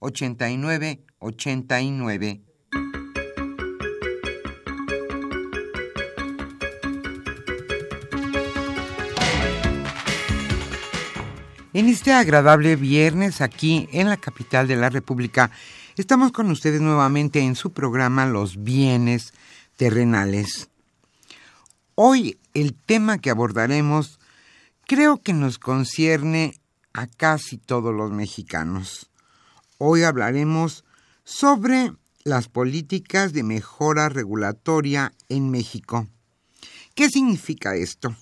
89 0.00 1.04
89. 1.18 2.42
En 11.74 11.86
este 11.86 12.12
agradable 12.12 12.76
viernes 12.76 13.40
aquí 13.40 13.88
en 13.92 14.08
la 14.08 14.16
capital 14.16 14.66
de 14.66 14.76
la 14.76 14.90
República, 14.90 15.50
estamos 15.96 16.32
con 16.32 16.50
ustedes 16.50 16.80
nuevamente 16.80 17.40
en 17.40 17.54
su 17.54 17.72
programa 17.72 18.26
Los 18.26 18.62
bienes 18.64 19.32
terrenales. 19.76 20.70
Hoy 21.94 22.38
el 22.54 22.74
tema 22.74 23.18
que 23.18 23.30
abordaremos 23.30 24.18
creo 24.86 25.22
que 25.22 25.32
nos 25.32 25.58
concierne 25.58 26.60
a 26.94 27.06
casi 27.06 27.58
todos 27.58 27.94
los 27.94 28.10
mexicanos. 28.10 29.10
Hoy 29.80 30.02
hablaremos 30.02 30.84
sobre 31.22 31.92
las 32.24 32.48
políticas 32.48 33.32
de 33.32 33.44
mejora 33.44 34.08
regulatoria 34.08 35.12
en 35.28 35.50
México. 35.50 36.08
¿Qué 36.96 37.08
significa 37.08 37.76
esto? 37.76 38.16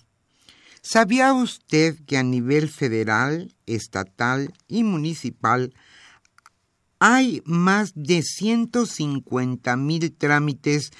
¿Sabía 0.82 1.32
usted 1.32 1.96
que 2.04 2.18
a 2.18 2.22
nivel 2.22 2.68
federal, 2.68 3.54
estatal 3.64 4.52
y 4.68 4.82
municipal 4.82 5.72
hay 6.98 7.42
más 7.46 7.92
de 7.94 8.22
150 8.22 9.76
mil 9.78 10.12
trámites 10.12 10.90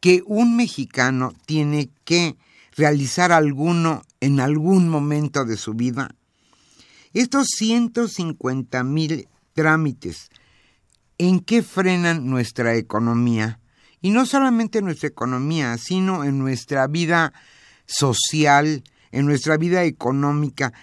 que 0.00 0.22
un 0.24 0.56
mexicano 0.56 1.34
tiene 1.44 1.90
que 2.04 2.38
realizar 2.74 3.32
alguno 3.32 4.02
en 4.20 4.40
algún 4.40 4.88
momento 4.88 5.44
de 5.44 5.58
su 5.58 5.74
vida? 5.74 6.14
Estos 7.12 7.48
150 7.58 8.82
mil 8.82 9.28
trámites. 9.56 10.30
¿En 11.18 11.40
qué 11.40 11.62
frenan 11.62 12.26
nuestra 12.26 12.76
economía? 12.76 13.58
Y 14.02 14.10
no 14.10 14.26
solamente 14.26 14.82
nuestra 14.82 15.08
economía, 15.08 15.78
sino 15.78 16.22
en 16.22 16.38
nuestra 16.38 16.86
vida 16.86 17.32
social, 17.86 18.84
en 19.10 19.24
nuestra 19.26 19.56
vida 19.56 19.82
económica. 19.84 20.74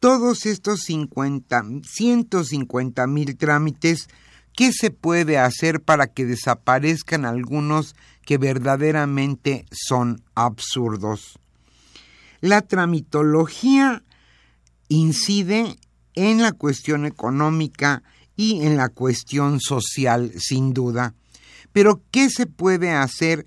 Todos 0.00 0.44
estos 0.44 0.80
50, 0.80 1.64
150 1.84 3.06
mil 3.06 3.36
trámites, 3.36 4.08
¿qué 4.54 4.72
se 4.72 4.90
puede 4.90 5.38
hacer 5.38 5.80
para 5.80 6.08
que 6.08 6.26
desaparezcan 6.26 7.24
algunos 7.24 7.94
que 8.26 8.38
verdaderamente 8.38 9.66
son 9.70 10.24
absurdos? 10.34 11.38
La 12.40 12.62
tramitología 12.62 14.02
incide 14.88 15.76
en 16.14 16.42
la 16.42 16.52
cuestión 16.52 17.06
económica 17.06 18.02
y 18.36 18.64
en 18.64 18.76
la 18.76 18.88
cuestión 18.88 19.60
social, 19.60 20.32
sin 20.38 20.72
duda. 20.72 21.14
Pero, 21.72 22.02
¿qué 22.10 22.30
se 22.30 22.46
puede 22.46 22.92
hacer 22.92 23.46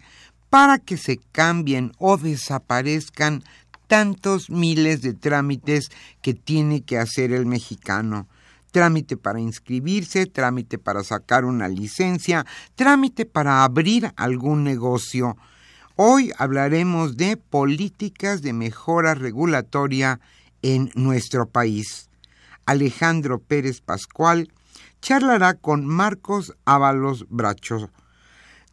para 0.49 0.77
que 0.77 0.97
se 0.97 1.17
cambien 1.31 1.91
o 1.97 2.17
desaparezcan 2.17 3.43
tantos 3.87 4.49
miles 4.49 5.01
de 5.01 5.13
trámites 5.13 5.89
que 6.21 6.33
tiene 6.33 6.81
que 6.81 6.97
hacer 6.97 7.31
el 7.31 7.45
mexicano? 7.45 8.27
Trámite 8.71 9.17
para 9.17 9.39
inscribirse, 9.39 10.25
trámite 10.25 10.77
para 10.77 11.03
sacar 11.03 11.45
una 11.45 11.67
licencia, 11.67 12.45
trámite 12.75 13.25
para 13.25 13.63
abrir 13.63 14.11
algún 14.15 14.63
negocio. 14.63 15.37
Hoy 15.95 16.31
hablaremos 16.39 17.17
de 17.17 17.37
políticas 17.37 18.41
de 18.41 18.53
mejora 18.53 19.13
regulatoria 19.13 20.19
en 20.63 20.91
nuestro 20.95 21.47
país. 21.47 22.09
Alejandro 22.65 23.39
Pérez 23.39 23.81
Pascual, 23.81 24.51
charlará 25.01 25.53
con 25.53 25.85
Marcos 25.85 26.53
Ábalos 26.65 27.25
Bracho, 27.29 27.89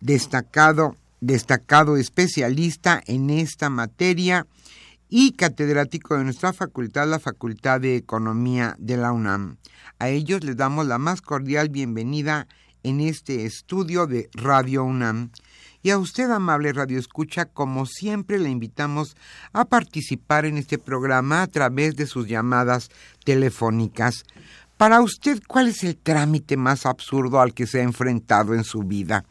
destacado, 0.00 0.96
destacado 1.20 1.96
especialista 1.96 3.02
en 3.06 3.30
esta 3.30 3.70
materia 3.70 4.46
y 5.08 5.32
catedrático 5.32 6.16
de 6.16 6.24
nuestra 6.24 6.52
facultad, 6.52 7.08
la 7.08 7.18
Facultad 7.18 7.80
de 7.80 7.96
Economía 7.96 8.76
de 8.78 8.96
la 8.96 9.12
UNAM. 9.12 9.56
A 9.98 10.08
ellos 10.08 10.44
les 10.44 10.56
damos 10.56 10.86
la 10.86 10.98
más 10.98 11.20
cordial 11.20 11.68
bienvenida 11.68 12.46
en 12.82 13.00
este 13.00 13.44
estudio 13.44 14.06
de 14.06 14.30
Radio 14.32 14.84
UNAM. 14.84 15.32
Y 15.82 15.90
a 15.90 15.98
usted, 15.98 16.30
amable 16.30 16.72
Radio 16.74 16.98
Escucha, 16.98 17.46
como 17.46 17.86
siempre 17.86 18.38
le 18.38 18.50
invitamos 18.50 19.16
a 19.52 19.64
participar 19.64 20.44
en 20.44 20.58
este 20.58 20.78
programa 20.78 21.42
a 21.42 21.46
través 21.46 21.96
de 21.96 22.06
sus 22.06 22.28
llamadas 22.28 22.90
telefónicas. 23.24 24.24
Para 24.76 25.00
usted, 25.00 25.40
¿cuál 25.46 25.68
es 25.68 25.82
el 25.84 25.96
trámite 25.96 26.58
más 26.58 26.84
absurdo 26.84 27.40
al 27.40 27.54
que 27.54 27.66
se 27.66 27.80
ha 27.80 27.82
enfrentado 27.82 28.54
en 28.54 28.64
su 28.64 28.82
vida? 28.82 29.24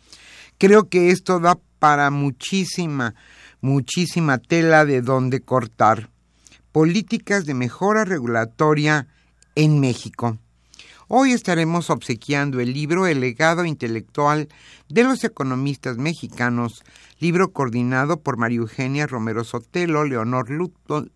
Creo 0.57 0.89
que 0.89 1.11
esto 1.11 1.39
da 1.39 1.59
para 1.77 2.09
muchísima, 2.09 3.13
muchísima 3.61 4.39
tela 4.39 4.85
de 4.85 5.01
donde 5.01 5.41
cortar. 5.41 6.09
Políticas 6.71 7.45
de 7.45 7.53
mejora 7.53 8.05
regulatoria 8.05 9.07
en 9.55 9.79
México. 9.79 10.39
Hoy 11.11 11.31
estaremos 11.31 11.89
obsequiando 11.89 12.59
el 12.59 12.71
libro 12.71 13.07
El 13.07 13.21
legado 13.21 13.65
intelectual 13.65 14.47
de 14.89 15.03
los 15.03 15.23
economistas 15.23 15.97
mexicanos, 15.97 16.83
libro 17.19 17.51
coordinado 17.51 18.21
por 18.21 18.37
María 18.37 18.59
Eugenia 18.59 19.07
Romero 19.07 19.43
Sotelo, 19.43 20.05
Leonor 20.05 20.51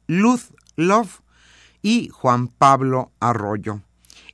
Luz 0.08 0.50
Love 0.78 1.20
y 1.84 2.10
Juan 2.10 2.48
Pablo 2.48 3.12
Arroyo. 3.20 3.82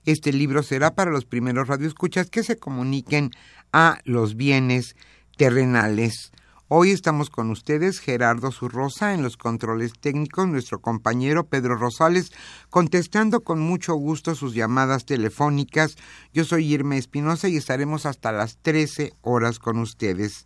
Este 0.06 0.31
libro 0.31 0.63
será 0.63 0.95
para 0.95 1.11
los 1.11 1.25
primeros 1.25 1.67
radioescuchas 1.67 2.29
que 2.29 2.44
se 2.44 2.55
comuniquen 2.55 3.31
a 3.73 4.00
los 4.05 4.38
bienes 4.38 4.95
terrenales. 5.35 6.31
Hoy 6.71 6.92
estamos 6.92 7.31
con 7.31 7.50
ustedes 7.50 8.00
Gerardo 8.00 8.51
Zurrosa 8.51 9.16
en 9.16 9.24
los 9.24 9.38
controles 9.38 9.94
técnicos, 10.00 10.48
nuestro 10.48 10.80
compañero 10.80 11.48
Pedro 11.48 11.75
Rosales 11.75 12.31
contestando 12.69 13.44
con 13.44 13.60
mucho 13.60 13.95
gusto 13.95 14.36
sus 14.36 14.54
llamadas 14.54 15.06
telefónicas. 15.06 15.95
Yo 16.31 16.45
soy 16.45 16.71
Irma 16.71 16.98
Espinosa 16.98 17.50
y 17.50 17.57
estaremos 17.57 18.06
hasta 18.06 18.31
las 18.31 18.57
13 18.57 19.13
horas 19.21 19.57
con 19.57 19.80
ustedes. 19.80 20.45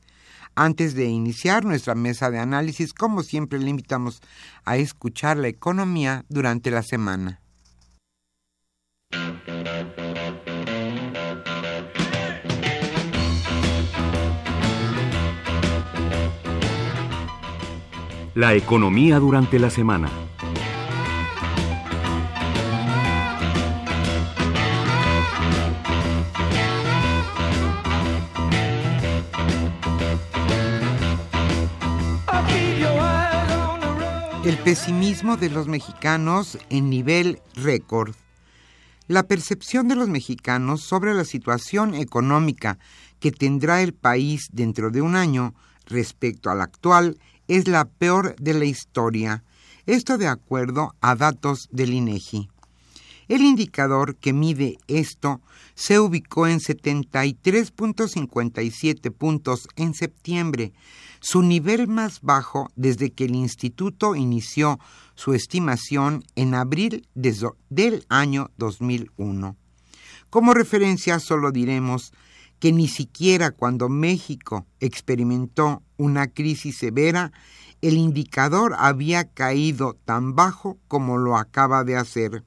Antes 0.56 0.94
de 0.94 1.08
iniciar 1.08 1.66
nuestra 1.66 1.94
mesa 1.94 2.32
de 2.32 2.40
análisis, 2.40 2.94
como 2.94 3.22
siempre 3.24 3.60
le 3.60 3.70
invitamos 3.70 4.22
a 4.64 4.78
escuchar 4.78 5.36
la 5.36 5.50
economía 5.50 6.24
durante 6.30 6.72
la 6.72 6.84
semana. 6.84 7.43
La 18.36 18.56
economía 18.56 19.20
durante 19.20 19.60
la 19.60 19.70
semana. 19.70 20.10
El 34.44 34.58
pesimismo 34.58 35.38
de 35.38 35.52
los 35.52 35.68
mexicanos 35.68 36.58
en 36.72 36.90
nivel 36.90 37.40
récord. 37.54 38.16
La 39.08 39.22
percepción 39.28 39.88
de 39.88 39.96
los 39.96 40.10
mexicanos 40.10 40.82
sobre 40.82 41.14
la 41.14 41.24
situación 41.24 41.94
económica 41.94 42.80
que 43.20 43.32
tendrá 43.32 43.84
el 43.84 43.94
país 43.94 44.50
dentro 44.52 44.90
de 44.90 45.04
un 45.04 45.16
año 45.16 45.54
respecto 45.86 46.50
al 46.50 46.62
actual 46.62 47.20
es 47.54 47.68
la 47.68 47.86
peor 47.86 48.36
de 48.40 48.56
la 48.56 48.66
historia. 48.66 49.44
Esto 49.86 50.18
de 50.18 50.28
acuerdo 50.28 50.96
a 51.02 51.16
datos 51.16 51.70
del 51.72 51.94
INEGI. 51.94 52.50
El 53.28 53.44
indicador 53.44 54.16
que 54.16 54.34
mide 54.34 54.80
esto 54.88 55.40
se 55.76 56.00
ubicó 56.00 56.48
en 56.48 56.60
73.57 56.60 59.12
puntos 59.12 59.68
en 59.76 59.94
septiembre, 59.94 60.74
su 61.20 61.44
nivel 61.44 61.88
más 61.88 62.22
bajo 62.22 62.72
desde 62.76 63.12
que 63.12 63.26
el 63.26 63.36
instituto 63.36 64.16
inició 64.16 64.80
su 65.14 65.36
estimación 65.36 66.24
en 66.36 66.56
abril 66.56 67.08
del 67.14 68.04
año 68.10 68.50
2001. 68.58 69.56
Como 70.32 70.56
referencia 70.56 71.20
solo 71.20 71.52
diremos 71.52 72.14
que 72.64 72.72
ni 72.72 72.88
siquiera 72.88 73.52
cuando 73.52 73.90
México 73.90 74.66
experimentó 74.80 75.84
una 75.98 76.28
crisis 76.28 76.78
severa, 76.78 77.34
el 77.82 77.96
indicador 77.96 78.74
había 78.78 79.26
caído 79.26 79.98
tan 80.06 80.34
bajo 80.34 80.80
como 80.88 81.18
lo 81.18 81.36
acaba 81.36 81.84
de 81.84 81.98
hacer. 81.98 82.46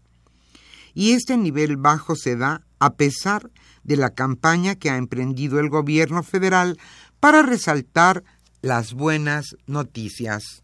Y 0.94 1.12
este 1.12 1.36
nivel 1.36 1.76
bajo 1.76 2.16
se 2.16 2.34
da 2.34 2.62
a 2.78 2.94
pesar 2.94 3.50
de 3.84 3.98
la 3.98 4.14
campaña 4.14 4.74
que 4.74 4.88
ha 4.88 4.96
emprendido 4.96 5.60
el 5.60 5.68
gobierno 5.68 6.22
federal 6.22 6.78
para 7.20 7.42
resaltar 7.42 8.24
las 8.62 8.94
buenas 8.94 9.54
noticias. 9.66 10.62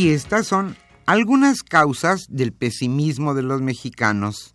Y 0.00 0.12
estas 0.12 0.46
son 0.46 0.78
algunas 1.04 1.62
causas 1.62 2.24
del 2.30 2.54
pesimismo 2.54 3.34
de 3.34 3.42
los 3.42 3.60
mexicanos. 3.60 4.54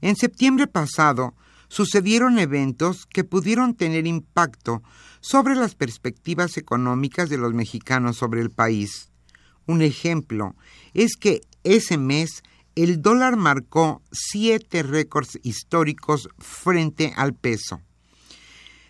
En 0.00 0.14
septiembre 0.14 0.68
pasado 0.68 1.34
sucedieron 1.66 2.38
eventos 2.38 3.04
que 3.06 3.24
pudieron 3.24 3.74
tener 3.74 4.06
impacto 4.06 4.84
sobre 5.18 5.56
las 5.56 5.74
perspectivas 5.74 6.56
económicas 6.56 7.28
de 7.28 7.36
los 7.36 7.52
mexicanos 7.52 8.16
sobre 8.16 8.42
el 8.42 8.52
país. 8.52 9.10
Un 9.66 9.82
ejemplo 9.82 10.54
es 10.94 11.16
que 11.16 11.40
ese 11.64 11.98
mes 11.98 12.44
el 12.76 13.02
dólar 13.02 13.36
marcó 13.36 14.02
siete 14.12 14.84
récords 14.84 15.40
históricos 15.42 16.28
frente 16.38 17.12
al 17.16 17.34
peso. 17.34 17.80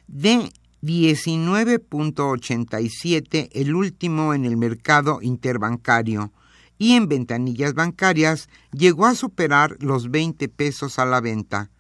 De 0.09 0.53
19.87 0.83 3.49
el 3.53 3.75
último 3.75 4.35
en 4.35 4.45
el 4.45 4.57
mercado 4.57 5.21
interbancario 5.23 6.33
y 6.79 6.93
en 6.93 7.09
ventanillas 7.09 7.75
bancarias 7.75 8.49
llegó 8.73 9.07
a 9.07 9.15
superar 9.15 9.77
los 9.81 10.11
20 10.11 10.49
pesos 10.49 10.99
a 10.99 11.05
la 11.05 11.21
venta. 11.21 11.71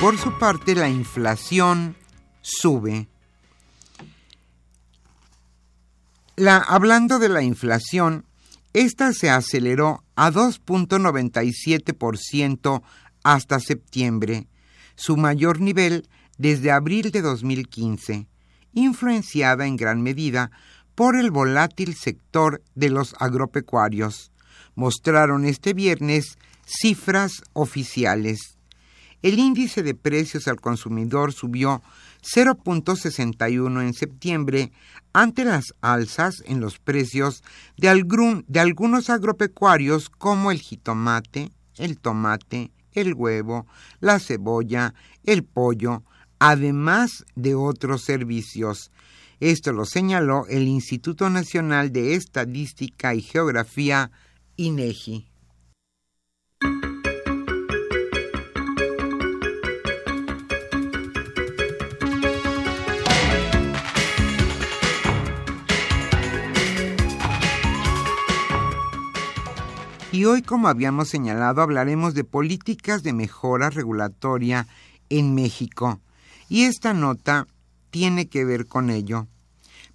Por 0.00 0.16
su 0.16 0.38
parte, 0.38 0.74
la 0.74 0.88
inflación 0.88 1.94
sube. 2.40 3.06
hablando 6.38 7.18
de 7.18 7.28
la 7.28 7.42
inflación, 7.42 8.24
esta 8.72 9.12
se 9.12 9.28
aceleró 9.28 10.02
a 10.16 10.32
2.97% 10.32 12.82
hasta 13.24 13.60
septiembre, 13.60 14.46
su 14.94 15.18
mayor 15.18 15.60
nivel 15.60 16.08
desde 16.38 16.70
abril 16.70 17.10
de 17.10 17.20
2015, 17.20 18.26
influenciada 18.72 19.66
en 19.66 19.76
gran 19.76 20.00
medida 20.00 20.50
por 20.94 21.14
el 21.14 21.30
volátil 21.30 21.94
sector 21.94 22.62
de 22.74 22.88
los 22.88 23.14
agropecuarios. 23.18 24.32
Mostraron 24.74 25.44
este 25.44 25.74
viernes 25.74 26.38
cifras 26.64 27.42
oficiales 27.52 28.56
el 29.22 29.38
índice 29.38 29.82
de 29.82 29.94
precios 29.94 30.48
al 30.48 30.60
consumidor 30.60 31.32
subió 31.32 31.82
0.61 32.22 33.82
en 33.82 33.94
septiembre 33.94 34.72
ante 35.12 35.44
las 35.44 35.74
alzas 35.80 36.42
en 36.46 36.60
los 36.60 36.78
precios 36.78 37.42
de, 37.76 37.88
algunos 37.88 39.10
agropecuarios 39.10 40.08
como 40.08 40.50
el 40.50 40.60
jitomate, 40.60 41.50
el 41.76 41.98
tomate, 41.98 42.70
el 42.92 43.14
huevo, 43.14 43.66
la 44.00 44.18
cebolla, 44.18 44.94
el 45.24 45.44
pollo, 45.44 46.02
además 46.38 47.24
de 47.34 47.54
otros 47.54 48.02
servicios. 48.02 48.90
Esto 49.40 49.72
lo 49.72 49.86
señaló 49.86 50.46
el 50.48 50.68
Instituto 50.68 51.30
Nacional 51.30 51.92
de 51.92 52.14
Estadística 52.14 53.14
y 53.14 53.22
Geografía, 53.22 54.10
INEGI. 54.56 55.29
Y 70.20 70.26
hoy, 70.26 70.42
como 70.42 70.68
habíamos 70.68 71.08
señalado, 71.08 71.62
hablaremos 71.62 72.12
de 72.12 72.24
políticas 72.24 73.02
de 73.02 73.14
mejora 73.14 73.70
regulatoria 73.70 74.66
en 75.08 75.34
México. 75.34 75.98
Y 76.50 76.64
esta 76.64 76.92
nota 76.92 77.46
tiene 77.88 78.28
que 78.28 78.44
ver 78.44 78.66
con 78.66 78.90
ello. 78.90 79.28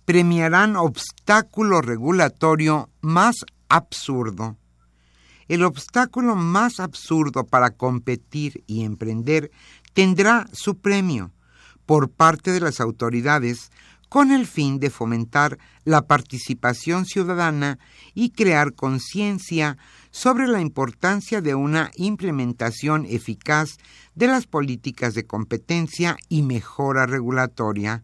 Premiarán 0.04 0.78
obstáculo 0.78 1.80
regulatorio 1.82 2.90
más 3.02 3.36
absurdo. 3.70 4.58
El 5.48 5.64
obstáculo 5.64 6.36
más 6.36 6.80
absurdo 6.80 7.46
para 7.46 7.70
competir 7.70 8.64
y 8.66 8.84
emprender 8.84 9.52
tendrá 9.94 10.48
su 10.54 10.80
premio 10.80 11.34
por 11.86 12.10
parte 12.10 12.50
de 12.50 12.62
las 12.62 12.80
autoridades 12.80 13.70
con 14.10 14.32
el 14.32 14.48
fin 14.48 14.80
de 14.80 14.90
fomentar 14.90 15.60
la 15.84 16.08
participación 16.08 17.06
ciudadana 17.06 17.80
y 18.14 18.30
crear 18.32 18.74
conciencia 18.74 19.78
sobre 20.16 20.48
la 20.48 20.62
importancia 20.62 21.42
de 21.42 21.56
una 21.56 21.92
implementación 21.98 23.06
eficaz 23.06 23.76
de 24.16 24.28
las 24.28 24.48
políticas 24.48 25.14
de 25.14 25.26
competencia 25.26 26.16
y 26.30 26.42
mejora 26.42 27.06
regulatoria. 27.06 28.02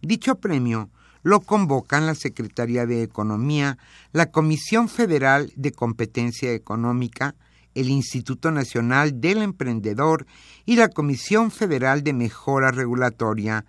Dicho 0.00 0.36
premio 0.36 0.88
lo 1.22 1.40
convocan 1.40 2.06
la 2.06 2.14
Secretaría 2.14 2.86
de 2.86 3.02
Economía, 3.02 3.76
la 4.12 4.30
Comisión 4.30 4.88
Federal 4.88 5.52
de 5.54 5.72
Competencia 5.72 6.54
Económica, 6.54 7.34
el 7.74 7.90
Instituto 7.90 8.50
Nacional 8.50 9.20
del 9.20 9.42
Emprendedor 9.42 10.26
y 10.64 10.76
la 10.76 10.88
Comisión 10.88 11.50
Federal 11.50 12.02
de 12.02 12.14
Mejora 12.14 12.70
Regulatoria, 12.70 13.66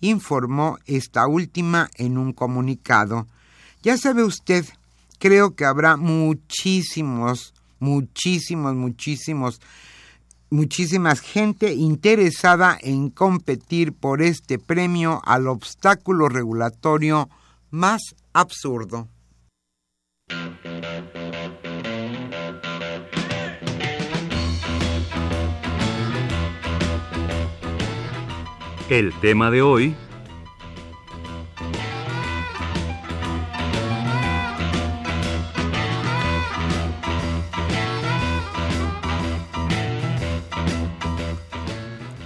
informó 0.00 0.78
esta 0.86 1.26
última 1.26 1.90
en 1.96 2.16
un 2.16 2.32
comunicado. 2.32 3.26
Ya 3.82 3.98
sabe 3.98 4.24
usted, 4.24 4.64
creo 5.18 5.54
que 5.54 5.64
habrá 5.64 5.96
muchísimos, 5.96 7.54
muchísimos, 7.78 8.74
muchísimos, 8.74 9.60
muchísima 10.50 11.14
gente 11.16 11.74
interesada 11.74 12.78
en 12.80 13.10
competir 13.10 13.92
por 13.92 14.22
este 14.22 14.58
premio 14.58 15.20
al 15.24 15.48
obstáculo 15.48 16.28
regulatorio 16.28 17.28
más 17.70 18.00
absurdo. 18.32 19.08
El 28.88 29.12
tema 29.20 29.50
de 29.50 29.62
hoy 29.62 29.96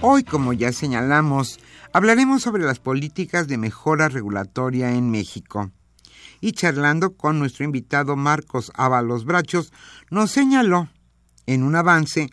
Hoy, 0.03 0.23
como 0.23 0.51
ya 0.51 0.73
señalamos, 0.73 1.59
hablaremos 1.93 2.41
sobre 2.41 2.63
las 2.63 2.79
políticas 2.79 3.47
de 3.47 3.59
mejora 3.59 4.09
regulatoria 4.09 4.95
en 4.95 5.11
México. 5.11 5.69
Y 6.39 6.53
charlando 6.53 7.13
con 7.13 7.37
nuestro 7.37 7.65
invitado 7.65 8.15
Marcos 8.15 8.71
Ábalos 8.73 9.25
Brachos, 9.25 9.71
nos 10.09 10.31
señaló 10.31 10.89
en 11.45 11.61
un 11.61 11.75
avance 11.75 12.31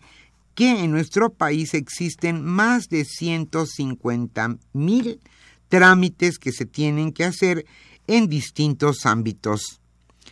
que 0.55 0.83
en 0.83 0.89
nuestro 0.89 1.31
país 1.31 1.75
existen 1.75 2.43
más 2.43 2.89
de 2.89 3.05
150 3.05 4.57
mil 4.73 5.19
trámites 5.67 6.39
que 6.39 6.51
se 6.51 6.65
tienen 6.65 7.13
que 7.13 7.23
hacer 7.23 7.67
en 8.07 8.29
distintos 8.29 9.05
ámbitos, 9.05 9.79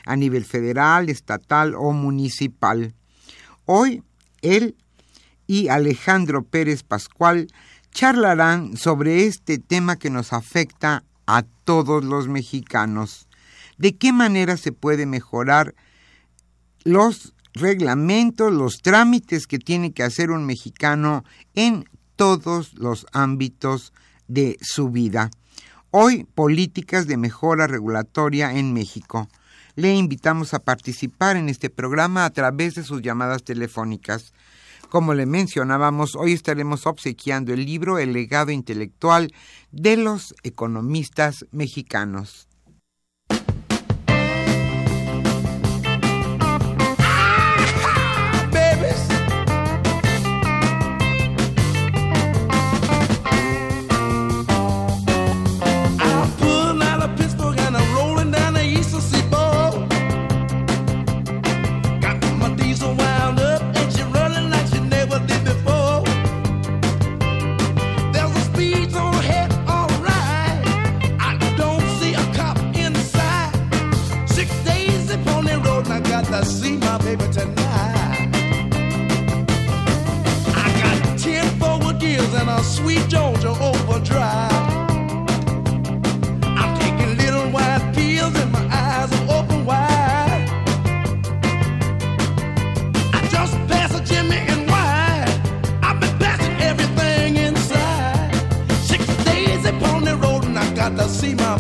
a 0.08 0.15
nivel 0.15 0.44
federal, 0.44 1.08
estatal 1.08 1.75
o 1.75 1.91
municipal. 1.91 2.96
Hoy, 3.65 4.01
él 4.41 4.75
y 5.48 5.70
Alejandro 5.70 6.44
Pérez 6.44 6.84
Pascual 6.84 7.48
charlarán 7.92 8.77
sobre 8.77 9.25
este 9.25 9.58
tema 9.58 9.96
que 9.96 10.10
nos 10.10 10.34
afecta 10.34 11.04
a 11.25 11.44
todos 11.63 12.04
los 12.04 12.27
mexicanos. 12.27 13.27
¿De 13.77 13.96
qué 13.96 14.12
manera 14.13 14.58
se 14.58 14.72
puede 14.72 15.06
mejorar 15.06 15.74
los 16.84 17.34
reglamentos, 17.54 18.54
los 18.54 18.82
trámites 18.82 19.48
que 19.48 19.60
tiene 19.60 19.92
que 19.92 20.04
hacer 20.04 20.32
un 20.32 20.46
mexicano 20.46 21.24
en 21.56 21.86
todos 22.16 22.74
los 22.75 23.06
ámbitos 23.13 23.94
de 24.27 24.58
su 24.62 24.89
vida. 24.89 25.30
Hoy, 25.92 26.25
políticas 26.36 27.08
de 27.08 27.18
mejora 27.18 27.68
regulatoria 27.68 28.58
en 28.58 28.74
México. 28.74 29.30
Le 29.75 29.94
invitamos 29.94 30.54
a 30.54 30.60
participar 30.60 31.38
en 31.38 31.50
este 31.50 31.70
programa 31.70 32.25
a 32.25 32.32
través 32.32 32.75
de 32.75 32.84
sus 32.84 33.01
llamadas 33.01 33.44
telefónicas. 33.44 34.34
Como 34.89 35.13
le 35.13 35.25
mencionábamos, 35.25 36.15
hoy 36.15 36.32
estaremos 36.32 36.88
obsequiando 36.88 37.53
el 37.53 37.65
libro 37.65 38.00
El 38.00 38.13
legado 38.13 38.51
intelectual 38.51 39.34
de 39.72 39.98
los 39.98 40.34
economistas 40.44 41.46
mexicanos. 41.51 42.47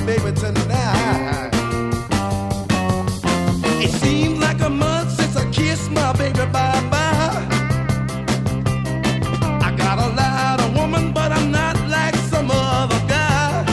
baby, 0.07 0.31
tonight. 0.31 1.49
It 3.83 3.91
seems 4.01 4.39
like 4.39 4.61
a 4.61 4.69
month 4.69 5.11
since 5.11 5.35
I 5.35 5.45
kissed 5.51 5.91
my 5.91 6.13
baby 6.13 6.45
bye 6.55 6.81
bye. 6.93 7.45
I 9.67 9.69
got 9.75 9.97
a 9.99 10.09
lot 10.21 10.61
of 10.61 10.73
woman, 10.77 11.11
but 11.11 11.33
I'm 11.33 11.51
not 11.51 11.75
like 11.89 12.15
some 12.31 12.49
other 12.49 13.01
guy. 13.15 13.65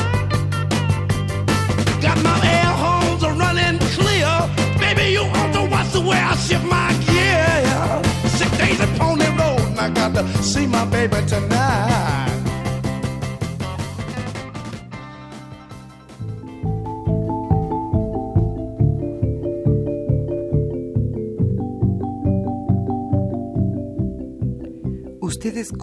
Got 2.02 2.18
my 2.28 2.36
air 2.56 2.72
horns 2.82 3.22
are 3.22 3.36
running 3.44 3.78
clear. 3.96 4.32
Baby, 4.80 5.12
you 5.12 5.22
ought 5.38 5.52
to 5.58 5.62
watch 5.70 5.90
the 5.92 6.00
way 6.00 6.18
I 6.18 6.34
shift 6.34 6.64
my 6.64 6.90
gear. 7.06 7.46
Six 8.38 8.50
days 8.58 8.80
at 8.80 8.90
Pony 8.98 9.28
Road, 9.38 9.60
and 9.70 9.78
I 9.78 9.88
got 9.90 10.10
to 10.16 10.42
see 10.42 10.66
my 10.66 10.84
baby 10.86 11.24
tonight. 11.28 11.53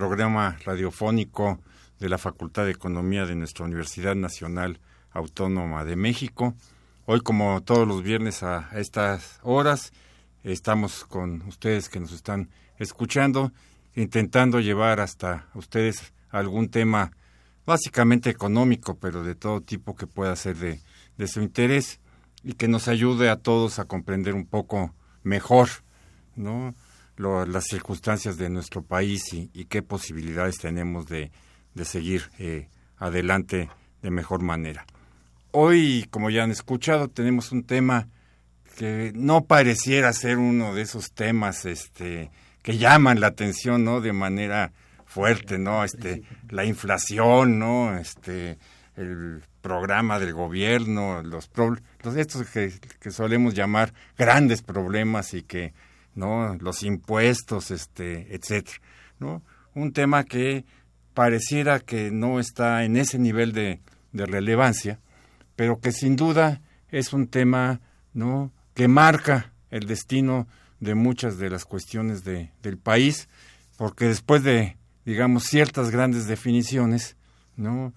programa 0.00 0.56
radiofónico 0.64 1.60
de 1.98 2.08
la 2.08 2.16
Facultad 2.16 2.64
de 2.64 2.70
Economía 2.70 3.26
de 3.26 3.34
nuestra 3.34 3.66
Universidad 3.66 4.14
Nacional 4.14 4.80
Autónoma 5.10 5.84
de 5.84 5.94
México. 5.94 6.54
Hoy, 7.04 7.20
como 7.20 7.62
todos 7.64 7.86
los 7.86 8.02
viernes 8.02 8.42
a 8.42 8.70
estas 8.72 9.40
horas, 9.42 9.92
estamos 10.42 11.04
con 11.04 11.42
ustedes 11.42 11.90
que 11.90 12.00
nos 12.00 12.12
están 12.12 12.48
escuchando, 12.78 13.52
intentando 13.94 14.60
llevar 14.60 15.00
hasta 15.00 15.48
ustedes 15.52 16.14
algún 16.30 16.70
tema 16.70 17.10
básicamente 17.66 18.30
económico, 18.30 18.98
pero 18.98 19.22
de 19.22 19.34
todo 19.34 19.60
tipo 19.60 19.96
que 19.96 20.06
pueda 20.06 20.34
ser 20.34 20.56
de, 20.56 21.26
su 21.26 21.42
interés 21.42 22.00
y 22.42 22.54
que 22.54 22.68
nos 22.68 22.88
ayude 22.88 23.28
a 23.28 23.36
todos 23.36 23.78
a 23.78 23.84
comprender 23.84 24.32
un 24.32 24.46
poco 24.46 24.94
mejor 25.24 25.68
¿no? 26.36 26.74
Las 27.20 27.64
circunstancias 27.64 28.36
de 28.36 28.48
nuestro 28.48 28.82
país 28.82 29.32
y, 29.32 29.64
qué 29.66 29.82
posibilidades 29.82 30.58
tenemos 30.58 31.06
de, 31.06 31.30
seguir 31.84 32.30
eh, 32.38 32.68
adelante 32.96 33.68
de 34.02 34.10
mejor 34.10 34.42
manera. 34.42 34.86
Hoy, 35.52 36.06
como 36.10 36.30
ya 36.30 36.44
han 36.44 36.50
escuchado, 36.50 37.08
tenemos 37.08 37.52
un 37.52 37.64
tema 37.64 38.08
que 38.76 39.12
no 39.14 39.44
pareciera 39.44 40.12
ser 40.12 40.38
uno 40.38 40.74
de 40.74 40.82
esos 40.82 41.12
temas 41.12 41.64
este, 41.66 42.30
que 42.62 42.78
llaman 42.78 43.20
la 43.20 43.28
atención, 43.28 43.84
¿no? 43.84 44.00
De 44.00 44.12
manera 44.12 44.72
fuerte, 45.04 45.58
¿no? 45.58 45.84
Este, 45.84 46.22
la 46.48 46.64
inflación, 46.64 47.58
¿no? 47.58 47.98
Este, 47.98 48.58
el 48.96 49.42
programa 49.60 50.18
del 50.18 50.32
gobierno, 50.32 51.22
los, 51.22 51.50
los 52.02 52.16
estos 52.16 52.48
que, 52.48 52.72
solemos 53.10 53.54
llamar 53.54 53.92
grandes 54.16 54.62
problemas 54.62 55.34
y 55.34 55.42
que, 55.42 55.74
¿no? 56.14 56.56
Los 56.56 56.82
impuestos, 56.82 57.70
este, 57.70 58.34
etcétera, 58.34 58.78
¿no? 59.18 59.42
Un 59.74 59.92
tema 59.92 60.24
que 60.24 60.64
pareciera 61.14 61.80
que 61.80 62.10
no 62.10 62.40
está 62.40 62.84
en 62.84 62.96
ese 62.96 63.18
nivel 63.18 63.52
de, 63.52 63.80
relevancia, 64.12 64.98
pero 65.54 65.78
que 65.78 65.92
sin 65.92 66.16
duda 66.16 66.62
es 66.88 67.12
un 67.12 67.28
tema, 67.28 67.80
¿no? 68.12 68.52
Que 68.74 68.88
marca 68.88 69.52
el 69.70 69.86
destino 69.86 70.48
de 70.80 70.94
muchas 70.94 71.38
de 71.38 71.48
las 71.48 71.64
cuestiones 71.64 72.24
de, 72.24 72.50
del 72.62 72.76
país, 72.76 73.28
porque 73.76 74.06
después 74.06 74.42
de, 74.42 74.76
digamos, 75.04 75.44
ciertas 75.44 75.90
grandes 75.90 76.26
definiciones, 76.26 77.16
¿no? 77.56 77.92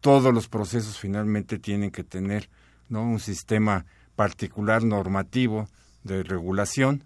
Todos 0.00 0.34
los 0.34 0.48
procesos 0.48 0.98
finalmente 0.98 1.58
tienen 1.58 1.90
que 1.90 2.04
tener, 2.04 2.50
¿no? 2.90 3.04
Un 3.04 3.20
sistema 3.20 3.86
particular 4.16 4.84
normativo 4.84 5.68
de 6.02 6.22
regulación, 6.22 7.04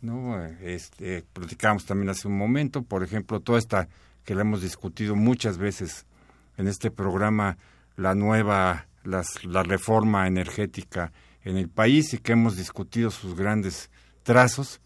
¿no? 0.00 0.44
Este, 0.44 1.24
platicamos 1.32 1.84
también 1.84 2.10
hace 2.10 2.28
un 2.28 2.36
momento, 2.36 2.82
por 2.82 3.02
ejemplo, 3.02 3.40
toda 3.40 3.58
esta 3.58 3.88
que 4.24 4.34
la 4.34 4.42
hemos 4.42 4.62
discutido 4.62 5.16
muchas 5.16 5.58
veces 5.58 6.06
en 6.56 6.68
este 6.68 6.90
programa, 6.90 7.56
la 7.96 8.14
nueva, 8.14 8.86
la 9.04 9.62
reforma 9.62 10.26
energética 10.26 11.12
en 11.42 11.56
el 11.56 11.68
país 11.68 12.12
y 12.12 12.18
que 12.18 12.32
hemos 12.32 12.56
discutido 12.56 13.10
sus 13.10 13.34
grandes 13.34 13.90
trazos. 14.22 14.80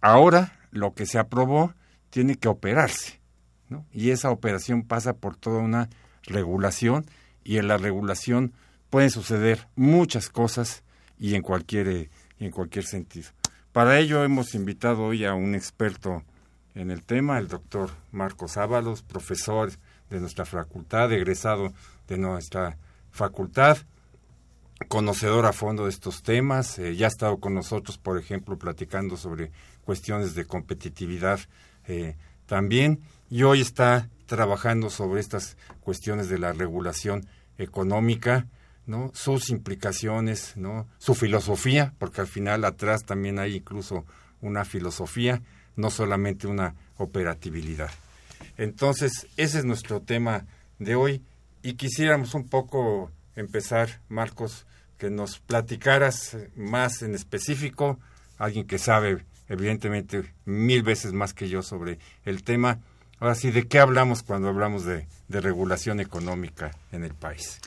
Ahora 0.00 0.58
lo 0.70 0.94
que 0.94 1.06
se 1.06 1.18
aprobó 1.18 1.74
tiene 2.10 2.34
que 2.36 2.48
operarse, 2.48 3.20
¿no? 3.68 3.86
Y 3.92 4.10
esa 4.10 4.30
operación 4.30 4.82
pasa 4.82 5.14
por 5.14 5.36
toda 5.36 5.60
una 5.60 5.88
regulación 6.24 7.06
y 7.44 7.58
en 7.58 7.68
la 7.68 7.78
regulación 7.78 8.52
pueden 8.90 9.10
suceder 9.10 9.68
muchas 9.76 10.28
cosas 10.28 10.82
y 11.18 11.34
en 11.34 11.42
cualquier, 11.42 11.88
eh, 11.88 12.10
en 12.44 12.50
cualquier 12.50 12.84
sentido. 12.84 13.30
Para 13.72 13.98
ello 13.98 14.22
hemos 14.24 14.54
invitado 14.54 15.04
hoy 15.04 15.24
a 15.24 15.34
un 15.34 15.54
experto 15.54 16.22
en 16.74 16.90
el 16.90 17.04
tema, 17.04 17.38
el 17.38 17.48
doctor 17.48 17.90
Marcos 18.10 18.56
Ábalos, 18.56 19.02
profesor 19.02 19.70
de 20.10 20.20
nuestra 20.20 20.44
facultad, 20.44 21.12
egresado 21.12 21.72
de 22.08 22.18
nuestra 22.18 22.76
facultad, 23.10 23.78
conocedor 24.88 25.46
a 25.46 25.52
fondo 25.52 25.84
de 25.84 25.90
estos 25.90 26.22
temas, 26.22 26.78
eh, 26.78 26.96
ya 26.96 27.06
ha 27.06 27.08
estado 27.08 27.38
con 27.38 27.54
nosotros, 27.54 27.98
por 27.98 28.18
ejemplo, 28.18 28.58
platicando 28.58 29.16
sobre 29.16 29.52
cuestiones 29.84 30.34
de 30.34 30.44
competitividad 30.44 31.40
eh, 31.86 32.16
también, 32.46 33.00
y 33.30 33.44
hoy 33.44 33.60
está 33.60 34.08
trabajando 34.26 34.90
sobre 34.90 35.20
estas 35.20 35.56
cuestiones 35.80 36.28
de 36.28 36.38
la 36.38 36.52
regulación 36.52 37.26
económica, 37.58 38.46
¿no? 38.86 39.10
sus 39.14 39.50
implicaciones, 39.50 40.56
¿no? 40.56 40.86
su 40.98 41.14
filosofía, 41.14 41.94
porque 41.98 42.20
al 42.20 42.26
final 42.26 42.64
atrás 42.64 43.04
también 43.04 43.38
hay 43.38 43.56
incluso 43.56 44.04
una 44.40 44.64
filosofía, 44.64 45.42
no 45.76 45.90
solamente 45.90 46.46
una 46.46 46.74
operatividad. 46.96 47.90
Entonces, 48.56 49.26
ese 49.36 49.58
es 49.58 49.64
nuestro 49.64 50.00
tema 50.00 50.46
de 50.78 50.94
hoy 50.94 51.22
y 51.62 51.74
quisiéramos 51.74 52.34
un 52.34 52.48
poco 52.48 53.10
empezar, 53.36 54.00
Marcos, 54.08 54.66
que 54.98 55.10
nos 55.10 55.38
platicaras 55.38 56.36
más 56.56 57.02
en 57.02 57.14
específico, 57.14 57.98
alguien 58.38 58.66
que 58.66 58.78
sabe 58.78 59.24
evidentemente 59.48 60.32
mil 60.44 60.82
veces 60.82 61.12
más 61.12 61.34
que 61.34 61.48
yo 61.48 61.62
sobre 61.62 61.98
el 62.24 62.42
tema. 62.42 62.80
Ahora 63.18 63.34
sí, 63.34 63.50
¿de 63.50 63.68
qué 63.68 63.78
hablamos 63.78 64.22
cuando 64.22 64.48
hablamos 64.48 64.84
de, 64.84 65.06
regulación 65.28 66.00
económica 66.00 66.72
en 66.90 67.04
el 67.04 67.14
país? 67.14 67.60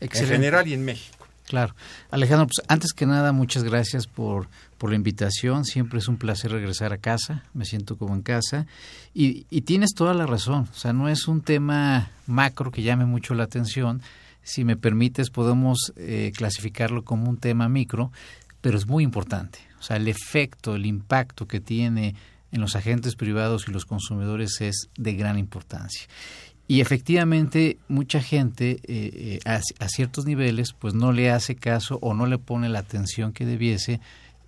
En 0.00 0.10
general 0.10 0.66
y 0.66 0.74
en 0.74 0.84
México. 0.84 1.26
Claro. 1.46 1.74
Alejandro, 2.10 2.46
pues 2.46 2.66
antes 2.68 2.92
que 2.92 3.06
nada, 3.06 3.32
muchas 3.32 3.64
gracias 3.64 4.06
por, 4.06 4.48
por 4.76 4.90
la 4.90 4.96
invitación. 4.96 5.64
Siempre 5.64 5.98
es 5.98 6.08
un 6.08 6.18
placer 6.18 6.52
regresar 6.52 6.92
a 6.92 6.98
casa. 6.98 7.44
Me 7.54 7.64
siento 7.64 7.96
como 7.96 8.14
en 8.14 8.22
casa. 8.22 8.66
Y, 9.14 9.46
y 9.48 9.62
tienes 9.62 9.94
toda 9.94 10.12
la 10.12 10.26
razón. 10.26 10.68
O 10.70 10.74
sea, 10.74 10.92
no 10.92 11.08
es 11.08 11.26
un 11.26 11.40
tema 11.40 12.10
macro 12.26 12.70
que 12.70 12.82
llame 12.82 13.06
mucho 13.06 13.34
la 13.34 13.44
atención, 13.44 14.02
si 14.48 14.64
me 14.64 14.76
permites, 14.76 15.28
podemos 15.28 15.92
eh, 15.96 16.32
clasificarlo 16.34 17.04
como 17.04 17.28
un 17.28 17.36
tema 17.36 17.68
micro, 17.68 18.10
pero 18.62 18.78
es 18.78 18.86
muy 18.86 19.04
importante. 19.04 19.58
O 19.78 19.82
sea, 19.82 19.96
el 19.96 20.08
efecto, 20.08 20.74
el 20.74 20.86
impacto 20.86 21.46
que 21.46 21.60
tiene 21.60 22.14
en 22.50 22.62
los 22.62 22.74
agentes 22.74 23.14
privados 23.14 23.66
y 23.68 23.72
los 23.72 23.84
consumidores 23.84 24.62
es 24.62 24.88
de 24.96 25.12
gran 25.12 25.38
importancia. 25.38 26.06
Y 26.68 26.80
efectivamente, 26.80 27.78
mucha 27.88 28.20
gente 28.20 28.78
eh, 28.84 29.40
eh, 29.44 29.50
a, 29.80 29.88
ciertos 29.88 30.26
niveles 30.26 30.74
pues 30.78 30.94
no 30.94 31.12
le 31.12 31.30
hace 31.30 31.56
caso 31.56 31.98
o 32.02 32.14
no 32.14 32.26
le 32.26 32.38
pone 32.38 32.68
la 32.68 32.78
atención 32.80 33.32
que 33.32 33.46
debiese 33.46 34.00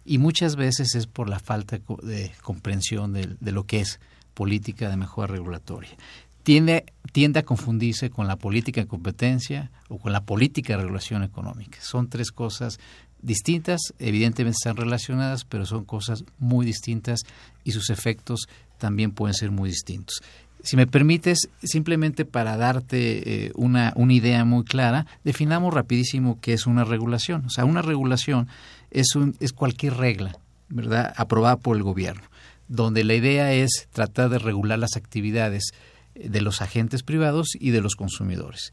y 0.04 0.18
muchas 0.18 0.54
veces 0.54 0.94
es 0.94 1.06
por 1.06 1.28
la 1.28 1.38
falta 1.38 1.80
de 2.02 2.30
comprensión 2.42 3.12
de, 3.12 3.36
de 3.40 3.52
lo 3.52 3.64
que 3.64 3.80
es 3.80 4.00
política 4.34 4.88
de 4.88 4.96
mejora 4.96 5.32
regulatoria 5.32 5.96
tiende, 6.42 6.86
tiende 7.12 7.40
a 7.40 7.44
confundirse 7.44 8.10
con 8.10 8.26
la 8.26 8.36
política 8.36 8.80
de 8.80 8.86
competencia 8.86 9.70
o 9.88 9.98
con 9.98 10.12
la 10.12 10.24
política 10.24 10.74
de 10.74 10.82
regulación 10.82 11.22
económica. 11.22 11.78
Son 11.80 12.08
tres 12.08 12.32
cosas 12.32 12.78
distintas, 13.22 13.80
evidentemente 13.98 14.56
están 14.58 14.76
relacionadas, 14.76 15.44
pero 15.44 15.66
son 15.66 15.84
cosas 15.84 16.24
muy 16.38 16.64
distintas 16.64 17.20
y 17.64 17.72
sus 17.72 17.90
efectos 17.90 18.48
también 18.78 19.12
pueden 19.12 19.34
ser 19.34 19.50
muy 19.50 19.68
distintos. 19.68 20.22
Si 20.62 20.76
me 20.76 20.86
permites, 20.86 21.48
simplemente 21.62 22.24
para 22.24 22.56
darte 22.56 23.46
eh, 23.46 23.52
una, 23.54 23.92
una 23.96 24.12
idea 24.12 24.44
muy 24.44 24.64
clara, 24.64 25.06
definamos 25.24 25.72
rapidísimo 25.72 26.38
qué 26.40 26.52
es 26.52 26.66
una 26.66 26.84
regulación. 26.84 27.46
O 27.46 27.50
sea, 27.50 27.64
una 27.64 27.82
regulación 27.82 28.48
es, 28.90 29.14
un, 29.16 29.36
es 29.40 29.52
cualquier 29.52 29.94
regla, 29.94 30.36
¿verdad?, 30.68 31.12
aprobada 31.16 31.56
por 31.56 31.76
el 31.76 31.82
gobierno, 31.82 32.22
donde 32.68 33.04
la 33.04 33.14
idea 33.14 33.52
es 33.52 33.88
tratar 33.92 34.28
de 34.28 34.38
regular 34.38 34.78
las 34.78 34.96
actividades 34.96 35.72
de 36.14 36.40
los 36.40 36.60
agentes 36.60 37.02
privados 37.02 37.50
y 37.58 37.70
de 37.70 37.80
los 37.80 37.96
consumidores. 37.96 38.72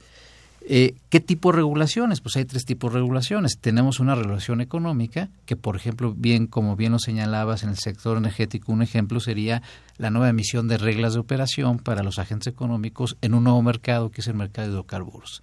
Eh, 0.70 0.96
¿Qué 1.10 1.22
tipo 1.22 1.52
de 1.52 1.56
regulaciones? 1.56 2.20
Pues 2.20 2.36
hay 2.36 2.44
tres 2.44 2.66
tipos 2.66 2.92
de 2.92 3.00
regulaciones. 3.00 3.58
Tenemos 3.58 4.02
una 4.02 4.16
regulación 4.16 4.60
económica, 4.60 5.30
que 5.46 5.56
por 5.56 5.78
ejemplo, 5.78 6.14
bien 6.14 6.46
como 6.46 6.76
bien 6.76 6.92
lo 6.92 7.00
señalabas 7.00 7.64
en 7.64 7.70
el 7.70 7.78
sector 7.78 8.18
energético, 8.18 8.74
un 8.74 8.82
ejemplo 8.82 9.22
sería 9.22 9.62
la 9.98 10.10
nueva 10.10 10.28
emisión 10.28 10.68
de 10.68 10.78
reglas 10.78 11.14
de 11.14 11.20
operación 11.20 11.80
para 11.80 12.04
los 12.04 12.20
agentes 12.20 12.52
económicos 12.52 13.16
en 13.22 13.34
un 13.34 13.46
nuevo 13.46 13.62
mercado 13.62 14.12
que 14.12 14.20
es 14.20 14.28
el 14.28 14.34
mercado 14.34 14.68
de 14.68 14.74
hidrocarburos. 14.74 15.42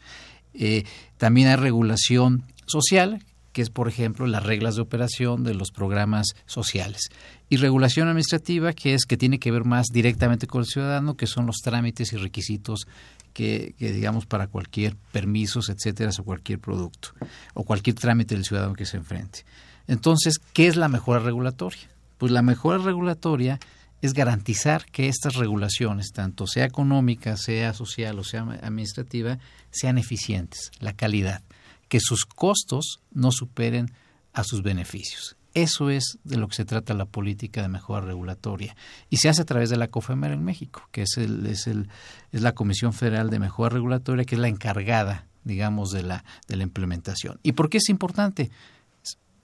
Eh, 0.53 0.85
también 1.17 1.49
hay 1.49 1.57
regulación 1.57 2.45
social, 2.67 3.25
que 3.55 3.63
es, 3.63 3.71
por 3.71 3.89
ejemplo, 3.89 4.27
las 4.27 4.43
reglas 4.43 4.77
de 4.77 4.83
operación 4.83 5.43
de 5.43 5.55
los 5.55 5.71
programas 5.71 6.35
sociales. 6.45 7.09
Y 7.49 7.57
regulación 7.57 8.09
administrativa, 8.09 8.75
que 8.75 8.93
es 8.93 9.07
que 9.07 9.17
tiene 9.17 9.39
que 9.39 9.51
ver 9.51 9.65
más 9.65 9.87
directamente 9.91 10.47
con 10.47 10.61
el 10.61 10.67
ciudadano, 10.67 11.17
que 11.17 11.27
son 11.27 11.47
los 11.47 11.57
trámites 11.63 12.13
y 12.13 12.17
requisitos 12.19 12.87
que, 13.35 13.75
digamos, 13.79 14.25
para 14.25 14.47
cualquier 14.47 14.97
permisos, 15.13 15.69
etcétera, 15.69 16.11
o 16.19 16.25
cualquier 16.25 16.59
producto, 16.61 17.11
o 17.53 17.65
cualquier 17.65 17.97
trámite 17.97 18.35
del 18.35 18.45
ciudadano 18.45 18.75
que 18.75 18.87
se 18.87 18.97
enfrente. 18.97 19.45
Entonces, 19.87 20.39
¿qué 20.55 20.67
es 20.67 20.77
la 20.77 20.89
mejora 20.89 21.19
regulatoria? 21.19 21.91
Pues 22.17 22.33
la 22.33 22.41
mejora 22.41 22.79
regulatoria 22.79 23.61
es 24.01 24.15
garantizar 24.15 24.87
que 24.87 25.09
estas 25.09 25.35
regulaciones, 25.35 26.13
tanto 26.13 26.47
sea 26.47 26.65
económica, 26.65 27.37
sea 27.37 27.75
social 27.75 28.19
o 28.19 28.25
sea 28.25 28.43
administrativa, 28.63 29.39
sean 29.71 29.99
eficientes, 29.99 30.71
la 30.81 30.95
calidad 30.95 31.43
que 31.89 32.01
sus 32.01 32.25
costos 32.25 33.01
no 33.13 33.31
superen 33.31 33.93
a 34.33 34.43
sus 34.45 34.63
beneficios. 34.63 35.37
Eso 35.55 35.89
es 35.89 36.19
de 36.25 36.37
lo 36.37 36.49
que 36.49 36.57
se 36.57 36.65
trata 36.65 36.95
la 36.95 37.07
política 37.07 37.63
de 37.63 37.69
mejora 37.69 38.05
regulatoria. 38.05 38.77
Y 39.09 39.19
se 39.19 39.29
hace 39.29 39.43
a 39.43 39.45
través 39.45 39.71
de 39.71 39.77
la 39.77 39.89
COFEMER 39.89 40.33
en 40.33 40.45
México, 40.45 40.89
que 40.91 41.03
es, 41.03 41.17
el, 41.17 41.47
es, 41.47 41.69
el, 41.69 41.89
es 42.33 42.43
la 42.43 42.53
Comisión 42.53 42.93
Federal 42.93 43.31
de 43.31 43.39
Mejora 43.39 43.75
Regulatoria, 43.75 44.25
que 44.25 44.35
es 44.35 44.41
la 44.41 44.49
encargada, 44.49 45.27
digamos, 45.45 45.93
de 45.93 46.03
la, 46.03 46.25
de 46.49 46.57
la 46.57 46.65
implementación. 46.65 47.39
¿Y 47.45 47.53
por 47.53 47.71
qué 47.71 47.79
es 47.79 47.89
importante? 47.89 48.51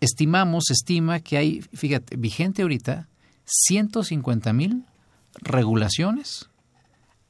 Estimamos, 0.00 0.70
estima 0.70 1.20
que 1.20 1.36
hay, 1.36 1.60
fíjate, 1.60 2.16
vigente 2.16 2.62
ahorita 2.62 3.06
150 3.44 4.52
mil 4.52 4.84
regulaciones 5.42 6.50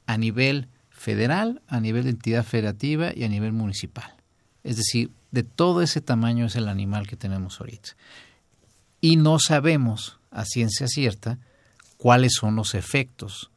a 0.07 0.17
nivel 0.17 0.69
federal, 0.89 1.61
a 1.67 1.79
nivel 1.79 2.05
de 2.05 2.11
entidad 2.11 2.43
federativa 2.43 3.11
y 3.15 3.23
a 3.25 3.29
nivel 3.29 3.53
municipal. 3.53 4.15
Es 4.63 4.77
decir, 4.77 5.11
de 5.31 5.43
todo 5.43 5.81
ese 5.81 6.01
tamaño 6.01 6.45
es 6.45 6.55
el 6.55 6.67
animal 6.67 7.07
que 7.07 7.15
tenemos 7.15 7.59
ahorita. 7.59 7.91
Y 9.01 9.15
no 9.15 9.39
sabemos 9.39 10.19
a 10.29 10.45
ciencia 10.45 10.87
cierta 10.87 11.39
cuáles 11.97 12.33
son 12.39 12.55
los 12.55 12.75
efectos 12.75 13.51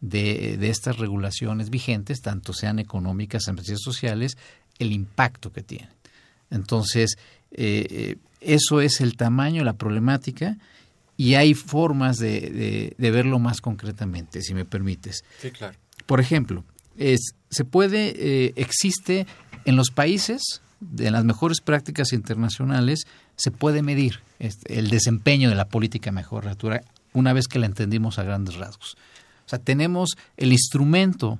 de, 0.00 0.58
estas 0.68 0.98
regulaciones 0.98 1.70
vigentes, 1.70 2.20
tanto 2.20 2.52
sean 2.52 2.78
económicas, 2.78 3.48
empresas 3.48 3.80
sociales, 3.82 4.36
el 4.78 4.92
impacto 4.92 5.52
que 5.52 5.62
tienen. 5.62 5.90
Entonces, 6.50 7.18
eh, 7.50 7.86
eh, 7.90 8.16
eso 8.40 8.80
es 8.80 9.00
el 9.00 9.16
tamaño, 9.16 9.64
la 9.64 9.74
problemática, 9.74 10.56
y 11.16 11.34
hay 11.34 11.52
formas 11.52 12.16
de, 12.16 12.94
verlo 12.98 13.38
más 13.38 13.60
concretamente, 13.60 14.40
si 14.40 14.54
me 14.54 14.64
permites. 14.64 15.22
Sí, 15.40 15.50
claro. 15.50 15.76
Por 16.06 16.20
ejemplo, 16.20 16.64
es, 16.96 17.34
se 17.50 17.64
puede, 17.64 18.14
eh, 18.16 18.52
existe 18.56 19.26
en 19.66 19.76
los 19.76 19.90
países 19.90 20.62
de 20.80 21.10
las 21.10 21.24
mejores 21.24 21.60
prácticas 21.60 22.12
internacionales 22.12 23.06
se 23.36 23.50
puede 23.50 23.82
medir 23.82 24.20
el 24.38 24.88
desempeño 24.88 25.50
de 25.50 25.54
la 25.54 25.68
política 25.68 26.10
mejor 26.10 26.46
natura 26.46 26.82
una 27.12 27.32
vez 27.32 27.48
que 27.48 27.58
la 27.58 27.66
entendimos 27.66 28.18
a 28.18 28.22
grandes 28.22 28.56
rasgos. 28.56 28.96
O 29.46 29.48
sea, 29.48 29.58
tenemos 29.58 30.10
el 30.36 30.52
instrumento 30.52 31.38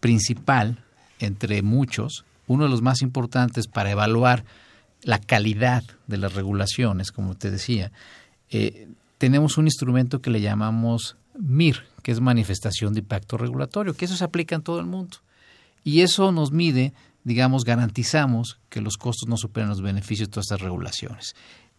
principal 0.00 0.82
entre 1.18 1.62
muchos, 1.62 2.24
uno 2.46 2.64
de 2.64 2.70
los 2.70 2.82
más 2.82 3.00
importantes 3.00 3.68
para 3.68 3.90
evaluar 3.90 4.44
la 5.02 5.18
calidad 5.18 5.84
de 6.06 6.18
las 6.18 6.34
regulaciones, 6.34 7.12
como 7.12 7.34
te 7.36 7.50
decía. 7.50 7.92
Eh, 8.50 8.88
tenemos 9.18 9.56
un 9.56 9.66
instrumento 9.66 10.20
que 10.20 10.30
le 10.30 10.40
llamamos 10.40 11.16
MIR, 11.38 11.84
que 12.02 12.12
es 12.12 12.20
manifestación 12.20 12.92
de 12.92 13.00
impacto 13.00 13.38
regulatorio, 13.38 13.94
que 13.94 14.04
eso 14.04 14.16
se 14.16 14.24
aplica 14.24 14.54
en 14.54 14.62
todo 14.62 14.80
el 14.80 14.86
mundo. 14.86 15.18
Y 15.84 16.00
eso 16.00 16.32
nos 16.32 16.52
mide 16.52 16.92
digamos, 17.24 17.64
garantizamos 17.64 18.58
que 18.68 18.80
los 18.80 18.96
costos 18.96 19.28
no 19.28 19.36
superen 19.36 19.70
los 19.70 19.82
beneficios 19.82 20.28
de 20.28 20.32
todas 20.32 20.46
estas 20.46 20.60
regulaciones. 20.60 21.34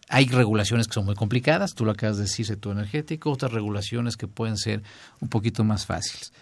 Hay 0.09 0.27
regulaciones 0.27 0.87
que 0.87 0.93
son 0.93 1.05
muy 1.05 1.15
complicadas, 1.15 1.73
tú 1.73 1.85
lo 1.85 1.91
acabas 1.91 2.17
de 2.17 2.23
decir, 2.23 2.45
sector 2.45 2.73
energético, 2.73 3.31
otras 3.31 3.51
regulaciones 3.51 4.17
que 4.17 4.27
pueden 4.27 4.57
ser 4.57 4.83
un 5.19 5.29
poquito 5.29 5.63
más 5.63 5.85
fáciles. 5.85 6.33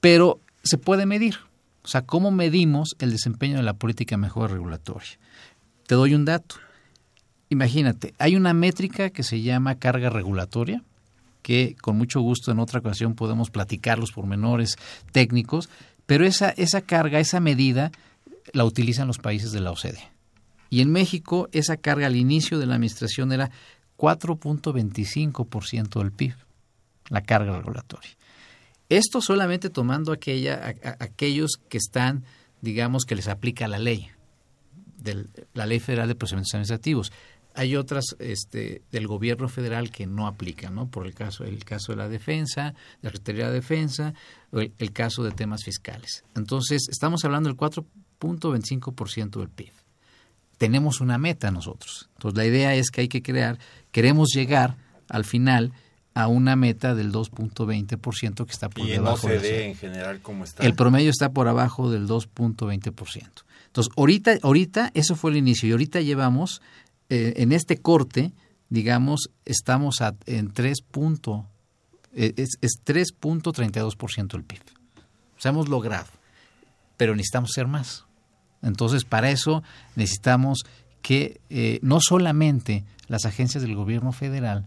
Pero 0.00 0.40
se 0.62 0.78
puede 0.78 1.06
medir. 1.06 1.36
O 1.84 1.88
sea, 1.88 2.02
¿cómo 2.02 2.30
medimos 2.30 2.94
el 3.00 3.10
desempeño 3.10 3.56
de 3.56 3.64
la 3.64 3.74
política 3.74 4.16
mejor 4.16 4.52
regulatoria? 4.52 5.18
Te 5.86 5.96
doy 5.96 6.14
un 6.14 6.24
dato. 6.24 6.56
Imagínate, 7.48 8.14
hay 8.18 8.36
una 8.36 8.54
métrica 8.54 9.10
que 9.10 9.24
se 9.24 9.42
llama 9.42 9.74
carga 9.74 10.10
regulatoria, 10.10 10.82
que 11.42 11.76
con 11.80 11.98
mucho 11.98 12.20
gusto 12.20 12.52
en 12.52 12.60
otra 12.60 12.80
ocasión 12.80 13.14
podemos 13.14 13.50
platicar 13.50 13.98
los 13.98 14.12
pormenores 14.12 14.76
técnicos, 15.10 15.68
pero 16.06 16.24
esa, 16.24 16.50
esa 16.50 16.82
carga, 16.82 17.18
esa 17.18 17.40
medida, 17.40 17.90
la 18.52 18.64
utilizan 18.64 19.06
los 19.06 19.18
países 19.18 19.52
de 19.52 19.60
la 19.60 19.72
OCDE. 19.72 20.10
Y 20.70 20.80
en 20.80 20.90
México 20.90 21.48
esa 21.52 21.76
carga 21.76 22.06
al 22.06 22.16
inicio 22.16 22.58
de 22.58 22.66
la 22.66 22.74
administración 22.74 23.32
era 23.32 23.50
4.25% 23.98 25.98
del 25.98 26.12
PIB, 26.12 26.34
la 27.08 27.22
carga 27.22 27.58
regulatoria. 27.58 28.10
Esto 28.88 29.20
solamente 29.20 29.70
tomando 29.70 30.12
aquella, 30.12 30.74
aquellos 30.98 31.52
que 31.68 31.78
están, 31.78 32.24
digamos, 32.60 33.04
que 33.04 33.14
les 33.14 33.28
aplica 33.28 33.68
la 33.68 33.78
ley, 33.78 34.10
la 35.54 35.66
Ley 35.66 35.80
Federal 35.80 36.08
de 36.08 36.14
Procedimientos 36.14 36.54
Administrativos. 36.54 37.12
Hay 37.54 37.76
otras 37.76 38.16
este, 38.18 38.82
del 38.90 39.06
gobierno 39.06 39.48
federal 39.48 39.90
que 39.90 40.06
no 40.06 40.26
aplican, 40.26 40.74
¿no? 40.74 40.88
Por 40.88 41.06
el 41.06 41.14
caso, 41.14 41.44
el 41.44 41.64
caso 41.64 41.92
de 41.92 41.98
la 41.98 42.08
defensa, 42.08 42.74
de 43.02 43.02
la 43.02 43.10
Secretaría 43.10 43.48
de 43.48 43.54
Defensa, 43.54 44.14
el, 44.52 44.72
el 44.78 44.92
caso 44.92 45.22
de 45.22 45.32
temas 45.32 45.64
fiscales. 45.64 46.24
Entonces, 46.34 46.88
estamos 46.90 47.24
hablando 47.24 47.50
del 47.50 47.56
4.25% 48.22 49.38
del 49.38 49.48
PIB. 49.48 49.72
Tenemos 50.58 51.00
una 51.00 51.18
meta 51.18 51.50
nosotros. 51.50 52.08
Entonces, 52.14 52.38
la 52.38 52.46
idea 52.46 52.74
es 52.74 52.90
que 52.90 53.02
hay 53.02 53.08
que 53.08 53.22
crear, 53.22 53.58
queremos 53.90 54.28
llegar 54.34 54.76
al 55.08 55.24
final 55.24 55.72
a 56.14 56.28
una 56.28 56.56
meta 56.56 56.94
del 56.94 57.12
2.20% 57.12 58.44
que 58.44 58.52
está 58.52 58.68
por 58.68 58.86
y 58.86 58.90
debajo. 58.90 59.28
En 59.28 59.44
en 59.44 59.74
general 59.74 60.20
cómo 60.20 60.44
está. 60.44 60.64
El 60.64 60.74
promedio 60.74 61.10
está 61.10 61.32
por 61.32 61.48
abajo 61.48 61.90
del 61.90 62.06
2.20%. 62.06 63.44
Entonces, 63.66 63.92
ahorita, 63.96 64.38
ahorita, 64.42 64.90
eso 64.94 65.16
fue 65.16 65.30
el 65.30 65.38
inicio, 65.38 65.68
y 65.68 65.72
ahorita 65.72 66.00
llevamos, 66.02 66.60
eh, 67.08 67.34
en 67.36 67.52
este 67.52 67.78
corte, 67.78 68.32
digamos, 68.68 69.30
estamos 69.46 70.02
a, 70.02 70.14
en 70.26 70.52
3. 70.52 70.78
Eh, 72.14 72.34
es, 72.36 72.58
es 72.60 72.72
3.32% 72.84 74.32
del 74.32 74.44
PIB. 74.44 74.60
O 75.38 75.40
sea, 75.40 75.50
hemos 75.50 75.68
logrado, 75.68 76.08
pero 76.98 77.16
necesitamos 77.16 77.50
ser 77.52 77.66
más. 77.66 78.04
Entonces, 78.62 79.04
para 79.04 79.30
eso 79.30 79.62
necesitamos 79.96 80.64
que 81.02 81.40
eh, 81.50 81.80
no 81.82 82.00
solamente 82.00 82.84
las 83.08 83.26
agencias 83.26 83.62
del 83.62 83.74
gobierno 83.74 84.12
federal 84.12 84.66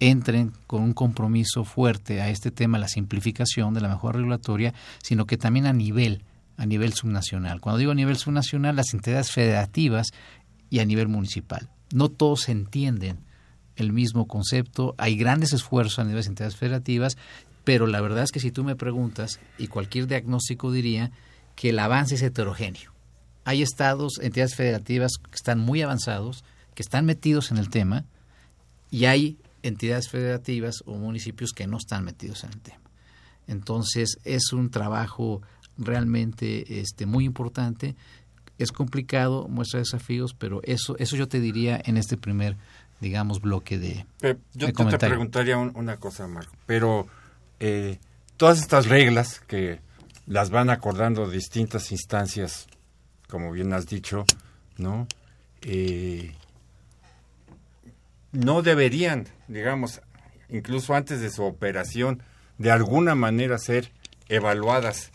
entren 0.00 0.52
con 0.66 0.82
un 0.82 0.94
compromiso 0.94 1.64
fuerte 1.64 2.20
a 2.20 2.30
este 2.30 2.50
tema, 2.50 2.78
la 2.78 2.88
simplificación 2.88 3.74
de 3.74 3.80
la 3.80 3.88
mejora 3.88 4.18
regulatoria, 4.18 4.74
sino 5.02 5.26
que 5.26 5.36
también 5.36 5.66
a 5.66 5.72
nivel 5.72 6.22
a 6.56 6.66
nivel 6.66 6.92
subnacional. 6.92 7.62
Cuando 7.62 7.78
digo 7.78 7.92
a 7.92 7.94
nivel 7.94 8.18
subnacional, 8.18 8.76
las 8.76 8.92
entidades 8.92 9.30
federativas 9.30 10.08
y 10.68 10.80
a 10.80 10.84
nivel 10.84 11.08
municipal. 11.08 11.70
No 11.94 12.10
todos 12.10 12.50
entienden 12.50 13.20
el 13.76 13.94
mismo 13.94 14.28
concepto, 14.28 14.94
hay 14.98 15.16
grandes 15.16 15.54
esfuerzos 15.54 16.00
a 16.00 16.04
nivel 16.04 16.22
de 16.22 16.28
entidades 16.28 16.56
federativas, 16.56 17.16
pero 17.64 17.86
la 17.86 18.02
verdad 18.02 18.24
es 18.24 18.30
que 18.30 18.40
si 18.40 18.50
tú 18.50 18.62
me 18.62 18.76
preguntas, 18.76 19.40
y 19.56 19.68
cualquier 19.68 20.06
diagnóstico 20.06 20.70
diría 20.70 21.12
que 21.56 21.70
el 21.70 21.78
avance 21.78 22.16
es 22.16 22.22
heterogéneo. 22.22 22.89
Hay 23.44 23.62
estados, 23.62 24.18
entidades 24.20 24.54
federativas 24.54 25.12
que 25.18 25.34
están 25.34 25.58
muy 25.58 25.82
avanzados, 25.82 26.44
que 26.74 26.82
están 26.82 27.06
metidos 27.06 27.50
en 27.50 27.58
el 27.58 27.70
tema, 27.70 28.04
y 28.90 29.04
hay 29.06 29.38
entidades 29.62 30.08
federativas 30.08 30.82
o 30.86 30.94
municipios 30.94 31.52
que 31.52 31.66
no 31.66 31.76
están 31.76 32.04
metidos 32.04 32.44
en 32.44 32.50
el 32.50 32.60
tema. 32.60 32.80
Entonces 33.46 34.18
es 34.24 34.52
un 34.52 34.70
trabajo 34.70 35.42
realmente 35.76 36.80
este, 36.80 37.06
muy 37.06 37.24
importante. 37.24 37.96
Es 38.58 38.72
complicado, 38.72 39.48
muestra 39.48 39.80
desafíos, 39.80 40.34
pero 40.34 40.60
eso, 40.64 40.96
eso 40.98 41.16
yo 41.16 41.28
te 41.28 41.40
diría 41.40 41.80
en 41.84 41.96
este 41.96 42.16
primer, 42.16 42.56
digamos, 43.00 43.40
bloque 43.40 43.78
de. 43.78 44.06
yo 44.54 44.72
te 44.72 44.98
preguntaría 44.98 45.56
una 45.56 45.96
cosa, 45.96 46.26
Marco, 46.26 46.54
pero 46.66 47.08
eh, 47.58 47.98
todas 48.36 48.58
estas 48.58 48.86
reglas 48.86 49.40
que 49.40 49.80
las 50.26 50.50
van 50.50 50.70
acordando 50.70 51.28
distintas 51.28 51.90
instancias, 51.90 52.66
como 53.30 53.52
bien 53.52 53.72
has 53.72 53.86
dicho, 53.86 54.24
¿no? 54.76 55.06
Eh, 55.62 56.34
no 58.32 58.62
deberían, 58.62 59.26
digamos, 59.48 60.00
incluso 60.48 60.94
antes 60.94 61.20
de 61.20 61.30
su 61.30 61.44
operación, 61.44 62.22
de 62.58 62.70
alguna 62.70 63.14
manera 63.14 63.58
ser 63.58 63.92
evaluadas 64.28 65.10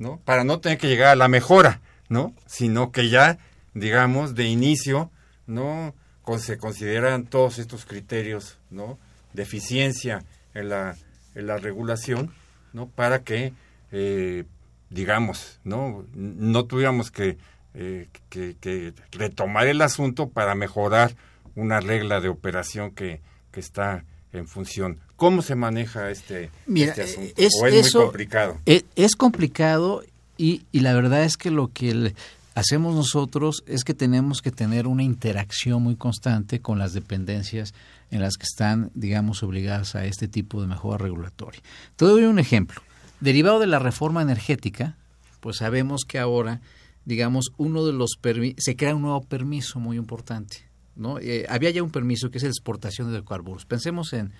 ¿no? 0.00 0.18
Para 0.24 0.44
no 0.44 0.60
tener 0.60 0.78
que 0.78 0.88
llegar 0.88 1.08
a 1.10 1.14
la 1.14 1.28
mejora, 1.28 1.80
¿no? 2.08 2.34
Sino 2.46 2.90
que 2.90 3.10
ya, 3.10 3.38
digamos, 3.74 4.34
de 4.34 4.46
inicio, 4.46 5.12
¿no? 5.46 5.94
se 6.38 6.58
consideran 6.58 7.26
todos 7.26 7.58
estos 7.58 7.84
criterios, 7.84 8.58
¿no? 8.70 9.00
De 9.32 9.42
eficiencia 9.42 10.22
en 10.54 10.68
la, 10.68 10.96
en 11.34 11.48
la 11.48 11.56
regulación, 11.56 12.32
¿no? 12.72 12.86
Para 12.88 13.24
que, 13.24 13.52
eh, 13.90 14.44
digamos, 14.90 15.58
¿no? 15.64 16.06
No 16.14 16.66
tuviéramos 16.66 17.10
que, 17.10 17.36
eh, 17.74 18.08
que, 18.28 18.56
que, 18.60 18.92
retomar 19.12 19.66
el 19.66 19.82
asunto 19.82 20.28
para 20.28 20.54
mejorar 20.54 21.14
una 21.54 21.80
regla 21.80 22.20
de 22.20 22.28
operación 22.28 22.90
que, 22.92 23.20
que 23.50 23.60
está 23.60 24.04
en 24.32 24.46
función. 24.46 24.98
¿Cómo 25.16 25.42
se 25.42 25.54
maneja 25.54 26.10
este, 26.10 26.50
este 26.74 27.02
asunto? 27.02 27.32
Es, 27.36 27.52
¿O 27.60 27.66
es 27.66 27.94
muy 27.94 28.04
complicado? 28.04 28.58
Es, 28.64 28.84
es 28.96 29.16
complicado 29.16 30.02
y, 30.36 30.62
y, 30.72 30.80
la 30.80 30.94
verdad 30.94 31.24
es 31.24 31.36
que 31.36 31.50
lo 31.50 31.68
que 31.68 32.14
hacemos 32.54 32.94
nosotros 32.94 33.62
es 33.66 33.84
que 33.84 33.94
tenemos 33.94 34.40
que 34.40 34.50
tener 34.50 34.86
una 34.86 35.02
interacción 35.02 35.82
muy 35.82 35.96
constante 35.96 36.60
con 36.60 36.78
las 36.78 36.92
dependencias 36.92 37.74
en 38.10 38.20
las 38.20 38.36
que 38.36 38.44
están, 38.44 38.90
digamos, 38.94 39.42
obligadas 39.42 39.94
a 39.94 40.04
este 40.04 40.28
tipo 40.28 40.60
de 40.60 40.66
mejora 40.66 40.98
regulatoria. 40.98 41.60
Te 41.96 42.04
doy 42.04 42.24
un 42.24 42.38
ejemplo. 42.38 42.82
Derivado 43.20 43.58
de 43.60 43.66
la 43.66 43.78
reforma 43.78 44.22
energética, 44.22 44.96
pues 45.40 45.58
sabemos 45.58 46.02
que 46.06 46.18
ahora, 46.18 46.60
digamos, 47.04 47.52
uno 47.56 47.84
de 47.84 47.92
los 47.92 48.18
se 48.56 48.76
crea 48.76 48.94
un 48.94 49.02
nuevo 49.02 49.22
permiso 49.22 49.78
muy 49.78 49.96
importante 49.96 50.70
¿no? 51.00 51.18
Eh, 51.18 51.46
había 51.48 51.70
ya 51.70 51.82
un 51.82 51.90
permiso 51.90 52.30
que 52.30 52.38
es 52.38 52.44
la 52.44 52.50
exportación 52.50 53.08
de 53.08 53.14
hidrocarburos. 53.14 53.64
Pensemos 53.64 54.12
en 54.12 54.32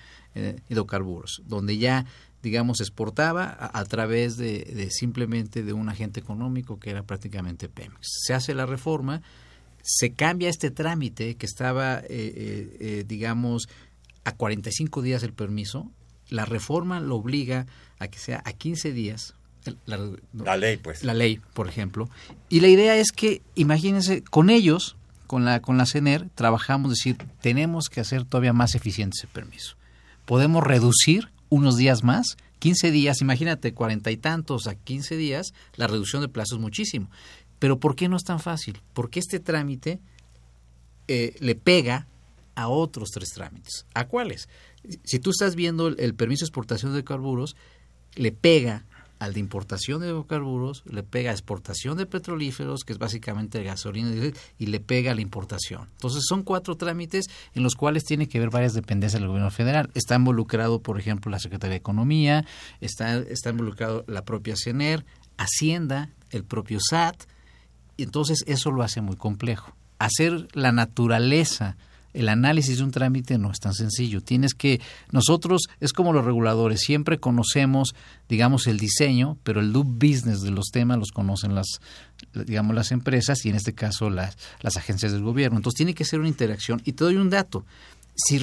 hidrocarburos, 0.68 1.42
donde 1.46 1.78
ya, 1.78 2.04
digamos, 2.42 2.80
exportaba 2.80 3.70
a, 3.72 3.84
través 3.86 4.36
de, 4.36 4.88
simplemente 4.90 5.62
de 5.62 5.72
un 5.72 5.88
agente 5.88 6.20
económico 6.20 6.78
que 6.78 6.90
era 6.90 7.02
prácticamente 7.02 7.68
Pemex. 7.68 8.20
Se 8.26 8.34
hace 8.34 8.54
la 8.54 8.66
reforma, 8.66 9.22
se 9.82 10.12
cambia 10.12 10.50
este 10.50 10.70
trámite 10.70 11.36
que 11.36 11.46
estaba, 11.46 12.00
eh, 12.00 12.04
eh, 12.08 13.04
digamos, 13.08 13.68
a 14.24 14.36
45 14.36 15.02
días 15.02 15.22
el 15.22 15.32
permiso. 15.32 15.90
La 16.28 16.44
reforma 16.44 17.00
lo 17.00 17.16
obliga 17.16 17.66
a 17.98 18.08
que 18.08 18.18
sea 18.18 18.42
a 18.44 18.52
15 18.52 18.92
días 18.92 19.34
la, 19.86 19.98
la, 20.32 20.56
ley, 20.56 20.76
pues. 20.76 21.04
La 21.04 21.14
ley, 21.14 21.40
por 21.54 21.68
ejemplo. 21.68 22.08
Y 22.48 22.60
la 22.60 22.68
idea 22.68 22.96
es 22.96 23.12
que, 23.12 23.42
imagínense, 23.54 24.22
con 24.22 24.50
ellos 24.50 24.96
con 25.30 25.44
la, 25.44 25.62
con 25.62 25.78
la 25.78 25.86
CENER 25.86 26.28
trabajamos, 26.34 26.90
decir, 26.90 27.16
tenemos 27.40 27.88
que 27.88 28.00
hacer 28.00 28.24
todavía 28.24 28.52
más 28.52 28.74
eficiente 28.74 29.16
ese 29.16 29.28
permiso. 29.28 29.76
Podemos 30.24 30.64
reducir 30.64 31.30
unos 31.50 31.76
días 31.76 32.02
más, 32.02 32.36
15 32.58 32.90
días, 32.90 33.20
imagínate, 33.20 33.72
cuarenta 33.72 34.10
y 34.10 34.16
tantos 34.16 34.66
a 34.66 34.74
15 34.74 35.16
días, 35.16 35.54
la 35.76 35.86
reducción 35.86 36.22
de 36.22 36.28
plazo 36.28 36.56
es 36.56 36.60
muchísimo. 36.60 37.10
Pero 37.60 37.78
¿por 37.78 37.94
qué 37.94 38.08
no 38.08 38.16
es 38.16 38.24
tan 38.24 38.40
fácil? 38.40 38.80
Porque 38.92 39.20
este 39.20 39.38
trámite 39.38 40.00
eh, 41.06 41.36
le 41.38 41.54
pega 41.54 42.08
a 42.56 42.66
otros 42.66 43.10
tres 43.10 43.30
trámites. 43.30 43.86
¿A 43.94 44.08
cuáles? 44.08 44.48
Si 45.04 45.20
tú 45.20 45.30
estás 45.30 45.54
viendo 45.54 45.86
el, 45.86 46.00
el 46.00 46.14
permiso 46.16 46.44
de 46.44 46.48
exportación 46.48 46.92
de 46.92 47.04
carburos, 47.04 47.54
le 48.16 48.32
pega 48.32 48.84
al 49.20 49.34
de 49.34 49.40
importación 49.40 50.00
de 50.00 50.08
hidrocarburos, 50.08 50.82
le 50.86 51.02
pega 51.02 51.30
a 51.30 51.34
exportación 51.34 51.98
de 51.98 52.06
petrolíferos, 52.06 52.84
que 52.84 52.94
es 52.94 52.98
básicamente 52.98 53.62
gasolina, 53.62 54.10
y 54.58 54.66
le 54.66 54.80
pega 54.80 55.12
a 55.12 55.14
la 55.14 55.20
importación. 55.20 55.88
Entonces 55.92 56.24
son 56.26 56.42
cuatro 56.42 56.76
trámites 56.76 57.26
en 57.54 57.62
los 57.62 57.76
cuales 57.76 58.04
tiene 58.04 58.28
que 58.28 58.40
ver 58.40 58.48
varias 58.48 58.72
dependencias 58.72 59.20
del 59.20 59.28
gobierno 59.28 59.50
federal. 59.50 59.90
Está 59.94 60.16
involucrado, 60.16 60.80
por 60.80 60.98
ejemplo, 60.98 61.30
la 61.30 61.38
Secretaría 61.38 61.72
de 61.72 61.76
Economía, 61.76 62.46
está, 62.80 63.18
está 63.18 63.50
involucrado 63.50 64.04
la 64.08 64.24
propia 64.24 64.54
CENER, 64.56 65.04
Hacienda, 65.36 66.10
el 66.30 66.44
propio 66.44 66.78
SAT, 66.80 67.24
y 67.98 68.04
entonces 68.04 68.42
eso 68.46 68.70
lo 68.70 68.82
hace 68.82 69.02
muy 69.02 69.16
complejo. 69.16 69.76
Hacer 69.98 70.48
la 70.54 70.72
naturaleza 70.72 71.76
el 72.12 72.28
análisis 72.28 72.78
de 72.78 72.84
un 72.84 72.90
trámite 72.90 73.38
no 73.38 73.50
es 73.50 73.60
tan 73.60 73.74
sencillo. 73.74 74.20
Tienes 74.20 74.54
que, 74.54 74.80
nosotros, 75.12 75.68
es 75.80 75.92
como 75.92 76.12
los 76.12 76.24
reguladores, 76.24 76.80
siempre 76.80 77.18
conocemos, 77.18 77.94
digamos, 78.28 78.66
el 78.66 78.78
diseño, 78.78 79.38
pero 79.42 79.60
el 79.60 79.72
do 79.72 79.84
business 79.84 80.42
de 80.42 80.50
los 80.50 80.66
temas 80.72 80.98
los 80.98 81.10
conocen 81.10 81.54
las, 81.54 81.66
digamos, 82.32 82.74
las 82.74 82.92
empresas 82.92 83.44
y 83.44 83.50
en 83.50 83.56
este 83.56 83.74
caso 83.74 84.10
las, 84.10 84.36
las 84.60 84.76
agencias 84.76 85.12
del 85.12 85.22
gobierno. 85.22 85.58
Entonces 85.58 85.76
tiene 85.76 85.94
que 85.94 86.04
ser 86.04 86.20
una 86.20 86.28
interacción. 86.28 86.82
Y 86.84 86.92
te 86.92 87.04
doy 87.04 87.16
un 87.16 87.30
dato. 87.30 87.64
Si 88.14 88.40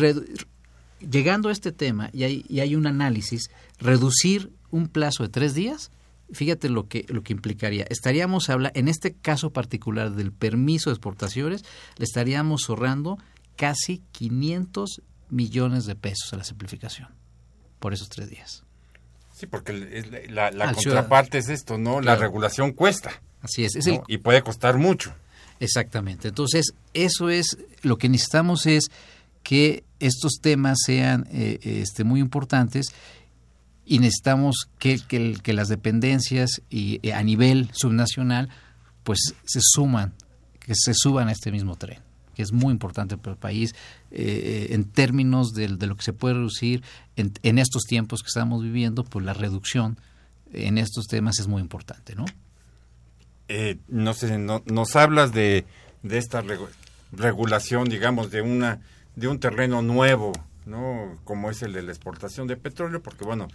llegando 1.00 1.50
a 1.50 1.52
este 1.52 1.72
tema 1.72 2.10
y 2.14 2.24
hay, 2.24 2.46
y 2.50 2.62
hay 2.62 2.76
un 2.76 2.88
análisis, 2.88 3.50
reducir 3.80 4.52
un 4.72 4.88
plazo 4.88 5.24
de 5.24 5.30
tres 5.30 5.54
días 5.54 5.92
fíjate 6.32 6.70
lo 6.70 6.88
que, 6.88 7.06
lo 7.10 7.24
que 7.24 7.34
implicaría. 7.34 7.86
Estaríamos 7.90 8.50
habla, 8.50 8.72
en 8.76 8.88
este 8.88 9.14
caso 9.14 9.52
particular 9.52 10.12
del 10.12 10.32
permiso 10.32 10.90
de 10.90 10.96
exportaciones, 10.96 11.64
le 11.98 12.04
estaríamos 12.06 12.70
ahorrando 12.70 13.18
casi 13.58 14.04
500 14.14 15.02
millones 15.30 15.86
de 15.86 15.96
pesos 15.96 16.32
a 16.32 16.38
la 16.38 16.46
simplificación 16.46 17.10
por 17.80 17.94
esos 17.94 18.08
tres 18.08 18.30
días. 18.30 18.64
Sí, 19.34 19.46
porque 19.46 19.74
la, 20.30 20.74
contraparte 20.74 21.38
es 21.38 21.50
esto, 21.50 21.78
¿no? 21.78 22.02
La 22.02 22.16
regulación 22.16 22.72
cuesta. 22.72 23.22
Así 23.42 23.66
es. 23.66 23.78
Y 24.08 24.18
puede 24.18 24.42
costar 24.42 24.78
mucho. 24.78 25.14
Exactamente. 25.60 26.30
Entonces, 26.30 26.74
eso 26.94 27.30
es, 27.30 27.58
lo 27.82 27.98
que 27.98 28.10
necesitamos 28.10 28.66
es 28.66 28.86
que 29.44 29.84
estos 30.00 30.40
temas 30.42 30.78
sean 30.86 31.28
eh, 31.32 31.60
este, 31.62 32.04
muy 32.04 32.20
importantes 32.20 32.88
y 33.86 34.00
necesitamos 34.00 34.70
que, 34.80 35.00
que, 35.08 35.54
las 35.54 35.68
dependencias 35.68 36.62
y 36.70 37.00
eh, 37.04 37.14
a 37.14 37.24
nivel 37.24 37.70
subnacional 37.74 38.50
pues 39.04 39.36
se 39.46 39.60
suman, 39.62 40.14
que 40.60 40.74
se 40.76 40.94
suban 40.94 41.30
a 41.30 41.32
este 41.32 41.52
mismo 41.52 41.76
tren 41.78 42.07
que 42.38 42.44
es 42.44 42.52
muy 42.52 42.72
importante 42.72 43.18
para 43.18 43.32
el 43.32 43.40
país 43.40 43.74
eh, 44.12 44.68
en 44.70 44.86
términos 44.86 45.54
de, 45.54 45.70
lo 45.70 45.96
que 45.96 46.04
se 46.04 46.14
puede 46.14 46.36
reducir 46.36 46.84
en, 47.16 47.58
estos 47.58 47.86
tiempos 47.86 48.22
que 48.22 48.28
estamos 48.28 48.62
viviendo, 48.62 49.04
pues 49.04 49.26
la 49.26 49.34
reducción 49.34 50.00
en 50.54 50.78
estos 50.78 51.08
temas 51.08 51.40
es 51.40 51.48
muy 51.48 51.64
importante, 51.64 52.14
¿no? 52.14 52.26
Eh, 53.48 53.80
no 53.88 54.14
sé, 54.14 54.38
nos 54.38 54.96
hablas 54.96 55.34
de, 55.34 55.66
de 56.04 56.18
esta 56.20 56.44
regulación, 57.12 57.90
digamos, 57.90 58.30
de 58.30 58.42
una 58.44 58.82
de 59.16 59.28
un 59.28 59.40
terreno 59.40 59.82
nuevo, 59.82 60.32
¿no? 60.68 61.18
Como 61.24 61.50
es 61.50 61.64
el 61.64 61.74
de 61.74 61.82
la 61.82 61.92
exportación 61.92 62.46
de 62.46 62.56
petróleo, 62.56 63.02
porque 63.02 63.26
bueno, 63.26 63.48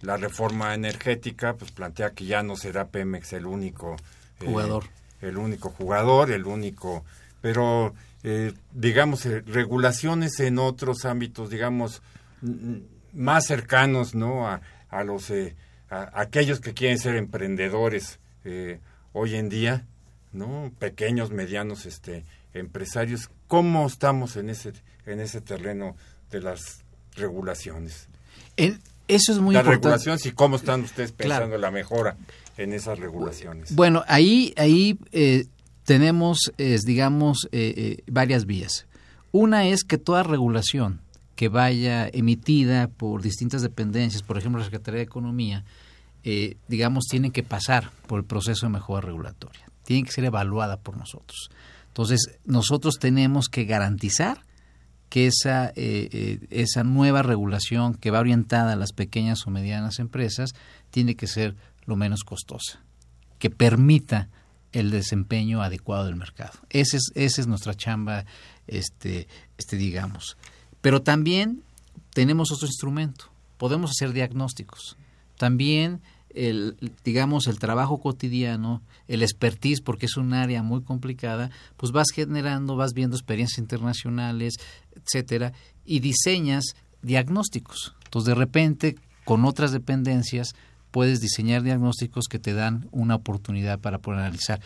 la 0.00 0.16
reforma 0.16 0.72
energética 0.72 1.56
pues 1.58 1.72
plantea 1.72 2.12
que 2.12 2.24
ya 2.24 2.42
no 2.42 2.56
será 2.56 2.88
Pemex 2.88 3.34
el 3.34 3.44
único 3.44 3.96
eh, 4.40 4.46
jugador, 4.46 4.84
el 5.20 5.36
único 5.36 5.68
jugador, 5.68 6.30
el 6.30 6.46
único, 6.46 7.04
pero 7.42 7.92
eh, 8.22 8.52
digamos, 8.72 9.24
eh, 9.24 9.40
regulaciones 9.46 10.40
en 10.40 10.58
otros 10.58 11.06
ámbitos, 11.06 11.48
digamos, 11.48 12.02
más 13.14 13.46
cercanos, 13.46 14.14
¿no? 14.14 14.46
A, 14.46 14.60
a 14.90 15.04
los, 15.04 15.30
eh, 15.30 15.56
a, 15.88 16.20
aquellos 16.20 16.60
que 16.60 16.74
quieren 16.74 16.98
ser 16.98 17.16
emprendedores 17.16 18.18
hoy 19.12 19.34
en 19.36 19.48
día, 19.48 19.86
¿no? 20.32 20.72
Pequeños, 20.78 21.30
medianos, 21.30 21.86
este, 21.86 22.24
empresarios. 22.52 23.30
¿Cómo 23.48 23.86
estamos 23.86 24.36
en 24.36 24.50
ese, 24.50 24.72
en 25.06 25.20
ese 25.20 25.40
terreno 25.40 25.96
de 26.30 26.40
las 26.40 26.84
regulaciones? 27.16 28.08
eso 28.56 29.32
es 29.32 29.38
muy 29.38 29.54
las 29.54 29.66
regulaciones 29.66 30.24
y 30.26 30.32
cómo 30.32 30.56
están 30.56 30.82
ustedes 30.82 31.12
pensando 31.12 31.56
la 31.56 31.70
mejora 31.70 32.16
en 32.58 32.74
esas 32.74 32.98
regulaciones. 32.98 33.74
Bueno, 33.74 34.04
ahí, 34.06 34.52
ahí 34.56 34.98
tenemos, 35.90 36.52
digamos, 36.56 37.48
eh, 37.50 37.74
eh, 37.76 38.04
varias 38.06 38.46
vías. 38.46 38.86
Una 39.32 39.66
es 39.66 39.82
que 39.82 39.98
toda 39.98 40.22
regulación 40.22 41.00
que 41.34 41.48
vaya 41.48 42.08
emitida 42.12 42.86
por 42.86 43.22
distintas 43.22 43.60
dependencias, 43.60 44.22
por 44.22 44.38
ejemplo 44.38 44.60
la 44.60 44.66
Secretaría 44.66 44.98
de 44.98 45.06
Economía, 45.06 45.64
eh, 46.22 46.58
digamos, 46.68 47.06
tiene 47.10 47.32
que 47.32 47.42
pasar 47.42 47.90
por 48.06 48.20
el 48.20 48.24
proceso 48.24 48.66
de 48.66 48.70
mejora 48.70 49.04
regulatoria, 49.04 49.66
tiene 49.82 50.04
que 50.04 50.12
ser 50.12 50.24
evaluada 50.26 50.76
por 50.76 50.96
nosotros. 50.96 51.50
Entonces, 51.88 52.38
nosotros 52.44 53.00
tenemos 53.00 53.48
que 53.48 53.64
garantizar 53.64 54.44
que 55.08 55.26
esa, 55.26 55.72
esa 55.74 56.84
nueva 56.84 57.22
regulación 57.22 57.94
que 57.94 58.12
va 58.12 58.20
orientada 58.20 58.74
a 58.74 58.76
las 58.76 58.92
pequeñas 58.92 59.44
o 59.44 59.50
medianas 59.50 59.98
empresas 59.98 60.54
tiene 60.90 61.16
que 61.16 61.26
ser 61.26 61.56
lo 61.84 61.96
menos 61.96 62.22
costosa, 62.22 62.80
que 63.40 63.50
permita 63.50 64.28
el 64.72 64.90
desempeño 64.90 65.62
adecuado 65.62 66.06
del 66.06 66.16
mercado. 66.16 66.52
Esa 66.70 66.96
es, 66.96 67.10
esa 67.14 67.40
es 67.40 67.46
nuestra 67.46 67.74
chamba, 67.74 68.24
este, 68.66 69.28
este, 69.58 69.76
digamos. 69.76 70.36
Pero 70.80 71.02
también 71.02 71.62
tenemos 72.12 72.52
otro 72.52 72.66
instrumento. 72.66 73.30
Podemos 73.58 73.90
hacer 73.90 74.12
diagnósticos. 74.12 74.96
También 75.36 76.00
el, 76.34 76.76
digamos, 77.04 77.46
el 77.46 77.58
trabajo 77.58 77.98
cotidiano, 77.98 78.82
el 79.08 79.22
expertise, 79.22 79.80
porque 79.80 80.06
es 80.06 80.16
un 80.16 80.32
área 80.32 80.62
muy 80.62 80.82
complicada, 80.82 81.50
pues 81.76 81.92
vas 81.92 82.08
generando, 82.14 82.76
vas 82.76 82.92
viendo 82.94 83.16
experiencias 83.16 83.58
internacionales, 83.58 84.54
etcétera, 84.94 85.52
y 85.84 86.00
diseñas 86.00 86.76
diagnósticos. 87.02 87.94
Entonces, 88.04 88.28
de 88.28 88.34
repente, 88.34 88.96
con 89.24 89.44
otras 89.44 89.72
dependencias, 89.72 90.54
puedes 90.90 91.20
diseñar 91.20 91.62
diagnósticos 91.62 92.26
que 92.28 92.38
te 92.38 92.52
dan 92.52 92.88
una 92.90 93.14
oportunidad 93.14 93.78
para 93.78 93.98
poder 93.98 94.20
analizar. 94.20 94.60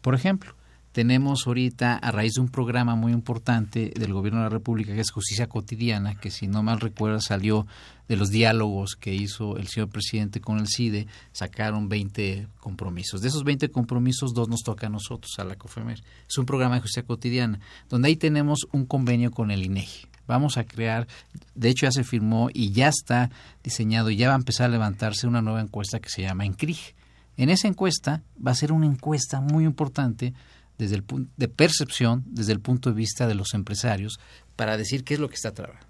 Por 0.00 0.14
ejemplo, 0.14 0.54
tenemos 0.92 1.46
ahorita, 1.46 1.94
a 1.94 2.10
raíz 2.10 2.32
de 2.32 2.40
un 2.40 2.48
programa 2.48 2.96
muy 2.96 3.12
importante 3.12 3.92
del 3.94 4.12
Gobierno 4.12 4.40
de 4.40 4.46
la 4.46 4.50
República, 4.50 4.92
que 4.92 5.00
es 5.00 5.12
Justicia 5.12 5.48
Cotidiana, 5.48 6.16
que 6.16 6.32
si 6.32 6.48
no 6.48 6.64
mal 6.64 6.80
recuerdo 6.80 7.20
salió 7.20 7.66
de 8.08 8.16
los 8.16 8.30
diálogos 8.30 8.96
que 8.96 9.14
hizo 9.14 9.56
el 9.56 9.68
señor 9.68 9.88
presidente 9.88 10.40
con 10.40 10.58
el 10.58 10.66
CIDE, 10.66 11.06
sacaron 11.30 11.88
20 11.88 12.48
compromisos. 12.58 13.20
De 13.20 13.28
esos 13.28 13.44
20 13.44 13.70
compromisos, 13.70 14.34
dos 14.34 14.48
nos 14.48 14.62
toca 14.64 14.88
a 14.88 14.90
nosotros, 14.90 15.30
a 15.38 15.44
la 15.44 15.54
COFEMER. 15.54 16.02
Es 16.28 16.38
un 16.38 16.46
programa 16.46 16.74
de 16.74 16.80
justicia 16.80 17.04
cotidiana, 17.04 17.60
donde 17.88 18.08
ahí 18.08 18.16
tenemos 18.16 18.66
un 18.72 18.84
convenio 18.84 19.30
con 19.30 19.52
el 19.52 19.64
INEGI 19.64 20.08
vamos 20.26 20.56
a 20.58 20.64
crear, 20.64 21.06
de 21.54 21.68
hecho 21.68 21.86
ya 21.86 21.92
se 21.92 22.04
firmó 22.04 22.48
y 22.52 22.72
ya 22.72 22.88
está 22.88 23.30
diseñado 23.62 24.10
y 24.10 24.16
ya 24.16 24.28
va 24.28 24.34
a 24.34 24.38
empezar 24.38 24.66
a 24.66 24.72
levantarse 24.72 25.26
una 25.26 25.42
nueva 25.42 25.60
encuesta 25.60 26.00
que 26.00 26.08
se 26.08 26.22
llama 26.22 26.46
ENCRIG. 26.46 26.94
En 27.36 27.50
esa 27.50 27.68
encuesta 27.68 28.22
va 28.44 28.50
a 28.50 28.54
ser 28.54 28.72
una 28.72 28.86
encuesta 28.86 29.40
muy 29.40 29.64
importante 29.64 30.34
desde 30.78 30.96
el 30.96 31.04
de 31.36 31.48
percepción, 31.48 32.24
desde 32.26 32.52
el 32.52 32.60
punto 32.60 32.90
de 32.90 32.96
vista 32.96 33.26
de 33.26 33.34
los 33.34 33.54
empresarios, 33.54 34.18
para 34.56 34.76
decir 34.76 35.04
qué 35.04 35.14
es 35.14 35.20
lo 35.20 35.28
que 35.28 35.34
está 35.34 35.52
trabajando. 35.52 35.86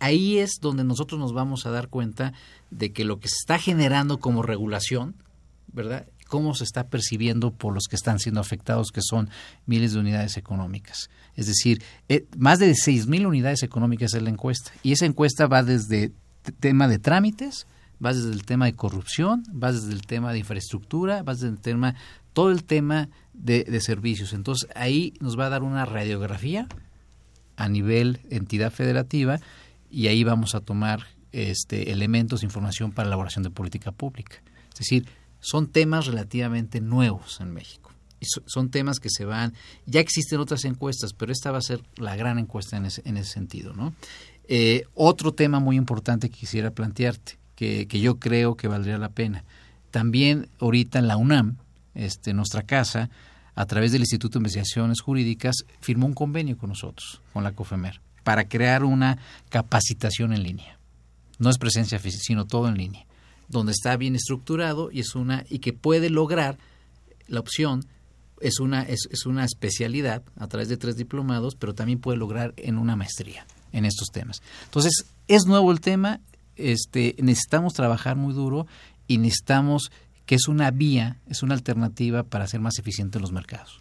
ahí 0.00 0.38
es 0.38 0.58
donde 0.60 0.84
nosotros 0.84 1.20
nos 1.20 1.32
vamos 1.32 1.66
a 1.66 1.70
dar 1.70 1.88
cuenta 1.88 2.32
de 2.70 2.92
que 2.92 3.04
lo 3.04 3.20
que 3.20 3.28
se 3.28 3.36
está 3.36 3.58
generando 3.58 4.18
como 4.18 4.42
regulación, 4.42 5.14
¿verdad? 5.72 6.06
Cómo 6.28 6.54
se 6.54 6.64
está 6.64 6.88
percibiendo 6.88 7.52
por 7.52 7.74
los 7.74 7.84
que 7.88 7.96
están 7.96 8.18
siendo 8.18 8.40
afectados, 8.40 8.90
que 8.92 9.00
son 9.02 9.30
miles 9.66 9.92
de 9.92 10.00
unidades 10.00 10.36
económicas. 10.36 11.10
Es 11.34 11.46
decir, 11.46 11.82
eh, 12.08 12.26
más 12.36 12.58
de 12.58 12.70
6.000 12.72 13.26
unidades 13.26 13.62
económicas 13.62 14.14
es 14.14 14.22
la 14.22 14.30
encuesta. 14.30 14.72
Y 14.82 14.92
esa 14.92 15.06
encuesta 15.06 15.46
va 15.46 15.62
desde 15.62 16.12
tema 16.60 16.88
de 16.88 16.98
trámites, 16.98 17.66
va 18.04 18.12
desde 18.12 18.32
el 18.32 18.44
tema 18.44 18.66
de 18.66 18.74
corrupción, 18.74 19.42
va 19.52 19.72
desde 19.72 19.92
el 19.92 20.02
tema 20.02 20.32
de 20.32 20.40
infraestructura, 20.40 21.22
va 21.22 21.34
desde 21.34 21.48
el 21.48 21.58
tema, 21.58 21.94
todo 22.32 22.50
el 22.50 22.64
tema 22.64 23.08
de, 23.32 23.64
de 23.64 23.80
servicios. 23.80 24.32
Entonces 24.32 24.68
ahí 24.74 25.14
nos 25.20 25.38
va 25.38 25.46
a 25.46 25.50
dar 25.50 25.62
una 25.62 25.84
radiografía 25.84 26.68
a 27.56 27.68
nivel 27.68 28.20
entidad 28.30 28.70
federativa 28.70 29.40
y 29.90 30.08
ahí 30.08 30.24
vamos 30.24 30.54
a 30.54 30.60
tomar 30.60 31.06
este, 31.32 31.92
elementos, 31.92 32.42
información 32.42 32.92
para 32.92 33.08
elaboración 33.08 33.42
de 33.42 33.50
política 33.50 33.92
pública. 33.92 34.36
Es 34.72 34.80
decir, 34.80 35.06
son 35.46 35.68
temas 35.68 36.06
relativamente 36.06 36.80
nuevos 36.80 37.40
en 37.40 37.54
México. 37.54 37.92
Y 38.18 38.26
son 38.46 38.68
temas 38.68 38.98
que 38.98 39.10
se 39.10 39.24
van, 39.24 39.54
ya 39.86 40.00
existen 40.00 40.40
otras 40.40 40.64
encuestas, 40.64 41.12
pero 41.12 41.30
esta 41.30 41.52
va 41.52 41.58
a 41.58 41.62
ser 41.62 41.82
la 41.96 42.16
gran 42.16 42.40
encuesta 42.40 42.76
en 42.76 42.86
ese, 42.86 43.02
en 43.04 43.16
ese 43.16 43.30
sentido. 43.30 43.72
¿no? 43.72 43.94
Eh, 44.48 44.86
otro 44.94 45.32
tema 45.34 45.60
muy 45.60 45.76
importante 45.76 46.30
que 46.30 46.36
quisiera 46.36 46.72
plantearte, 46.72 47.38
que, 47.54 47.86
que, 47.86 48.00
yo 48.00 48.18
creo 48.18 48.56
que 48.56 48.66
valdría 48.66 48.98
la 48.98 49.10
pena. 49.10 49.44
También 49.92 50.48
ahorita 50.58 50.98
en 50.98 51.06
la 51.06 51.16
UNAM, 51.16 51.58
este, 51.94 52.34
nuestra 52.34 52.62
casa, 52.62 53.08
a 53.54 53.66
través 53.66 53.92
del 53.92 54.02
Instituto 54.02 54.38
de 54.38 54.40
Investigaciones 54.40 55.00
Jurídicas, 55.00 55.64
firmó 55.80 56.06
un 56.06 56.14
convenio 56.14 56.58
con 56.58 56.70
nosotros, 56.70 57.22
con 57.32 57.44
la 57.44 57.52
COFEMER, 57.52 58.00
para 58.24 58.48
crear 58.48 58.82
una 58.82 59.18
capacitación 59.48 60.32
en 60.32 60.42
línea. 60.42 60.76
No 61.38 61.50
es 61.50 61.58
presencia 61.58 62.00
física, 62.00 62.24
sino 62.24 62.46
todo 62.46 62.66
en 62.68 62.76
línea 62.78 63.05
donde 63.48 63.72
está 63.72 63.96
bien 63.96 64.16
estructurado 64.16 64.90
y 64.90 65.00
es 65.00 65.14
una 65.14 65.44
y 65.48 65.58
que 65.60 65.72
puede 65.72 66.10
lograr 66.10 66.58
la 67.28 67.40
opción 67.40 67.86
es 68.40 68.60
una 68.60 68.82
es, 68.82 69.26
una 69.26 69.44
especialidad 69.44 70.22
a 70.36 70.46
través 70.46 70.68
de 70.68 70.76
tres 70.76 70.96
diplomados, 70.96 71.54
pero 71.56 71.74
también 71.74 72.00
puede 72.00 72.18
lograr 72.18 72.52
en 72.56 72.78
una 72.78 72.96
maestría 72.96 73.46
en 73.72 73.84
estos 73.84 74.08
temas. 74.10 74.42
Entonces, 74.64 75.06
es 75.28 75.46
nuevo 75.46 75.72
el 75.72 75.80
tema, 75.80 76.20
este 76.56 77.16
necesitamos 77.18 77.74
trabajar 77.74 78.16
muy 78.16 78.34
duro 78.34 78.66
y 79.06 79.18
necesitamos 79.18 79.90
que 80.26 80.34
es 80.34 80.48
una 80.48 80.70
vía, 80.70 81.18
es 81.28 81.42
una 81.42 81.54
alternativa 81.54 82.24
para 82.24 82.46
ser 82.46 82.60
más 82.60 82.78
eficiente 82.78 83.18
en 83.18 83.22
los 83.22 83.32
mercados. 83.32 83.80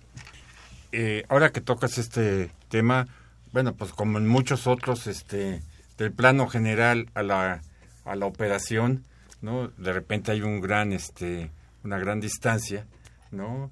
Eh, 0.91 1.25
ahora 1.27 1.51
que 1.51 1.59
tocas 1.59 1.97
este 1.97 2.51
tema, 2.69 3.07
bueno, 3.51 3.73
pues 3.73 3.91
como 3.91 4.17
en 4.17 4.27
muchos 4.27 4.67
otros, 4.67 5.07
este, 5.07 5.61
del 5.97 6.11
plano 6.13 6.47
general 6.47 7.09
a 7.15 7.23
la, 7.23 7.61
a 8.05 8.15
la 8.15 8.25
operación, 8.27 9.03
¿no? 9.45 9.67
De 9.77 9.93
repente 9.93 10.31
hay 10.31 10.41
un 10.41 10.59
gran, 10.59 10.91
este, 10.91 11.51
una 11.83 11.99
gran 11.99 12.19
distancia, 12.19 12.87
¿no? 13.29 13.71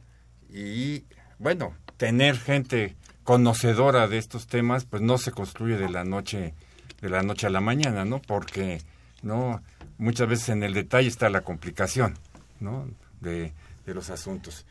Y 0.50 1.06
bueno, 1.40 1.76
tener 1.98 2.38
gente 2.38 2.96
conocedora 3.24 4.08
de 4.08 4.20
estos 4.20 4.46
temas, 4.46 4.86
pues 4.86 5.02
no 5.02 5.18
se 5.18 5.32
construye 5.32 5.78
de 5.78 5.90
la 5.90 6.04
noche, 6.04 6.54
de 7.02 7.10
la 7.10 7.24
noche 7.24 7.48
a 7.48 7.50
la 7.50 7.60
mañana, 7.60 8.06
¿no? 8.06 8.22
Porque, 8.22 8.82
¿no? 9.24 9.64
Muchas 9.98 10.28
veces 10.28 10.50
en 10.50 10.62
el 10.62 10.76
detalle 10.76 11.08
está 11.08 11.30
la 11.30 11.42
complicación, 11.42 12.20
¿no? 12.60 12.88
de, 13.20 13.54
los 13.88 14.10
asuntos. 14.12 14.66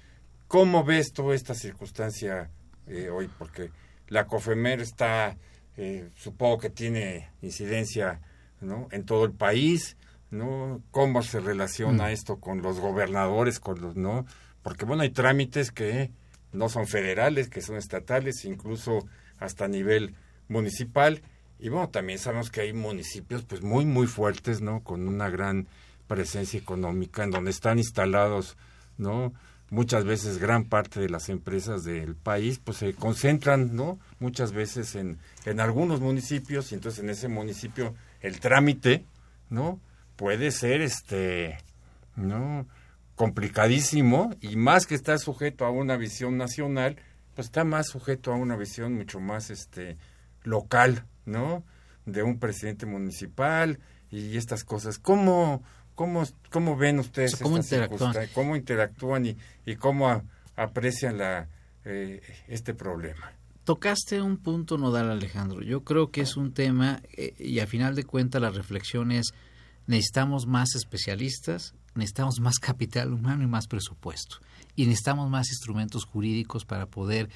¿Cómo 0.47 0.85
ves 0.85 1.13
toda 1.13 1.35
esta 1.35 1.55
circunstancia 1.55 2.51
eh, 2.87 3.09
hoy? 3.09 3.29
Porque 3.39 3.71
la 4.09 4.27
COFEMER 4.27 4.81
está, 4.81 5.37
eh, 5.77 6.11
supongo 6.17 6.59
que 6.59 6.71
tiene 6.71 7.31
incidencia 7.41 8.21
¿no? 8.61 8.89
en 8.93 9.05
todo 9.05 9.25
el 9.25 9.33
país, 9.33 9.97
¿no? 10.33 10.83
¿Cómo 10.91 11.23
se 11.23 11.39
relaciona 11.39 12.05
mm. 12.05 12.11
esto 12.11 12.41
con 12.41 12.63
los 12.63 12.81
gobernadores, 12.81 13.61
con 13.61 13.81
los, 13.81 13.97
no? 13.97 14.27
Porque, 14.63 14.85
bueno, 14.85 15.03
hay 15.03 15.11
trámites 15.11 15.71
que 15.71 16.11
no 16.53 16.69
son 16.69 16.87
federales, 16.87 17.49
que 17.49 17.61
son 17.61 17.77
estatales, 17.77 18.45
incluso 18.45 19.07
hasta 19.39 19.69
nivel 19.69 20.15
municipal. 20.49 21.23
Y 21.59 21.69
bueno, 21.69 21.91
también 21.91 22.19
sabemos 22.19 22.51
que 22.51 22.63
hay 22.63 22.73
municipios 22.73 23.43
pues 23.45 23.63
muy, 23.63 23.85
muy 23.85 24.07
fuertes, 24.07 24.63
¿no? 24.63 24.83
Con 24.83 25.07
una 25.07 25.29
gran 25.29 25.69
presencia 26.09 26.59
económica, 26.59 27.25
en 27.25 27.31
donde 27.31 27.51
están 27.51 27.79
instalados, 27.79 28.57
¿no? 28.97 29.33
Muchas 29.71 30.05
veces 30.05 30.39
gran 30.39 30.65
parte 30.65 31.01
de 31.01 31.09
las 31.09 31.29
empresas 31.29 31.85
del 31.85 32.15
país 32.15 32.59
pues 32.59 32.79
se 32.79 32.95
concentran, 32.95 33.75
¿no? 33.77 33.99
Muchas 34.19 34.53
veces 34.53 34.95
en, 34.97 35.19
en 35.45 35.61
algunos 35.61 36.01
municipios 36.01 36.73
y 36.73 36.75
entonces 36.75 37.03
en 37.03 37.11
ese 37.11 37.29
municipio 37.29 37.95
el 38.21 38.41
trámite, 38.41 39.05
¿no? 39.49 39.81
Puede 40.23 40.53
ser 40.53 40.83
este, 40.83 41.59
¿no? 42.15 42.69
complicadísimo 43.17 44.31
y 44.41 44.55
más 44.55 44.87
que 44.87 44.95
está 44.95 45.19
sujeto 45.19 45.65
a 45.65 45.71
una 45.71 45.97
visión 45.97 46.37
nacional, 46.37 46.95
pues 47.35 47.49
está 47.49 47.65
más 47.65 47.89
sujeto 47.89 48.33
a 48.33 48.37
una 48.37 48.55
visión 48.55 48.95
mucho 48.95 49.19
más 49.19 49.51
este 49.51 49.97
local, 50.45 51.07
¿no? 51.27 51.65
De 52.07 52.23
un 52.23 52.39
presidente 52.39 52.87
municipal 52.87 53.81
y 54.13 54.37
estas 54.37 54.63
cosas. 54.63 55.01
¿Cómo, 55.01 55.65
cómo, 55.97 56.23
cómo 56.51 56.77
ven 56.77 57.01
ustedes 57.01 57.35
¿cómo 57.35 57.57
interactúan? 57.57 58.15
¿Cómo 58.33 58.55
interactúan 58.55 59.27
y, 59.27 59.37
y 59.67 59.75
cómo 59.75 60.23
aprecian 60.55 61.19
la, 61.19 61.49
eh, 61.85 62.23
este 62.47 62.75
problema? 62.75 63.33
Tocaste 63.65 64.23
un 64.23 64.37
punto 64.37 64.79
nodal, 64.79 65.11
Alejandro. 65.11 65.63
Yo 65.63 65.83
creo 65.83 66.13
que 66.13 66.21
es 66.21 66.37
un 66.37 66.55
tema, 66.55 67.03
eh, 67.17 67.35
y 67.41 67.59
a 67.59 67.67
final 67.67 67.97
de 67.97 68.05
cuentas 68.05 68.41
la 68.41 68.51
reflexión 68.51 69.11
es, 69.11 69.35
necesitamos 69.87 70.47
más 70.47 70.75
especialistas, 70.75 71.75
necesitamos 71.95 72.41
más 72.41 72.59
capital 72.59 73.13
humano 73.13 73.45
y 73.45 73.47
más 73.47 73.67
presupuesto. 73.67 74.37
Y 74.75 74.87
necesitamos 74.87 75.29
más 75.29 75.49
instrumentos 75.49 76.05
jurídicos 76.05 76.65
para 76.65 76.87
poder 76.87 77.29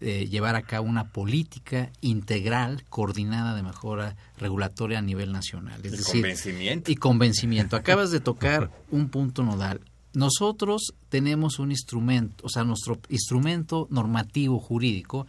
eh, 0.00 0.26
llevar 0.28 0.54
a 0.54 0.62
cabo 0.62 0.86
una 0.86 1.10
política 1.10 1.90
integral, 2.00 2.84
coordinada 2.88 3.54
de 3.54 3.62
mejora 3.62 4.16
regulatoria 4.38 4.98
a 4.98 5.02
nivel 5.02 5.32
nacional. 5.32 5.80
Es 5.84 6.08
y 6.08 6.12
convencimiento. 6.12 6.90
Y 6.92 6.96
convencimiento. 6.96 7.76
Acabas 7.76 8.10
de 8.10 8.20
tocar 8.20 8.70
un 8.90 9.08
punto 9.08 9.42
nodal. 9.42 9.80
Nosotros 10.12 10.94
tenemos 11.08 11.58
un 11.58 11.72
instrumento, 11.72 12.46
o 12.46 12.48
sea, 12.48 12.64
nuestro 12.64 13.00
instrumento 13.08 13.88
normativo 13.90 14.60
jurídico 14.60 15.26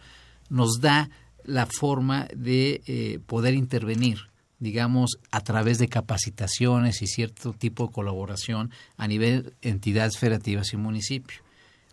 nos 0.48 0.80
da 0.80 1.10
la 1.44 1.66
forma 1.66 2.28
de 2.36 2.82
eh, 2.86 3.18
poder 3.26 3.54
intervenir 3.54 4.28
digamos, 4.58 5.18
a 5.30 5.40
través 5.40 5.78
de 5.78 5.88
capacitaciones 5.88 7.02
y 7.02 7.06
cierto 7.06 7.52
tipo 7.52 7.86
de 7.86 7.92
colaboración 7.92 8.70
a 8.96 9.06
nivel 9.06 9.54
entidades 9.62 10.18
federativas 10.18 10.72
y 10.72 10.76
municipio. 10.76 11.42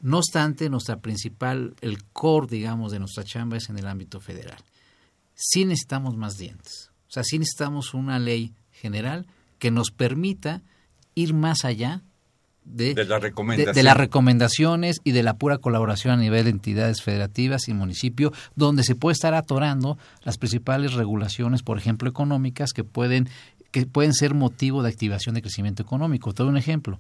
No 0.02 0.18
obstante, 0.18 0.70
nuestra 0.70 1.00
principal, 1.00 1.76
el 1.82 2.04
core, 2.06 2.48
digamos, 2.48 2.92
de 2.92 3.00
nuestra 3.00 3.24
chamba 3.24 3.58
es 3.58 3.70
en 3.70 3.78
el 3.78 3.88
ámbito 3.88 4.20
federal. 4.20 4.60
Sí 5.36 5.66
necesitamos 5.66 6.16
más 6.16 6.38
dientes. 6.38 6.92
O 7.08 7.12
sea, 7.12 7.24
sí 7.24 7.40
necesitamos 7.40 7.94
una 7.94 8.20
ley 8.20 8.54
general 8.72 9.28
que 9.60 9.72
nos 9.72 9.92
permita 9.92 10.62
ir 11.16 11.34
más 11.34 11.64
allá 11.64 12.02
de, 12.66 12.96
las 13.84 13.98
recomendaciones 13.98 15.02
y 15.04 15.12
de 15.12 15.24
la 15.24 15.38
pura 15.38 15.58
colaboración 15.58 16.14
a 16.14 16.18
nivel 16.18 16.46
de 16.46 16.52
entidades 16.52 17.02
federativas 17.02 17.68
y 17.68 17.74
municipio, 17.74 18.32
donde 18.56 18.84
se 18.84 18.96
puede 18.96 19.14
estar 19.14 19.34
atorando 19.34 19.98
las 20.24 20.38
principales 20.38 20.94
regulaciones, 20.94 21.64
por 21.64 21.78
ejemplo, 21.78 22.10
económicas, 22.10 22.72
que 22.74 22.84
pueden, 22.84 23.30
que 23.72 23.86
pueden 23.86 24.14
ser 24.14 24.34
motivo 24.34 24.84
de 24.84 24.90
activación 24.90 25.36
de 25.36 25.42
crecimiento 25.42 25.84
económico. 25.84 26.34
Todo 26.34 26.48
un 26.48 26.58
ejemplo, 26.58 27.00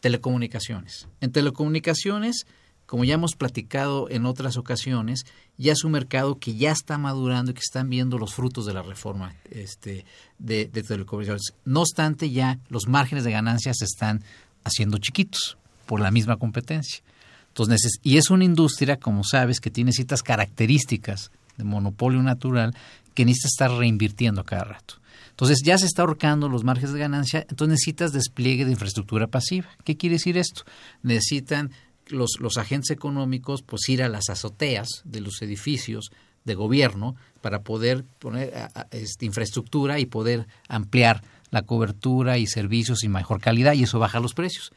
telecomunicaciones. 0.00 1.08
En 1.20 1.32
telecomunicaciones, 1.32 2.46
como 2.86 3.04
ya 3.04 3.14
hemos 3.14 3.34
platicado 3.34 4.08
en 4.10 4.24
otras 4.24 4.56
ocasiones, 4.56 5.24
ya 5.56 5.72
es 5.72 5.84
un 5.84 5.92
mercado 5.92 6.38
que 6.38 6.54
ya 6.54 6.72
está 6.72 6.96
madurando 6.96 7.50
y 7.50 7.54
que 7.54 7.60
están 7.60 7.90
viendo 7.90 8.18
los 8.18 8.34
frutos 8.34 8.66
de 8.66 8.72
la 8.72 8.82
reforma 8.82 9.34
este, 9.50 10.04
de, 10.38 10.66
de 10.66 10.82
telecomunicaciones. 10.82 11.54
No 11.64 11.80
obstante, 11.80 12.30
ya 12.30 12.58
los 12.68 12.88
márgenes 12.88 13.24
de 13.24 13.32
ganancias 13.32 13.82
están 13.82 14.22
haciendo 14.68 14.98
chiquitos 14.98 15.58
por 15.86 16.00
la 16.00 16.10
misma 16.10 16.36
competencia. 16.36 17.02
Entonces, 17.48 17.98
y 18.02 18.18
es 18.18 18.30
una 18.30 18.44
industria, 18.44 18.98
como 18.98 19.24
sabes, 19.24 19.60
que 19.60 19.70
tiene 19.70 19.92
ciertas 19.92 20.22
características 20.22 21.32
de 21.56 21.64
monopolio 21.64 22.22
natural 22.22 22.74
que 23.14 23.24
necesita 23.24 23.48
estar 23.48 23.78
reinvirtiendo 23.78 24.44
cada 24.44 24.64
rato. 24.64 24.94
Entonces 25.30 25.62
ya 25.64 25.78
se 25.78 25.86
está 25.86 26.02
ahorcando 26.02 26.48
los 26.48 26.64
márgenes 26.64 26.92
de 26.92 27.00
ganancia, 27.00 27.40
entonces 27.48 27.68
necesitas 27.68 28.12
despliegue 28.12 28.64
de 28.64 28.72
infraestructura 28.72 29.26
pasiva. 29.26 29.68
¿Qué 29.84 29.96
quiere 29.96 30.14
decir 30.14 30.36
esto? 30.36 30.62
Necesitan 31.02 31.70
los, 32.08 32.38
los 32.40 32.58
agentes 32.58 32.90
económicos 32.90 33.62
pues 33.62 33.88
ir 33.88 34.02
a 34.02 34.08
las 34.08 34.30
azoteas 34.30 34.88
de 35.04 35.20
los 35.20 35.40
edificios 35.42 36.10
de 36.44 36.54
gobierno 36.54 37.14
para 37.40 37.62
poder 37.62 38.04
poner 38.18 38.52
esta 38.90 39.24
infraestructura 39.24 40.00
y 40.00 40.06
poder 40.06 40.48
ampliar 40.68 41.22
la 41.50 41.62
cobertura 41.62 42.38
y 42.38 42.46
servicios 42.46 43.04
y 43.04 43.08
mejor 43.08 43.40
calidad 43.40 43.74
y 43.74 43.84
eso 43.84 43.98
baja 43.98 44.20
los 44.20 44.34
precios. 44.34 44.72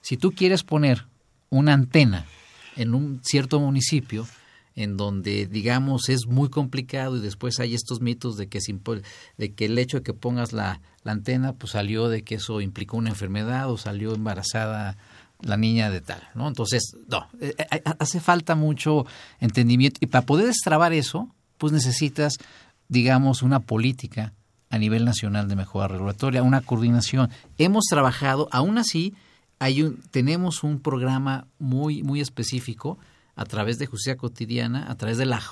Si 0.00 0.16
tú 0.16 0.32
quieres 0.32 0.62
poner 0.62 1.06
una 1.50 1.72
antena 1.72 2.26
en 2.76 2.94
un 2.94 3.20
cierto 3.22 3.60
municipio 3.60 4.26
en 4.74 4.96
donde 4.96 5.46
digamos 5.46 6.08
es 6.08 6.26
muy 6.26 6.48
complicado 6.48 7.16
y 7.16 7.20
después 7.20 7.60
hay 7.60 7.74
estos 7.74 8.00
mitos 8.00 8.36
de 8.36 8.48
que, 8.48 8.58
de 9.36 9.52
que 9.52 9.64
el 9.66 9.78
hecho 9.78 9.98
de 9.98 10.02
que 10.02 10.14
pongas 10.14 10.52
la, 10.52 10.80
la 11.04 11.12
antena 11.12 11.52
pues 11.52 11.72
salió 11.72 12.08
de 12.08 12.22
que 12.22 12.36
eso 12.36 12.60
implicó 12.60 12.96
una 12.96 13.10
enfermedad 13.10 13.70
o 13.70 13.76
salió 13.76 14.14
embarazada 14.14 14.96
la 15.42 15.56
niña 15.56 15.90
de 15.90 16.00
tal, 16.00 16.22
¿no? 16.34 16.46
Entonces, 16.46 16.96
no, 17.08 17.28
eh, 17.40 17.54
eh, 17.58 17.82
hace 17.98 18.20
falta 18.20 18.54
mucho 18.54 19.06
entendimiento 19.40 19.98
y 20.00 20.06
para 20.06 20.24
poder 20.24 20.46
destrabar 20.46 20.92
eso, 20.92 21.28
pues 21.58 21.72
necesitas, 21.72 22.34
digamos, 22.88 23.42
una 23.42 23.60
política 23.60 24.32
a 24.72 24.78
nivel 24.78 25.04
nacional 25.04 25.48
de 25.48 25.54
mejora 25.54 25.86
regulatoria, 25.86 26.42
una 26.42 26.62
coordinación. 26.62 27.30
Hemos 27.58 27.84
trabajado, 27.84 28.48
aún 28.50 28.78
así, 28.78 29.14
hay 29.58 29.82
un, 29.82 30.00
tenemos 30.10 30.64
un 30.64 30.80
programa 30.80 31.46
muy, 31.58 32.02
muy 32.02 32.22
específico 32.22 32.98
a 33.36 33.44
través 33.44 33.78
de 33.78 33.84
justicia 33.84 34.16
cotidiana, 34.16 34.90
a 34.90 34.94
través 34.96 35.18
de 35.18 35.26
la 35.26 35.42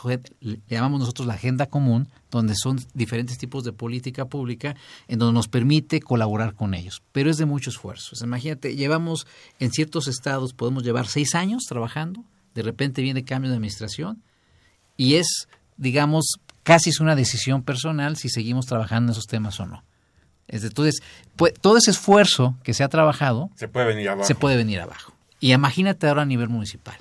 llamamos 0.69 1.01
nosotros 1.01 1.29
la 1.29 1.35
agenda 1.35 1.67
común, 1.67 2.09
donde 2.31 2.55
son 2.57 2.81
diferentes 2.95 3.37
tipos 3.37 3.63
de 3.63 3.75
política 3.75 4.25
pública, 4.25 4.75
en 5.07 5.19
donde 5.19 5.35
nos 5.35 5.49
permite 5.49 6.01
colaborar 6.01 6.55
con 6.55 6.73
ellos. 6.73 7.03
Pero 7.13 7.31
es 7.31 7.37
de 7.37 7.45
mucho 7.45 7.69
esfuerzo. 7.69 8.17
imagínate, 8.25 8.75
llevamos 8.75 9.27
en 9.59 9.71
ciertos 9.71 10.09
estados, 10.09 10.55
podemos 10.55 10.83
llevar 10.83 11.07
seis 11.07 11.35
años 11.35 11.65
trabajando, 11.69 12.25
de 12.55 12.63
repente 12.63 13.03
viene 13.03 13.23
cambio 13.23 13.51
de 13.51 13.57
administración, 13.57 14.23
y 14.97 15.17
es, 15.17 15.47
digamos, 15.77 16.37
casi 16.63 16.91
es 16.91 17.01
una 17.01 17.17
decisión 17.17 17.63
personal 17.63 18.17
si 18.17 18.29
seguimos 18.29 18.67
trabajando 18.67 19.11
en 19.11 19.13
esos 19.13 19.27
temas 19.27 19.59
o 19.61 19.67
no. 19.67 19.83
Entonces, 20.49 21.01
pues, 21.37 21.55
todo 21.55 21.77
ese 21.77 21.93
esfuerzo 21.93 22.57
que 22.65 22.75
se 22.75 22.83
ha 22.83 22.89
trabajado 22.89 23.51
se 23.55 23.69
puede 23.69 23.87
venir 23.87 24.09
abajo. 24.09 24.27
Se 24.27 24.35
puede 24.35 24.57
venir 24.57 24.81
abajo. 24.81 25.13
Y 25.39 25.53
imagínate 25.53 26.09
ahora 26.09 26.23
a 26.23 26.27
nivel 26.27 26.49
municipal. 26.49 26.97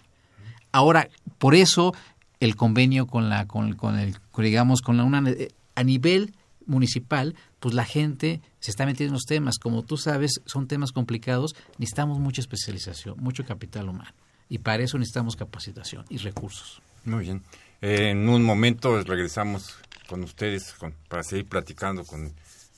Ahora, 0.72 1.10
por 1.40 1.56
eso 1.56 1.94
el 2.40 2.56
convenio 2.56 3.08
con 3.08 3.30
la, 3.30 3.48
con, 3.48 3.76
el, 4.00 4.16
digamos, 4.38 4.82
con 4.82 4.98
la 4.98 5.04
una, 5.04 5.24
a 5.76 5.84
nivel 5.84 6.34
municipal, 6.66 7.36
pues 7.60 7.74
la 7.74 7.84
gente 7.84 8.42
se 8.60 8.72
está 8.72 8.86
metiendo 8.86 9.12
en 9.12 9.16
los 9.16 9.26
temas. 9.26 9.58
Como 9.58 9.84
tú 9.84 9.98
sabes, 9.98 10.42
son 10.46 10.68
temas 10.68 10.92
complicados, 10.92 11.56
necesitamos 11.78 12.20
mucha 12.20 12.42
especialización, 12.42 13.16
mucho 13.20 13.44
capital 13.46 13.90
humano. 13.90 14.14
Y 14.48 14.60
para 14.60 14.84
eso 14.84 14.98
necesitamos 14.98 15.36
capacitación 15.36 16.06
y 16.10 16.18
recursos. 16.18 16.82
Muy 17.04 17.24
bien. 17.26 17.42
En 17.82 18.28
un 18.28 18.44
momento 18.44 19.02
regresamos 19.04 19.76
con 20.08 20.24
ustedes 20.24 20.76
para 21.08 21.24
seguir 21.24 21.48
platicando 21.48 22.06
con 22.06 22.34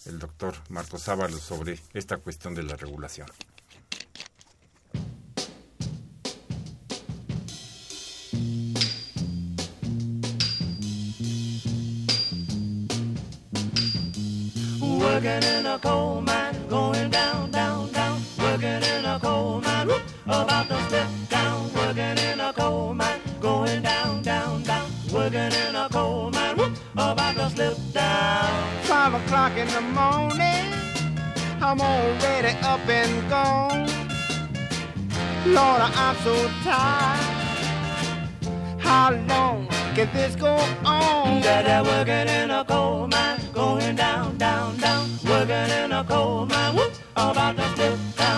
el 0.06 0.20
doctor 0.20 0.54
Marcos 0.70 1.02
Sábalo 1.02 1.38
sobre 1.38 1.80
esta 1.94 2.18
cuestión 2.18 2.54
de 2.54 2.64
la 2.64 2.76
regulación. 2.76 3.28
In 23.64 23.86
a 23.86 23.92
to. 23.92 24.01
Working 25.22 25.54
in 25.68 25.76
a 25.76 25.88
coal 25.88 26.32
mine, 26.32 26.58
Whoop, 26.58 26.74
about 26.94 27.36
to 27.36 27.48
slip 27.52 27.78
down. 27.94 28.50
Five 28.82 29.14
o'clock 29.14 29.56
in 29.56 29.68
the 29.68 29.82
morning, 29.82 30.66
I'm 31.62 31.80
already 31.80 32.58
up 32.64 32.80
and 32.90 33.30
gone. 33.30 33.88
Lord, 35.46 35.82
I'm 35.82 36.16
so 36.24 36.34
tired. 36.64 37.20
How 38.80 39.12
long 39.30 39.68
can 39.94 40.10
this 40.12 40.36
go 40.36 40.56
on? 40.84 41.42
Daddy 41.44 41.88
working 41.88 42.28
in 42.42 42.50
a 42.50 42.66
coal 42.66 43.06
mine, 43.06 43.40
going 43.54 43.96
down, 43.96 44.38
down, 44.40 44.76
down. 44.78 45.08
Working 45.24 45.70
in 45.84 45.92
a 45.92 46.04
coal 46.04 46.48
mine, 46.48 46.76
whoop, 46.76 46.94
about 47.16 47.58
to 47.58 47.71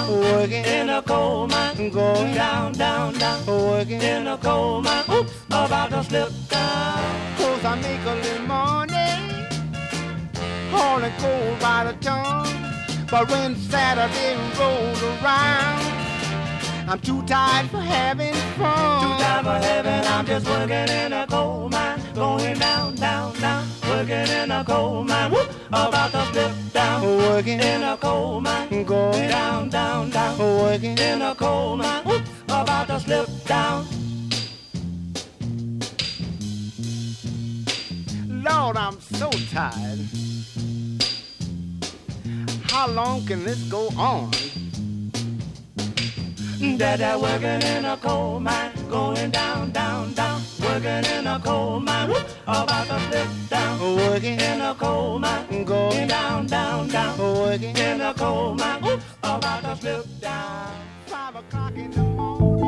down. 0.08 0.20
Working 0.20 0.66
In 0.66 0.90
a 0.90 1.02
coal 1.02 1.48
mine, 1.48 1.90
Going 1.90 2.34
down, 2.34 2.74
down, 2.74 3.14
down. 3.14 3.46
working. 3.46 4.02
In 4.02 4.28
a 4.28 4.38
coal 4.38 4.82
mine, 4.82 5.04
Oops, 5.10 5.32
about 5.48 5.90
to 5.92 6.04
slip 6.04 6.30
down. 6.50 7.38
Cause 7.38 7.66
I 7.66 7.76
make 7.76 8.06
a 8.06 8.16
little 8.16 8.48
money. 8.48 8.94
All 10.74 11.04
and 11.04 11.22
gold 11.22 11.60
by 11.60 11.84
the 11.86 11.94
ton. 12.02 12.48
But 13.10 13.30
when 13.30 13.56
Saturday 13.56 14.36
rolls 14.60 15.04
around, 15.04 15.82
I'm 16.90 17.00
too 17.00 17.22
tired 17.24 17.70
for 17.70 17.80
having 17.80 18.34
fun. 18.58 19.18
Too 19.18 19.24
tired 19.24 19.46
for 19.46 19.68
heaven, 19.68 20.04
I'm 20.06 20.26
just 20.26 20.48
working 20.48 20.90
in 20.90 21.14
a 21.14 21.28
coal 21.28 21.70
mine, 21.70 22.02
going 22.16 22.58
down, 22.58 22.96
down, 22.96 23.40
down. 23.40 23.73
Working 23.94 24.28
in 24.28 24.52
a 24.52 24.64
coal 24.66 25.04
mine, 25.04 25.32
whoop, 25.32 25.50
about 25.68 26.12
to 26.12 26.26
slip 26.32 26.52
down. 26.74 27.04
Working, 27.04 27.60
In 27.60 27.84
a 27.84 27.96
coal 27.96 28.42
mine, 28.42 28.84
going, 28.86 29.30
down, 29.30 29.70
down, 29.70 30.10
down. 30.10 30.40
working. 30.40 30.98
In 30.98 31.22
a 31.22 31.36
coal 31.36 31.78
mine, 31.78 32.04
whoop, 32.04 32.24
about 32.50 32.88
to 32.88 33.00
slip 33.00 33.30
down. 33.46 33.86
Lord, 38.28 38.78
I'm 38.78 39.00
so 39.00 39.30
tired. 39.52 40.00
How 42.64 42.88
long 42.88 43.24
can 43.28 43.44
this 43.44 43.62
go 43.70 43.90
on? 43.96 44.32
Daddy 46.64 47.20
working 47.22 47.62
in 47.62 47.84
a 47.84 47.98
coal 47.98 48.40
mine, 48.40 48.72
going 48.90 49.32
down, 49.32 49.72
down, 49.72 50.14
down. 50.14 50.42
Working 50.62 51.04
in 51.12 51.28
a 51.28 51.38
coal 51.44 51.80
mine, 51.82 52.08
whoop, 52.10 52.26
about 52.48 52.88
to 52.88 53.00
slip 53.10 53.28
down. 53.50 53.80
Working, 53.98 54.40
In 54.40 54.62
a 54.62 54.74
coal 54.74 55.20
mine, 55.20 55.66
going, 55.66 56.08
down, 56.08 56.48
down, 56.48 56.88
down. 56.88 57.18
working. 57.20 57.76
In 57.76 58.00
a 58.00 58.14
coal 58.14 58.56
mine, 58.56 58.82
whoop, 58.82 59.02
about 59.22 59.62
to 59.64 59.76
slip 59.82 60.06
down. 60.22 60.72
Five 61.06 61.36
o'clock 61.36 61.76
in 61.76 61.92
the 61.92 62.02
morning. 62.02 62.64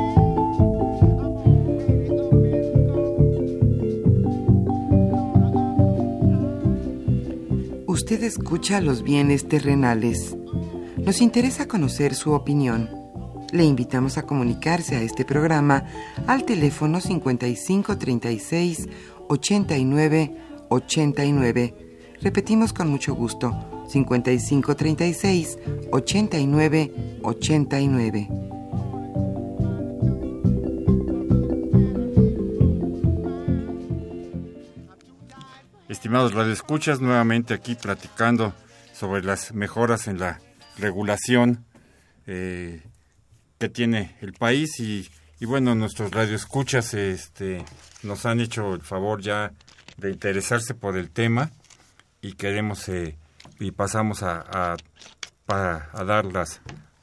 Usted 7.86 8.22
escucha 8.22 8.80
los 8.80 9.02
bienes 9.02 9.48
terrenales. 9.48 10.36
Nos 10.98 11.20
interesa 11.20 11.66
conocer 11.66 12.14
su 12.14 12.32
opinión. 12.32 13.05
Le 13.52 13.64
invitamos 13.64 14.18
a 14.18 14.22
comunicarse 14.22 14.96
a 14.96 15.02
este 15.02 15.24
programa 15.24 15.84
al 16.26 16.44
teléfono 16.44 17.00
5536 17.00 18.88
89 19.28 20.36
89. 20.68 21.74
Repetimos 22.20 22.72
con 22.72 22.88
mucho 22.88 23.14
gusto, 23.14 23.54
5536 23.88 25.58
89 25.90 26.92
89. 27.22 28.28
Estimados 35.88 36.34
radioescuchas, 36.34 37.00
nuevamente 37.00 37.54
aquí 37.54 37.74
platicando 37.74 38.54
sobre 38.92 39.22
las 39.22 39.54
mejoras 39.54 40.08
en 40.08 40.18
la 40.18 40.40
regulación 40.78 41.64
eh, 42.26 42.82
que 43.58 43.68
tiene 43.68 44.16
el 44.20 44.32
país 44.32 44.78
y, 44.80 45.08
y 45.40 45.46
bueno, 45.46 45.74
nuestros 45.74 46.10
radioescuchas 46.10 46.94
este, 46.94 47.64
nos 48.02 48.26
han 48.26 48.40
hecho 48.40 48.74
el 48.74 48.82
favor 48.82 49.20
ya 49.20 49.52
de 49.96 50.10
interesarse 50.10 50.74
por 50.74 50.96
el 50.96 51.10
tema 51.10 51.50
y 52.20 52.32
queremos 52.34 52.88
eh, 52.88 53.16
y 53.58 53.70
pasamos 53.70 54.22
a, 54.22 54.40
a, 54.50 54.76
a 55.92 56.04
dar 56.04 56.26
las 56.26 56.60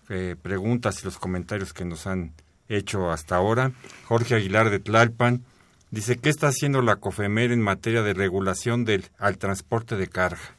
eh, 0.09 0.35
preguntas 0.41 1.01
y 1.01 1.05
los 1.05 1.17
comentarios 1.17 1.73
que 1.73 1.85
nos 1.85 2.05
han 2.07 2.33
hecho 2.69 3.09
hasta 3.11 3.35
ahora. 3.35 3.71
Jorge 4.05 4.35
Aguilar 4.35 4.69
de 4.69 4.79
Tlalpan 4.79 5.43
dice, 5.91 6.17
¿qué 6.17 6.29
está 6.29 6.47
haciendo 6.47 6.81
la 6.81 6.97
COFEMER 6.97 7.51
en 7.51 7.61
materia 7.61 8.03
de 8.03 8.13
regulación 8.13 8.85
del, 8.85 9.09
al 9.17 9.37
transporte 9.37 9.95
de 9.95 10.07
carga? 10.07 10.57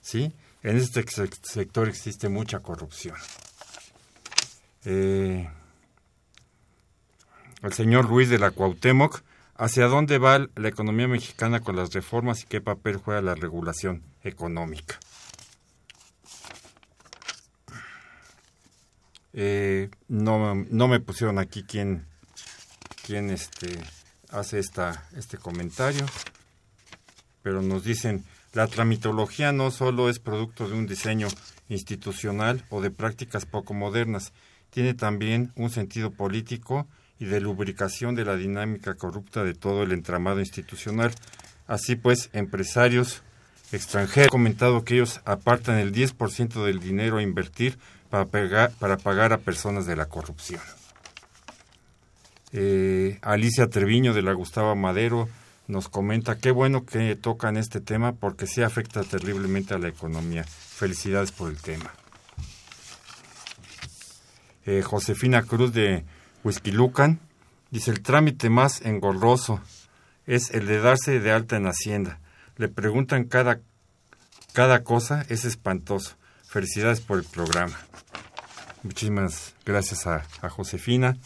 ¿Sí? 0.00 0.32
En 0.62 0.76
este 0.76 1.04
se- 1.08 1.28
sector 1.42 1.88
existe 1.88 2.28
mucha 2.28 2.60
corrupción. 2.60 3.16
Eh, 4.84 5.48
el 7.62 7.72
señor 7.72 8.08
Luis 8.08 8.28
de 8.28 8.38
la 8.38 8.50
Cuauhtémoc, 8.50 9.22
¿hacia 9.54 9.86
dónde 9.86 10.18
va 10.18 10.48
la 10.56 10.68
economía 10.68 11.06
mexicana 11.06 11.60
con 11.60 11.76
las 11.76 11.92
reformas 11.92 12.42
y 12.42 12.46
qué 12.46 12.60
papel 12.60 12.96
juega 12.96 13.22
la 13.22 13.34
regulación 13.34 14.02
económica? 14.24 14.98
Eh, 19.34 19.90
no, 20.08 20.54
no 20.54 20.88
me 20.88 21.00
pusieron 21.00 21.38
aquí 21.38 21.62
quién, 21.62 22.04
quién 23.06 23.30
este, 23.30 23.78
hace 24.30 24.58
esta, 24.58 25.08
este 25.16 25.38
comentario, 25.38 26.04
pero 27.42 27.62
nos 27.62 27.84
dicen, 27.84 28.24
la 28.52 28.66
tramitología 28.66 29.52
no 29.52 29.70
solo 29.70 30.10
es 30.10 30.18
producto 30.18 30.68
de 30.68 30.74
un 30.74 30.86
diseño 30.86 31.28
institucional 31.68 32.64
o 32.68 32.82
de 32.82 32.90
prácticas 32.90 33.46
poco 33.46 33.72
modernas, 33.72 34.32
tiene 34.72 34.94
también 34.94 35.52
un 35.54 35.70
sentido 35.70 36.10
político 36.10 36.86
y 37.18 37.26
de 37.26 37.40
lubricación 37.40 38.14
de 38.14 38.24
la 38.24 38.36
dinámica 38.36 38.94
corrupta 38.94 39.44
de 39.44 39.54
todo 39.54 39.82
el 39.82 39.92
entramado 39.92 40.40
institucional. 40.40 41.12
Así 41.66 41.94
pues, 41.94 42.30
empresarios 42.32 43.22
extranjeros 43.70 44.26
han 44.26 44.30
comentado 44.30 44.84
que 44.84 44.94
ellos 44.94 45.20
apartan 45.24 45.78
el 45.78 45.92
10% 45.92 46.64
del 46.64 46.80
dinero 46.80 47.18
a 47.18 47.22
invertir 47.22 47.78
para 48.10 48.24
pagar, 48.24 48.72
para 48.78 48.96
pagar 48.96 49.32
a 49.32 49.38
personas 49.38 49.86
de 49.86 49.94
la 49.94 50.06
corrupción. 50.06 50.60
Eh, 52.52 53.18
Alicia 53.22 53.68
Treviño 53.68 54.14
de 54.14 54.22
la 54.22 54.32
Gustavo 54.32 54.74
Madero 54.74 55.28
nos 55.68 55.88
comenta 55.88 56.38
qué 56.38 56.50
bueno 56.50 56.84
que 56.84 57.14
tocan 57.14 57.56
este 57.56 57.80
tema 57.80 58.12
porque 58.12 58.46
sí 58.46 58.62
afecta 58.62 59.02
terriblemente 59.04 59.74
a 59.74 59.78
la 59.78 59.88
economía. 59.88 60.44
Felicidades 60.44 61.30
por 61.30 61.50
el 61.50 61.58
tema. 61.58 61.92
Eh, 64.64 64.82
Josefina 64.82 65.42
Cruz 65.42 65.72
de 65.72 66.04
Huizquilucan 66.44 67.20
dice 67.70 67.90
el 67.90 68.02
trámite 68.02 68.48
más 68.50 68.82
engorroso 68.82 69.60
es 70.26 70.50
el 70.50 70.66
de 70.66 70.80
darse 70.80 71.20
de 71.20 71.32
alta 71.32 71.56
en 71.56 71.66
Hacienda. 71.66 72.20
Le 72.56 72.68
preguntan 72.68 73.24
cada, 73.24 73.60
cada 74.52 74.84
cosa, 74.84 75.24
es 75.28 75.44
espantoso. 75.44 76.16
Felicidades 76.44 77.00
por 77.00 77.18
el 77.18 77.24
programa. 77.24 77.78
Muchísimas 78.82 79.54
gracias 79.64 80.06
a, 80.06 80.24
Josefina. 80.48 81.16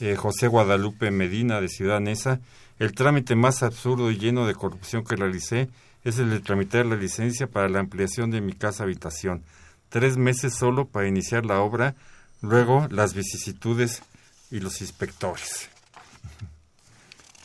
Eh, 0.00 0.16
José 0.16 0.46
Guadalupe 0.46 1.10
Medina 1.10 1.60
de 1.60 1.68
Ciudad 1.68 2.00
Neza. 2.00 2.40
El 2.78 2.94
trámite 2.94 3.34
más 3.34 3.62
absurdo 3.62 4.10
y 4.10 4.18
lleno 4.18 4.46
de 4.46 4.54
corrupción 4.54 5.04
que 5.04 5.16
realicé 5.16 5.68
es 6.04 6.18
el 6.18 6.30
de 6.30 6.40
tramitar 6.40 6.86
la 6.86 6.96
licencia 6.96 7.46
para 7.46 7.68
la 7.68 7.80
ampliación 7.80 8.30
de 8.30 8.40
mi 8.40 8.54
casa 8.54 8.84
habitación. 8.84 9.44
Tres 9.90 10.16
meses 10.16 10.54
solo 10.54 10.86
para 10.86 11.08
iniciar 11.08 11.44
la 11.44 11.60
obra, 11.60 11.94
luego 12.42 12.86
las 12.90 13.14
vicisitudes 13.14 14.02
y 14.50 14.60
los 14.60 14.80
inspectores. 14.80 15.68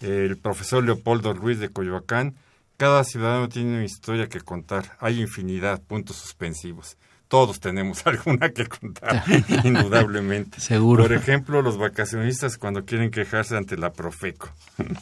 El 0.02 0.38
profesor 0.38 0.84
Leopoldo 0.84 1.34
Ruiz 1.34 1.60
de 1.60 1.70
Coyoacán. 1.70 2.36
Cada 2.78 3.04
ciudadano 3.04 3.48
tiene 3.48 3.76
una 3.76 3.86
historia 3.86 4.28
que 4.28 4.42
contar. 4.42 4.98
Hay 5.00 5.22
infinidad, 5.22 5.82
puntos 5.82 6.18
suspensivos. 6.18 6.98
Todos 7.28 7.60
tenemos 7.60 8.06
alguna 8.08 8.50
que 8.50 8.68
contar, 8.68 9.24
indudablemente. 9.64 10.60
Seguro. 10.60 11.04
Por 11.04 11.14
ejemplo, 11.14 11.62
los 11.62 11.78
vacacionistas 11.78 12.58
cuando 12.58 12.86
quieren 12.86 13.12
quejarse 13.12 13.56
ante 13.56 13.78
la 13.78 13.94
Profeco. 13.94 14.50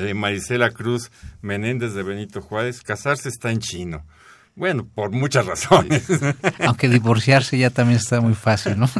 Eh, 0.00 0.14
Marisela 0.14 0.70
Cruz 0.70 1.10
Menéndez 1.42 1.92
de 1.92 2.04
Benito 2.04 2.40
Juárez, 2.40 2.82
casarse 2.82 3.28
está 3.28 3.50
en 3.50 3.58
chino. 3.58 4.04
Bueno, 4.58 4.88
por 4.92 5.12
muchas 5.12 5.46
razones. 5.46 6.08
Aunque 6.66 6.88
divorciarse 6.88 7.56
ya 7.56 7.70
también 7.70 8.00
está 8.00 8.20
muy 8.20 8.34
fácil, 8.34 8.76
¿no? 8.76 8.90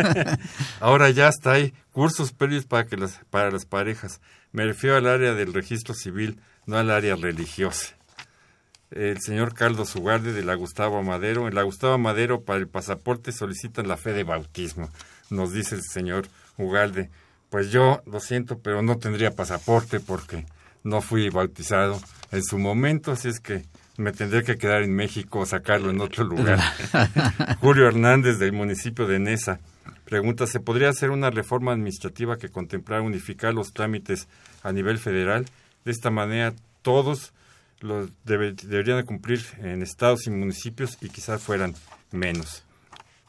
Ahora 0.80 1.10
ya 1.10 1.26
está 1.26 1.54
hay 1.54 1.74
cursos 1.90 2.30
previos 2.32 2.66
para 2.66 2.86
que 2.86 2.96
las 2.96 3.18
para 3.28 3.50
las 3.50 3.66
parejas. 3.66 4.20
Me 4.52 4.64
refiero 4.64 4.96
al 4.96 5.08
área 5.08 5.34
del 5.34 5.52
registro 5.52 5.92
civil, 5.92 6.38
no 6.66 6.78
al 6.78 6.88
área 6.88 7.16
religiosa. 7.16 7.96
El 8.92 9.20
señor 9.20 9.54
Carlos 9.54 9.96
Ugarde 9.96 10.32
de 10.32 10.44
la 10.44 10.54
Gustavo 10.54 11.02
Madero. 11.02 11.48
En 11.48 11.56
la 11.56 11.62
Gustavo 11.62 11.98
Madero 11.98 12.42
para 12.42 12.60
el 12.60 12.68
pasaporte 12.68 13.32
solicitan 13.32 13.88
la 13.88 13.96
fe 13.96 14.12
de 14.12 14.22
bautismo, 14.22 14.88
nos 15.30 15.52
dice 15.52 15.74
el 15.74 15.82
señor 15.82 16.28
Ugalde. 16.58 17.10
Pues 17.50 17.72
yo 17.72 18.02
lo 18.06 18.20
siento, 18.20 18.60
pero 18.60 18.82
no 18.82 18.98
tendría 18.98 19.32
pasaporte 19.32 19.98
porque 19.98 20.46
no 20.84 21.00
fui 21.00 21.28
bautizado 21.28 22.00
en 22.30 22.44
su 22.44 22.56
momento, 22.56 23.10
así 23.10 23.26
es 23.26 23.40
que 23.40 23.64
me 23.96 24.12
tendré 24.12 24.42
que 24.42 24.56
quedar 24.58 24.82
en 24.82 24.94
México 24.94 25.40
o 25.40 25.46
sacarlo 25.46 25.90
en 25.90 26.00
otro 26.00 26.24
lugar. 26.24 26.58
Julio 27.60 27.86
Hernández 27.86 28.38
del 28.38 28.52
municipio 28.52 29.06
de 29.06 29.18
Nesa. 29.18 29.60
pregunta, 30.04 30.46
¿se 30.46 30.60
podría 30.60 30.88
hacer 30.88 31.10
una 31.10 31.30
reforma 31.30 31.72
administrativa 31.72 32.38
que 32.38 32.48
contemplara 32.48 33.02
unificar 33.02 33.52
los 33.54 33.72
trámites 33.72 34.28
a 34.62 34.72
nivel 34.72 34.98
federal? 34.98 35.44
De 35.84 35.90
esta 35.92 36.10
manera 36.10 36.54
todos 36.82 37.32
los 37.80 38.10
debe- 38.24 38.54
deberían 38.54 38.98
de 38.98 39.04
cumplir 39.04 39.44
en 39.58 39.82
estados 39.82 40.26
y 40.26 40.30
municipios 40.30 40.96
y 41.00 41.08
quizás 41.08 41.42
fueran 41.42 41.74
menos. 42.12 42.64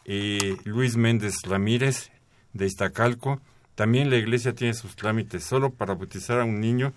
Y 0.06 0.38
Luis 0.68 0.96
Méndez 0.98 1.36
Ramírez, 1.44 2.12
de 2.54 2.66
Iztacalco, 2.66 3.42
también 3.76 4.10
la 4.10 4.18
iglesia 4.18 4.54
tiene 4.54 4.74
sus 4.76 4.96
trámites. 4.96 5.44
Solo 5.44 5.72
para 5.72 5.96
bautizar 5.96 6.40
a 6.40 6.46
un 6.46 6.60
niño 6.60 6.94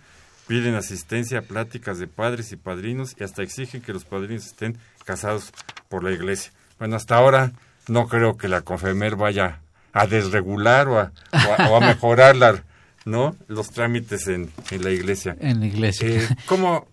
piden 0.47 0.75
asistencia 0.75 1.39
a 1.41 1.43
pláticas 1.43 1.99
de 1.99 2.07
padres 2.07 2.53
y 2.53 2.57
padrinos 2.57 3.15
y 3.19 3.25
hasta 3.25 3.43
exigen 3.43 3.81
que 3.83 3.93
los 3.93 4.05
padrinos 4.05 4.47
estén 4.47 4.79
casados 5.05 5.53
por 5.89 6.05
la 6.05 6.13
iglesia. 6.13 6.53
Bueno, 6.79 6.97
hasta 6.97 7.17
ahora 7.17 7.53
no 7.89 8.07
creo 8.09 8.37
que 8.37 8.49
la 8.49 8.61
Confemer 8.63 9.17
vaya 9.17 9.61
a 9.93 10.07
desregular 10.07 10.89
o 10.89 10.99
a, 11.01 11.13
o 11.33 11.63
a- 11.63 11.69
o 11.71 11.77
a 11.77 11.81
mejorar 11.81 12.37
la- 12.37 12.63
¿no? 13.05 13.35
los 13.49 13.71
trámites 13.71 14.27
en, 14.29 14.51
en 14.71 14.83
la 14.85 14.91
iglesia. 14.91 15.37
En 15.41 15.61
la 15.61 15.67
iglesia. 15.67 16.09
Eh, 16.09 16.29
¿Cómo 16.47 16.87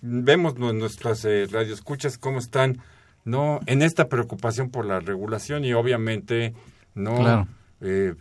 vemos 0.00 0.56
nu- 0.58 0.72
nuestras 0.72 1.24
eh, 1.24 1.46
radioescuchas 1.50 2.18
cómo 2.18 2.38
están 2.38 2.78
no 3.24 3.60
en 3.66 3.82
esta 3.82 4.08
preocupación 4.08 4.70
por 4.70 4.84
la 4.86 5.00
regulación 5.00 5.64
y 5.64 5.72
obviamente 5.74 6.54
no 6.94 7.16
Claro. 7.16 7.48
eh, 7.80 8.14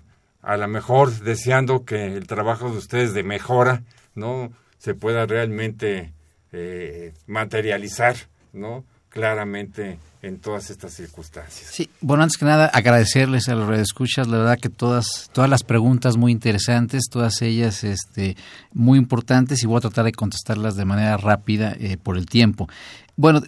a 0.45 0.57
lo 0.57 0.67
mejor 0.67 1.11
deseando 1.19 1.85
que 1.85 2.05
el 2.05 2.27
trabajo 2.27 2.69
de 2.69 2.77
ustedes 2.77 3.13
de 3.13 3.23
mejora 3.23 3.83
no 4.13 4.51
se 4.77 4.93
pueda 4.93 5.25
realmente 5.25 6.13
eh, 6.51 7.13
materializar 7.25 8.15
no 8.53 8.85
claramente 9.09 9.97
en 10.21 10.39
todas 10.39 10.69
estas 10.69 10.93
circunstancias. 10.93 11.69
Sí, 11.71 11.89
bueno, 12.01 12.23
antes 12.23 12.37
que 12.37 12.45
nada, 12.45 12.67
agradecerles 12.67 13.47
a 13.49 13.55
los 13.55 13.67
redescuchas, 13.67 14.27
la 14.27 14.39
verdad 14.39 14.59
que 14.59 14.69
todas, 14.69 15.29
todas 15.33 15.49
las 15.49 15.63
preguntas 15.63 16.17
muy 16.17 16.31
interesantes, 16.31 17.05
todas 17.09 17.41
ellas 17.41 17.83
este, 17.83 18.35
muy 18.73 18.99
importantes 18.99 19.63
y 19.63 19.67
voy 19.67 19.77
a 19.77 19.81
tratar 19.81 20.05
de 20.05 20.11
contestarlas 20.11 20.75
de 20.75 20.85
manera 20.85 21.17
rápida 21.17 21.75
eh, 21.79 21.97
por 21.97 22.17
el 22.17 22.25
tiempo. 22.25 22.67
Bueno, 23.15 23.41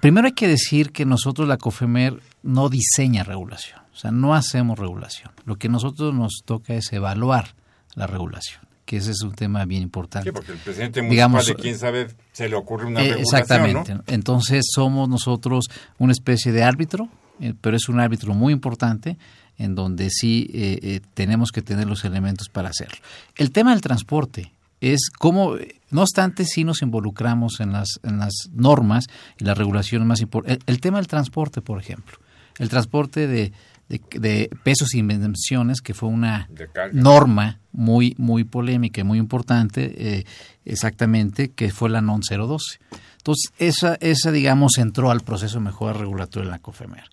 primero 0.00 0.26
hay 0.26 0.32
que 0.32 0.48
decir 0.48 0.90
que 0.90 1.04
nosotros, 1.04 1.46
la 1.46 1.58
COFEMER, 1.58 2.20
no 2.42 2.68
diseña 2.68 3.22
regulación, 3.22 3.79
o 3.92 3.96
sea, 3.96 4.10
no 4.10 4.34
hacemos 4.34 4.78
regulación. 4.78 5.30
Lo 5.44 5.56
que 5.56 5.68
nosotros 5.68 6.14
nos 6.14 6.42
toca 6.44 6.74
es 6.74 6.92
evaluar 6.92 7.54
la 7.94 8.06
regulación, 8.06 8.62
que 8.84 8.98
ese 8.98 9.10
es 9.10 9.22
un 9.22 9.32
tema 9.34 9.64
bien 9.64 9.82
importante. 9.82 10.30
Sí, 10.30 10.32
porque 10.32 10.52
el 10.52 10.58
presidente 10.58 11.02
municipal 11.02 11.10
Digamos, 11.10 11.46
de 11.46 11.54
quién 11.56 11.78
sabe 11.78 12.08
se 12.32 12.48
le 12.48 12.56
ocurre 12.56 12.86
una 12.86 13.00
Eh, 13.00 13.14
regulación, 13.14 13.40
exactamente. 13.40 13.94
¿no? 13.94 14.04
Entonces 14.06 14.64
somos 14.72 15.08
nosotros 15.08 15.66
una 15.98 16.12
especie 16.12 16.52
de 16.52 16.62
árbitro, 16.62 17.08
eh, 17.40 17.54
pero 17.60 17.76
es 17.76 17.88
un 17.88 18.00
árbitro 18.00 18.34
muy 18.34 18.52
importante 18.52 19.16
en 19.58 19.74
donde 19.74 20.08
sí 20.10 20.50
eh, 20.54 20.78
eh, 20.82 21.00
tenemos 21.14 21.50
que 21.50 21.60
tener 21.60 21.86
los 21.86 22.04
elementos 22.04 22.48
para 22.48 22.70
hacerlo. 22.70 22.98
El 23.36 23.50
tema 23.50 23.72
del 23.72 23.82
transporte 23.82 24.52
es 24.80 25.10
cómo, 25.10 25.56
no 25.90 26.00
obstante, 26.00 26.46
sí 26.46 26.64
nos 26.64 26.80
involucramos 26.80 27.60
en 27.60 27.72
las, 27.72 28.00
en 28.02 28.18
las 28.18 28.32
normas 28.54 29.06
y 29.38 29.44
las 29.44 29.58
regulaciones 29.58 30.08
más 30.08 30.20
importantes. 30.22 30.64
El, 30.66 30.74
el 30.76 30.80
tema 30.80 30.96
del 30.98 31.08
transporte, 31.08 31.60
por 31.60 31.78
ejemplo. 31.78 32.18
El 32.58 32.70
transporte 32.70 33.26
de, 33.26 33.52
de, 33.90 34.00
de 34.18 34.50
pesos 34.62 34.94
y 34.94 34.98
dimensiones, 34.98 35.80
que 35.80 35.94
fue 35.94 36.08
una 36.08 36.48
De 36.50 36.68
norma 36.92 37.58
muy 37.72 38.14
muy 38.18 38.44
polémica 38.44 39.00
y 39.00 39.04
muy 39.04 39.18
importante 39.18 39.92
eh, 39.96 40.24
exactamente 40.64 41.50
que 41.50 41.70
fue 41.70 41.90
la 41.90 42.00
non 42.00 42.20
012 42.20 42.80
entonces 43.18 43.52
esa 43.58 43.94
esa 44.00 44.32
digamos 44.32 44.78
entró 44.78 45.10
al 45.10 45.20
proceso 45.20 45.58
de 45.58 45.64
mejora 45.64 45.92
regulatoria 45.92 46.46
en 46.46 46.50
la 46.50 46.58
COFEMER. 46.58 47.04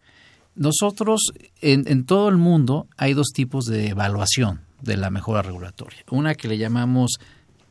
Nosotros 0.56 1.32
en, 1.62 1.84
en 1.88 2.06
todo 2.06 2.30
el 2.30 2.38
mundo 2.38 2.88
hay 2.98 3.14
dos 3.14 3.28
tipos 3.34 3.66
de 3.66 3.90
evaluación 3.90 4.62
de 4.82 4.98
la 4.98 5.10
mejora 5.10 5.42
regulatoria. 5.42 6.00
Una 6.10 6.34
que 6.34 6.48
le 6.48 6.58
llamamos 6.58 7.18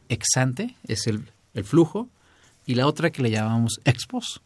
ex 0.08 0.36
ante 0.36 0.76
es 0.86 1.06
el, 1.06 1.30
el 1.54 1.64
flujo 1.64 2.08
y 2.66 2.74
la 2.74 2.86
otra 2.86 3.10
que 3.10 3.22
le 3.22 3.30
llamamos 3.30 3.80
ex 3.84 4.06
post 4.06 4.38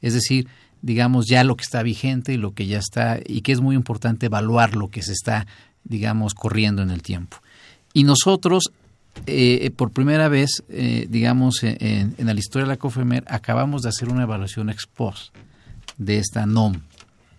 es 0.00 0.14
decir, 0.14 0.48
digamos 0.82 1.26
ya 1.28 1.44
lo 1.44 1.56
que 1.56 1.62
está 1.64 1.82
vigente 1.82 2.32
y 2.32 2.36
lo 2.36 2.52
que 2.52 2.66
ya 2.66 2.78
está, 2.78 3.18
y 3.24 3.40
que 3.42 3.52
es 3.52 3.60
muy 3.60 3.76
importante 3.76 4.26
evaluar 4.26 4.76
lo 4.76 4.88
que 4.88 5.02
se 5.02 5.12
está, 5.12 5.46
digamos, 5.84 6.34
corriendo 6.34 6.82
en 6.82 6.90
el 6.90 7.02
tiempo. 7.02 7.38
Y 7.92 8.04
nosotros, 8.04 8.64
eh, 9.26 9.70
por 9.74 9.90
primera 9.90 10.28
vez, 10.28 10.62
eh, 10.68 11.06
digamos, 11.08 11.62
en, 11.62 12.14
la 12.18 12.32
historia 12.34 12.64
de 12.66 12.72
la 12.74 12.76
COFEMER, 12.76 13.24
acabamos 13.28 13.82
de 13.82 13.88
hacer 13.88 14.08
una 14.08 14.22
evaluación 14.22 14.70
ex 14.70 14.86
post 14.86 15.34
de 15.96 16.18
esta 16.18 16.46
NOM 16.46 16.80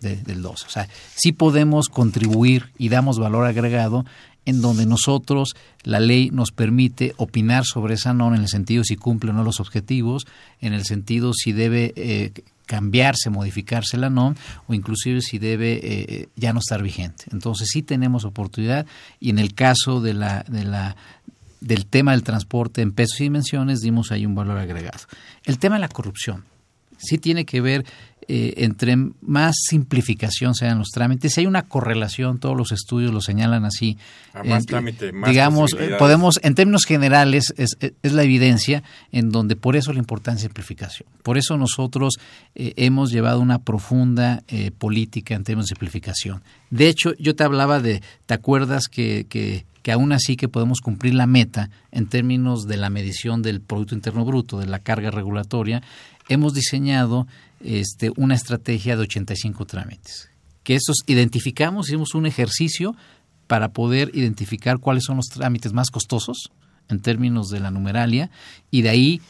de- 0.00 0.16
del 0.16 0.42
2. 0.42 0.64
O 0.66 0.68
sea, 0.70 0.88
sí 1.14 1.32
podemos 1.32 1.88
contribuir 1.88 2.70
y 2.76 2.88
damos 2.88 3.18
valor 3.18 3.46
agregado 3.46 4.04
en 4.46 4.60
donde 4.60 4.86
nosotros, 4.86 5.54
la 5.84 6.00
ley 6.00 6.30
nos 6.30 6.50
permite 6.50 7.14
opinar 7.18 7.64
sobre 7.64 7.94
esa 7.94 8.12
NOM 8.14 8.34
en 8.34 8.40
el 8.42 8.48
sentido 8.48 8.84
si 8.84 8.96
cumple 8.96 9.30
o 9.30 9.32
no 9.34 9.44
los 9.44 9.60
objetivos, 9.60 10.26
en 10.60 10.72
el 10.72 10.84
sentido 10.84 11.32
si 11.34 11.52
debe 11.52 11.92
eh, 11.96 12.32
cambiarse, 12.70 13.30
modificarse 13.30 13.96
la 13.96 14.10
NOM 14.10 14.36
o 14.68 14.74
inclusive 14.74 15.22
si 15.22 15.40
debe 15.40 15.80
eh, 15.82 16.28
ya 16.36 16.52
no 16.52 16.60
estar 16.60 16.80
vigente. 16.80 17.24
Entonces 17.32 17.68
sí 17.68 17.82
tenemos 17.82 18.24
oportunidad 18.24 18.86
y 19.18 19.30
en 19.30 19.40
el 19.40 19.54
caso 19.54 20.00
de 20.00 20.14
la, 20.14 20.44
de 20.46 20.62
la 20.62 20.94
del 21.60 21.86
tema 21.86 22.12
del 22.12 22.22
transporte 22.22 22.80
en 22.80 22.92
pesos 22.92 23.20
y 23.20 23.24
dimensiones 23.24 23.80
dimos 23.80 24.12
ahí 24.12 24.24
un 24.24 24.36
valor 24.36 24.56
agregado. 24.56 25.00
El 25.44 25.58
tema 25.58 25.74
de 25.74 25.80
la 25.80 25.88
corrupción 25.88 26.44
sí 26.96 27.18
tiene 27.18 27.44
que 27.44 27.60
ver 27.60 27.84
eh, 28.32 28.54
entre 28.58 28.94
más 29.22 29.56
simplificación 29.68 30.54
sean 30.54 30.78
los 30.78 30.90
trámites, 30.90 31.34
si 31.34 31.40
hay 31.40 31.46
una 31.48 31.62
correlación, 31.62 32.38
todos 32.38 32.56
los 32.56 32.70
estudios 32.70 33.12
lo 33.12 33.20
señalan 33.20 33.64
así. 33.64 33.98
A 34.32 34.44
más 34.44 34.62
Eh, 34.62 34.66
trámite, 34.66 35.10
más 35.10 35.30
digamos, 35.30 35.72
eh, 35.76 35.96
podemos, 35.98 36.38
en 36.44 36.54
términos 36.54 36.84
generales, 36.84 37.52
es, 37.56 37.76
es 37.80 38.12
la 38.12 38.22
evidencia 38.22 38.84
en 39.10 39.30
donde 39.30 39.56
por 39.56 39.74
eso 39.74 39.92
la 39.92 39.98
importancia 39.98 40.44
de 40.44 40.48
simplificación. 40.48 41.08
Por 41.24 41.38
eso 41.38 41.56
nosotros 41.56 42.20
eh, 42.54 42.72
hemos 42.76 43.10
llevado 43.10 43.40
una 43.40 43.58
profunda 43.58 44.44
política 44.78 45.34
en 45.34 45.42
términos 45.42 45.66
de 45.66 45.74
simplificación. 45.74 46.42
De 46.70 46.86
hecho, 46.86 47.14
yo 47.18 47.34
te 47.34 47.42
hablaba 47.42 47.80
de, 47.80 48.00
¿te 48.26 48.34
acuerdas 48.34 48.86
que, 48.86 49.26
que, 49.28 49.64
que 49.82 49.92
aún 49.92 50.12
así 50.12 50.36
que 50.36 50.48
podemos 50.48 50.80
cumplir 50.80 51.14
la 51.14 51.26
meta 51.26 51.68
en 51.90 52.06
términos 52.06 52.68
de 52.68 52.76
la 52.76 52.90
medición 52.90 53.42
del 53.42 53.60
Producto 53.60 53.96
Interno 53.96 54.24
Bruto, 54.24 54.60
de 54.60 54.66
la 54.66 54.78
carga 54.78 55.10
regulatoria? 55.10 55.82
Hemos 56.28 56.54
diseñado 56.54 57.26
este, 57.64 58.10
una 58.16 58.34
estrategia 58.34 58.96
de 58.96 59.02
85 59.02 59.66
trámites. 59.66 60.28
Que 60.62 60.74
estos 60.74 60.96
identificamos, 61.06 61.88
hicimos 61.88 62.14
un 62.14 62.26
ejercicio 62.26 62.94
para 63.46 63.70
poder 63.72 64.10
identificar 64.14 64.78
cuáles 64.78 65.04
son 65.04 65.16
los 65.16 65.26
trámites 65.26 65.72
más 65.72 65.90
costosos 65.90 66.50
en 66.88 67.00
términos 67.00 67.48
de 67.48 67.60
la 67.60 67.70
numeralia 67.70 68.30
y 68.70 68.82
de 68.82 68.88
ahí 68.90 69.20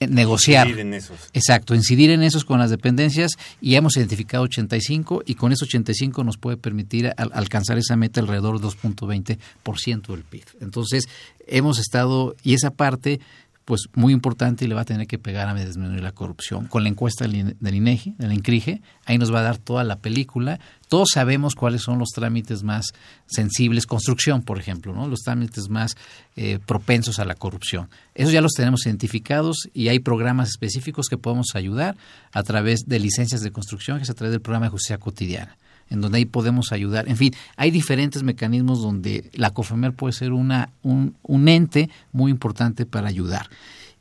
eh, 0.00 0.06
negociar. 0.08 0.66
Incidir 0.66 0.86
en 0.86 0.94
esos. 0.94 1.18
Exacto, 1.32 1.74
incidir 1.74 2.10
en 2.10 2.22
esos 2.22 2.44
con 2.44 2.58
las 2.58 2.70
dependencias 2.70 3.32
y 3.60 3.76
hemos 3.76 3.96
identificado 3.96 4.44
85 4.44 5.22
y 5.26 5.34
con 5.36 5.52
esos 5.52 5.68
85 5.68 6.24
nos 6.24 6.36
puede 6.38 6.56
permitir 6.56 7.12
al- 7.16 7.30
alcanzar 7.32 7.78
esa 7.78 7.96
meta 7.96 8.20
alrededor 8.20 8.60
del 8.60 8.68
2.20% 8.70 10.06
del 10.08 10.24
PIB. 10.24 10.44
Entonces, 10.60 11.08
hemos 11.46 11.78
estado, 11.78 12.34
y 12.42 12.54
esa 12.54 12.70
parte, 12.70 13.20
pues 13.64 13.82
muy 13.94 14.12
importante 14.12 14.64
y 14.64 14.68
le 14.68 14.74
va 14.74 14.80
a 14.80 14.84
tener 14.84 15.06
que 15.06 15.18
pegar 15.18 15.48
a 15.48 15.54
disminuir 15.54 16.02
la 16.02 16.12
corrupción. 16.12 16.66
Con 16.66 16.82
la 16.82 16.88
encuesta 16.88 17.24
del 17.24 17.34
INE- 17.36 17.56
del 17.60 17.74
INEGI, 17.76 18.14
del 18.18 18.32
INCRIGE, 18.32 18.82
ahí 19.06 19.18
nos 19.18 19.32
va 19.32 19.38
a 19.40 19.42
dar 19.42 19.58
toda 19.58 19.84
la 19.84 20.00
película. 20.00 20.58
Todos 20.88 21.10
sabemos 21.14 21.54
cuáles 21.54 21.82
son 21.82 21.98
los 21.98 22.10
trámites 22.10 22.62
más 22.64 22.86
sensibles, 23.26 23.86
construcción, 23.86 24.42
por 24.42 24.58
ejemplo, 24.58 24.94
¿no? 24.94 25.06
los 25.08 25.20
trámites 25.20 25.68
más 25.68 25.96
eh, 26.36 26.58
propensos 26.66 27.18
a 27.18 27.24
la 27.24 27.34
corrupción. 27.34 27.88
Esos 28.14 28.32
ya 28.32 28.40
los 28.40 28.52
tenemos 28.52 28.84
identificados 28.86 29.68
y 29.72 29.88
hay 29.88 30.00
programas 30.00 30.50
específicos 30.50 31.06
que 31.08 31.16
podemos 31.16 31.48
ayudar 31.54 31.96
a 32.32 32.42
través 32.42 32.80
de 32.86 32.98
licencias 32.98 33.42
de 33.42 33.52
construcción, 33.52 33.98
que 33.98 34.04
es 34.04 34.10
a 34.10 34.14
través 34.14 34.32
del 34.32 34.40
programa 34.42 34.66
de 34.66 34.70
justicia 34.70 34.98
cotidiana 34.98 35.56
en 35.90 36.00
donde 36.00 36.18
ahí 36.18 36.24
podemos 36.24 36.72
ayudar. 36.72 37.08
En 37.08 37.16
fin, 37.16 37.34
hay 37.56 37.70
diferentes 37.70 38.22
mecanismos 38.22 38.80
donde 38.80 39.30
la 39.34 39.50
COFEMER 39.50 39.92
puede 39.92 40.12
ser 40.12 40.32
una, 40.32 40.70
un, 40.82 41.16
un 41.22 41.48
ente 41.48 41.90
muy 42.12 42.30
importante 42.30 42.86
para 42.86 43.08
ayudar. 43.08 43.48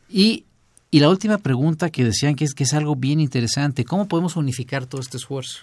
Y, 0.10 0.46
y 0.90 1.00
la 1.00 1.10
última 1.10 1.38
pregunta 1.38 1.90
que 1.90 2.04
decían 2.04 2.36
que 2.36 2.46
es, 2.46 2.54
que 2.54 2.64
es 2.64 2.74
algo 2.74 2.96
bien 2.96 3.20
interesante, 3.20 3.86
¿cómo 3.86 4.08
podemos 4.08 4.36
unificar 4.36 4.86
todo 4.86 5.02
este 5.02 5.18
esfuerzo? 5.18 5.60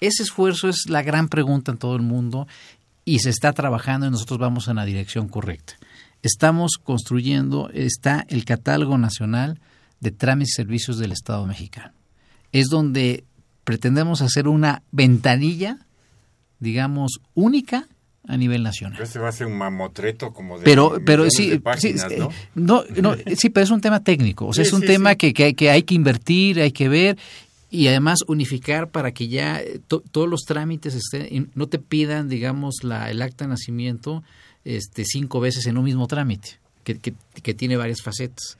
Ese 0.00 0.22
esfuerzo 0.22 0.68
es 0.68 0.88
la 0.88 1.02
gran 1.02 1.28
pregunta 1.28 1.72
en 1.72 1.78
todo 1.78 1.96
el 1.96 2.02
mundo 2.02 2.46
y 3.04 3.20
se 3.20 3.30
está 3.30 3.52
trabajando 3.52 4.06
y 4.06 4.10
nosotros 4.10 4.38
vamos 4.38 4.68
en 4.68 4.76
la 4.76 4.84
dirección 4.84 5.28
correcta. 5.28 5.74
Estamos 6.22 6.78
construyendo, 6.82 7.68
está 7.74 8.24
el 8.28 8.44
catálogo 8.44 8.96
nacional 8.96 9.60
de 10.00 10.10
trámites 10.10 10.54
y 10.54 10.56
servicios 10.56 10.98
del 10.98 11.12
Estado 11.12 11.46
mexicano. 11.46 11.92
Es 12.52 12.68
donde 12.68 13.24
pretendemos 13.64 14.22
hacer 14.22 14.46
una 14.48 14.82
ventanilla, 14.92 15.78
digamos, 16.60 17.20
única 17.34 17.88
a 18.26 18.36
nivel 18.36 18.62
nacional. 18.62 19.02
Ese 19.02 19.18
va 19.18 19.28
a 19.28 19.32
ser 19.32 19.46
un 19.46 19.58
mamotreto 19.58 20.32
como 20.32 20.58
de 20.58 20.64
Pero, 20.64 20.98
pero 21.04 21.28
sí, 21.30 21.50
de 21.50 21.60
páginas, 21.60 22.10
sí, 22.10 22.18
¿no? 22.18 22.30
eh, 22.30 22.34
no, 22.54 22.82
no, 23.02 23.14
sí, 23.36 23.50
pero 23.50 23.64
es 23.64 23.70
un 23.70 23.80
tema 23.82 24.02
técnico, 24.02 24.46
o 24.46 24.52
sea, 24.54 24.64
Sí, 24.64 24.68
es 24.68 24.72
un 24.72 24.80
sí, 24.80 24.86
tema 24.86 25.14
que, 25.16 25.34
que, 25.34 25.54
que 25.54 25.70
hay 25.70 25.82
que 25.82 25.94
invertir, 25.94 26.60
hay 26.60 26.72
que 26.72 26.88
ver, 26.88 27.18
y 27.70 27.88
además 27.88 28.20
unificar 28.26 28.88
para 28.88 29.12
que 29.12 29.28
ya 29.28 29.60
eh, 29.60 29.80
to- 29.86 30.02
todos 30.10 30.28
los 30.28 30.42
trámites 30.42 30.94
estén, 30.94 31.26
y 31.30 31.46
no 31.54 31.66
te 31.66 31.78
pidan, 31.78 32.28
digamos, 32.28 32.76
la, 32.82 33.10
el 33.10 33.20
acta 33.20 33.44
de 33.44 33.48
nacimiento 33.50 34.22
este, 34.64 35.04
cinco 35.04 35.40
veces 35.40 35.66
en 35.66 35.76
un 35.76 35.84
mismo 35.84 36.06
trámite, 36.06 36.58
que, 36.82 36.98
que, 36.98 37.12
que 37.42 37.52
tiene 37.52 37.76
varias 37.76 38.00
facetas. 38.00 38.56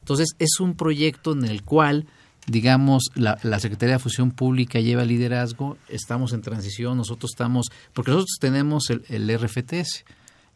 Entonces, 0.00 0.28
es 0.38 0.60
un 0.60 0.74
proyecto 0.74 1.32
en 1.32 1.44
el 1.46 1.62
cual, 1.62 2.06
digamos, 2.46 3.10
la, 3.14 3.38
la 3.42 3.60
Secretaría 3.60 3.96
de 3.96 3.98
Fusión 3.98 4.30
Pública 4.30 4.80
lleva 4.80 5.04
liderazgo, 5.04 5.76
estamos 5.88 6.32
en 6.32 6.42
transición, 6.42 6.96
nosotros 6.96 7.32
estamos, 7.32 7.66
porque 7.92 8.10
nosotros 8.12 8.38
tenemos 8.40 8.90
el, 8.90 9.04
el 9.08 9.38
RFTS, 9.38 10.04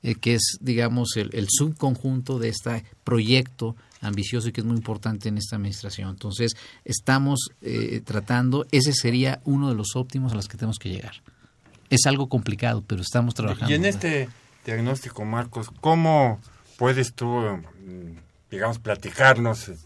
eh, 0.03 0.15
que 0.15 0.35
es, 0.35 0.59
digamos, 0.61 1.17
el, 1.17 1.31
el 1.33 1.47
subconjunto 1.51 2.39
de 2.39 2.49
este 2.49 2.85
proyecto 3.05 3.77
ambicioso 4.01 4.49
y 4.49 4.53
que 4.53 4.61
es 4.61 4.67
muy 4.67 4.77
importante 4.77 5.29
en 5.29 5.37
esta 5.37 5.57
administración. 5.57 6.11
Entonces, 6.11 6.53
estamos 6.85 7.51
eh, 7.61 8.01
tratando, 8.05 8.67
ese 8.73 8.93
sería 8.93 9.41
uno 9.45 9.69
de 9.69 9.75
los 9.75 9.97
óptimos 9.97 10.33
a 10.33 10.37
los 10.37 10.49
que 10.49 10.57
tenemos 10.57 10.79
que 10.79 10.89
llegar. 10.89 11.23
Es 11.91 12.07
algo 12.07 12.29
complicado, 12.29 12.83
pero 12.87 13.03
estamos 13.03 13.35
trabajando. 13.35 13.71
Y 13.71 13.75
en 13.75 13.85
este 13.85 14.29
diagnóstico, 14.65 15.25
Marcos, 15.25 15.69
¿cómo 15.81 16.41
puedes 16.79 17.13
tú, 17.15 17.27
mm, 17.27 18.17
digamos, 18.51 18.79
platicarnos, 18.79 19.69
eh, 19.69 19.77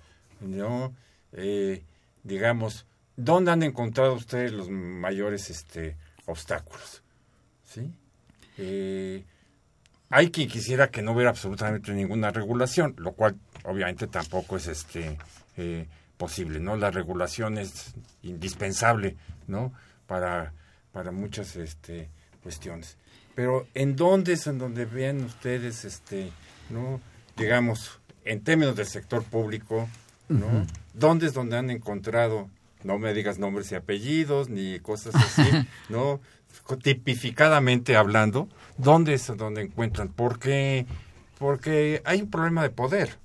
¿no? 0.40 0.92
Eh, 1.32 1.82
digamos, 2.24 2.86
¿dónde 3.16 3.52
han 3.52 3.62
encontrado 3.62 4.14
ustedes 4.14 4.52
los 4.52 4.68
mayores 4.68 5.50
este, 5.50 5.96
obstáculos? 6.26 7.02
¿Sí? 7.62 7.92
Eh, 8.58 9.24
hay 10.10 10.30
quien 10.30 10.48
quisiera 10.48 10.90
que 10.90 11.02
no 11.02 11.12
hubiera 11.12 11.30
absolutamente 11.30 11.92
ninguna 11.92 12.30
regulación, 12.30 12.94
lo 12.98 13.12
cual 13.12 13.36
obviamente 13.64 14.06
tampoco 14.06 14.56
es 14.56 14.66
este 14.66 15.18
eh, 15.56 15.86
posible, 16.16 16.60
¿no? 16.60 16.76
La 16.76 16.90
regulación 16.90 17.58
es 17.58 17.94
indispensable, 18.22 19.16
¿no? 19.46 19.72
Para, 20.06 20.52
para 20.92 21.10
muchas 21.10 21.56
este, 21.56 22.08
cuestiones. 22.42 22.96
Pero 23.34 23.66
¿en 23.74 23.96
dónde 23.96 24.34
es 24.34 24.46
en 24.46 24.58
donde 24.58 24.84
ven 24.84 25.24
ustedes, 25.24 25.84
este, 25.84 26.30
¿no? 26.70 27.00
Digamos, 27.36 28.00
en 28.24 28.44
términos 28.44 28.76
del 28.76 28.86
sector 28.86 29.24
público, 29.24 29.88
¿no? 30.28 30.66
¿Dónde 30.94 31.26
es 31.26 31.34
donde 31.34 31.56
han 31.56 31.70
encontrado, 31.70 32.48
no 32.82 32.98
me 32.98 33.12
digas 33.14 33.38
nombres 33.38 33.72
y 33.72 33.74
apellidos, 33.74 34.48
ni 34.48 34.78
cosas 34.80 35.14
así, 35.14 35.42
¿no? 35.88 36.20
Tipificadamente 36.82 37.96
hablando, 37.96 38.48
¿dónde 38.78 39.14
es 39.14 39.26
donde 39.36 39.62
encuentran? 39.62 40.08
Porque, 40.08 40.86
porque 41.38 42.02
hay 42.04 42.22
un 42.22 42.30
problema 42.30 42.62
de 42.62 42.70
poder, 42.70 43.18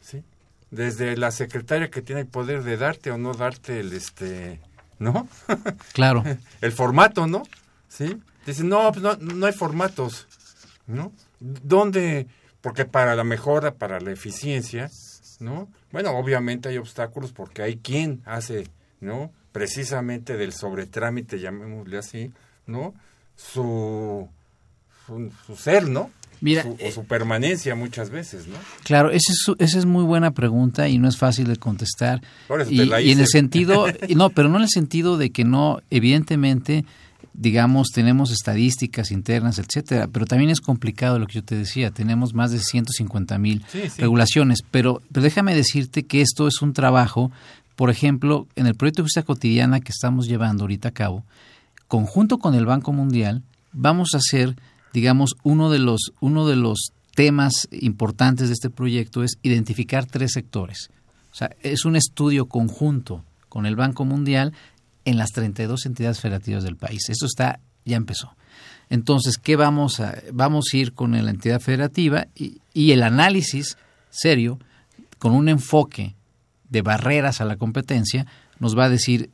¿sí? 0.00 0.22
Desde 0.70 1.16
la 1.16 1.30
secretaria 1.30 1.90
que 1.90 2.02
tiene 2.02 2.22
el 2.22 2.26
poder 2.26 2.62
de 2.62 2.76
darte 2.76 3.10
o 3.10 3.18
no 3.18 3.34
darte 3.34 3.80
el, 3.80 3.92
este, 3.92 4.60
¿no? 4.98 5.28
Claro. 5.92 6.24
el 6.60 6.72
formato, 6.72 7.26
¿no? 7.26 7.42
¿Sí? 7.88 8.20
Dicen, 8.46 8.68
no, 8.68 8.92
pues 8.92 9.02
no, 9.02 9.16
no 9.16 9.46
hay 9.46 9.52
formatos, 9.52 10.28
¿no? 10.86 11.12
¿Dónde? 11.40 12.28
Porque 12.60 12.84
para 12.84 13.16
la 13.16 13.24
mejora, 13.24 13.74
para 13.74 14.00
la 14.00 14.12
eficiencia, 14.12 14.90
¿no? 15.40 15.68
Bueno, 15.92 16.10
obviamente 16.12 16.68
hay 16.68 16.78
obstáculos 16.78 17.32
porque 17.32 17.62
hay 17.62 17.76
quien 17.76 18.22
hace, 18.24 18.68
¿no? 19.00 19.30
Precisamente 19.52 20.36
del 20.36 20.52
sobretrámite, 20.52 21.38
llamémosle 21.38 21.98
así, 21.98 22.30
¿no? 22.66 22.94
Su, 23.36 24.28
su, 25.06 25.30
su 25.46 25.56
ser, 25.56 25.88
¿no? 25.88 26.10
Mira, 26.40 26.62
Su- 26.64 26.76
o 26.84 26.90
su 26.92 27.04
permanencia 27.06 27.74
muchas 27.74 28.10
veces, 28.10 28.46
¿no? 28.46 28.56
Claro, 28.84 29.10
esa 29.10 29.32
es, 29.32 29.46
esa 29.58 29.78
es 29.78 29.86
muy 29.86 30.04
buena 30.04 30.32
pregunta 30.32 30.86
y 30.88 30.98
no 30.98 31.08
es 31.08 31.16
fácil 31.16 31.46
de 31.46 31.56
contestar. 31.56 32.20
Por 32.46 32.60
eso 32.60 32.68
te 32.70 32.76
Y, 33.02 33.10
en 33.12 33.20
el 33.20 33.26
sentido, 33.26 33.86
no, 34.14 34.30
pero 34.30 34.48
no 34.50 34.56
en 34.56 34.64
el 34.64 34.68
sentido 34.68 35.16
de 35.16 35.30
que 35.30 35.44
no, 35.44 35.80
evidentemente, 35.90 36.84
digamos, 37.38 37.88
tenemos 37.88 38.30
estadísticas 38.30 39.10
internas, 39.10 39.58
etcétera, 39.58 40.08
pero 40.10 40.24
también 40.26 40.50
es 40.50 40.60
complicado 40.60 41.18
lo 41.18 41.26
que 41.26 41.34
yo 41.34 41.44
te 41.44 41.54
decía, 41.56 41.90
tenemos 41.90 42.32
más 42.34 42.50
de 42.50 42.58
150 42.58 43.38
mil 43.38 43.64
Sí, 43.68 43.82
sí. 43.90 44.00
regulaciones, 44.00 44.60
pero, 44.70 45.02
pero 45.12 45.22
déjame 45.22 45.54
decirte 45.54 46.04
que 46.04 46.22
esto 46.22 46.48
es 46.48 46.62
un 46.62 46.72
trabajo, 46.72 47.30
por 47.76 47.90
ejemplo, 47.90 48.46
en 48.56 48.66
el 48.66 48.74
proyecto 48.74 49.02
de 49.02 49.04
justicia 49.04 49.22
cotidiana 49.24 49.80
que 49.80 49.92
estamos 49.92 50.26
llevando 50.26 50.64
ahorita 50.64 50.88
a 50.88 50.92
cabo, 50.92 51.24
conjunto 51.88 52.38
con 52.38 52.54
el 52.54 52.64
Banco 52.64 52.92
Mundial, 52.92 53.42
vamos 53.72 54.14
a 54.14 54.18
hacer, 54.18 54.56
digamos, 54.94 55.36
uno 55.42 55.70
de 55.70 55.78
los, 55.78 56.12
uno 56.20 56.46
de 56.48 56.56
los 56.56 56.92
temas 57.14 57.68
importantes 57.70 58.48
de 58.48 58.54
este 58.54 58.70
proyecto 58.70 59.22
es 59.22 59.38
identificar 59.42 60.06
tres 60.06 60.32
sectores. 60.32 60.90
O 61.32 61.34
sea, 61.34 61.50
es 61.62 61.84
un 61.84 61.96
estudio 61.96 62.46
conjunto 62.46 63.24
con 63.48 63.66
el 63.66 63.76
Banco 63.76 64.04
Mundial 64.04 64.52
en 65.06 65.16
las 65.16 65.30
32 65.30 65.86
entidades 65.86 66.20
federativas 66.20 66.64
del 66.64 66.76
país. 66.76 67.08
Esto 67.08 67.24
está, 67.24 67.60
ya 67.86 67.96
empezó. 67.96 68.36
Entonces, 68.90 69.38
¿qué 69.38 69.56
vamos 69.56 70.00
a? 70.00 70.16
Vamos 70.32 70.66
a 70.72 70.76
ir 70.76 70.92
con 70.92 71.12
la 71.12 71.30
entidad 71.30 71.60
federativa 71.60 72.26
y, 72.34 72.60
y 72.74 72.92
el 72.92 73.02
análisis 73.02 73.78
serio, 74.10 74.58
con 75.18 75.32
un 75.32 75.48
enfoque 75.48 76.14
de 76.68 76.82
barreras 76.82 77.40
a 77.40 77.44
la 77.44 77.56
competencia, 77.56 78.26
nos 78.58 78.76
va 78.76 78.84
a 78.84 78.90
decir 78.90 79.30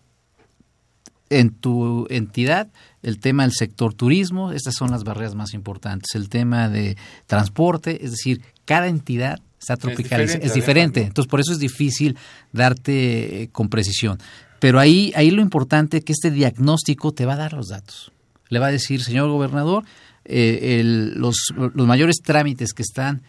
en 1.30 1.50
tu 1.50 2.06
entidad 2.10 2.68
el 3.02 3.18
tema 3.18 3.44
del 3.44 3.52
sector 3.52 3.94
turismo, 3.94 4.52
estas 4.52 4.74
son 4.74 4.90
las 4.90 5.02
barreras 5.04 5.34
más 5.34 5.54
importantes, 5.54 6.14
el 6.14 6.28
tema 6.28 6.68
de 6.68 6.96
transporte, 7.26 8.04
es 8.04 8.10
decir, 8.10 8.42
cada 8.64 8.88
entidad 8.88 9.40
está 9.58 9.76
tropicalizada, 9.76 10.24
diferente, 10.24 10.46
es 10.46 10.54
diferente, 10.54 11.00
además, 11.00 11.06
¿no? 11.06 11.10
entonces 11.10 11.30
por 11.30 11.40
eso 11.40 11.52
es 11.52 11.58
difícil 11.58 12.18
darte 12.52 13.42
eh, 13.42 13.48
con 13.50 13.68
precisión. 13.68 14.18
Pero 14.62 14.78
ahí, 14.78 15.12
ahí 15.16 15.32
lo 15.32 15.42
importante 15.42 15.96
es 15.96 16.04
que 16.04 16.12
este 16.12 16.30
diagnóstico 16.30 17.10
te 17.10 17.26
va 17.26 17.32
a 17.32 17.36
dar 17.36 17.52
los 17.52 17.66
datos. 17.66 18.12
Le 18.48 18.60
va 18.60 18.68
a 18.68 18.70
decir, 18.70 19.02
señor 19.02 19.28
gobernador, 19.28 19.82
eh, 20.24 20.82
los, 20.84 21.52
los 21.56 21.84
mayores 21.88 22.18
trámites 22.22 22.72
que 22.72 22.82
están 22.82 23.22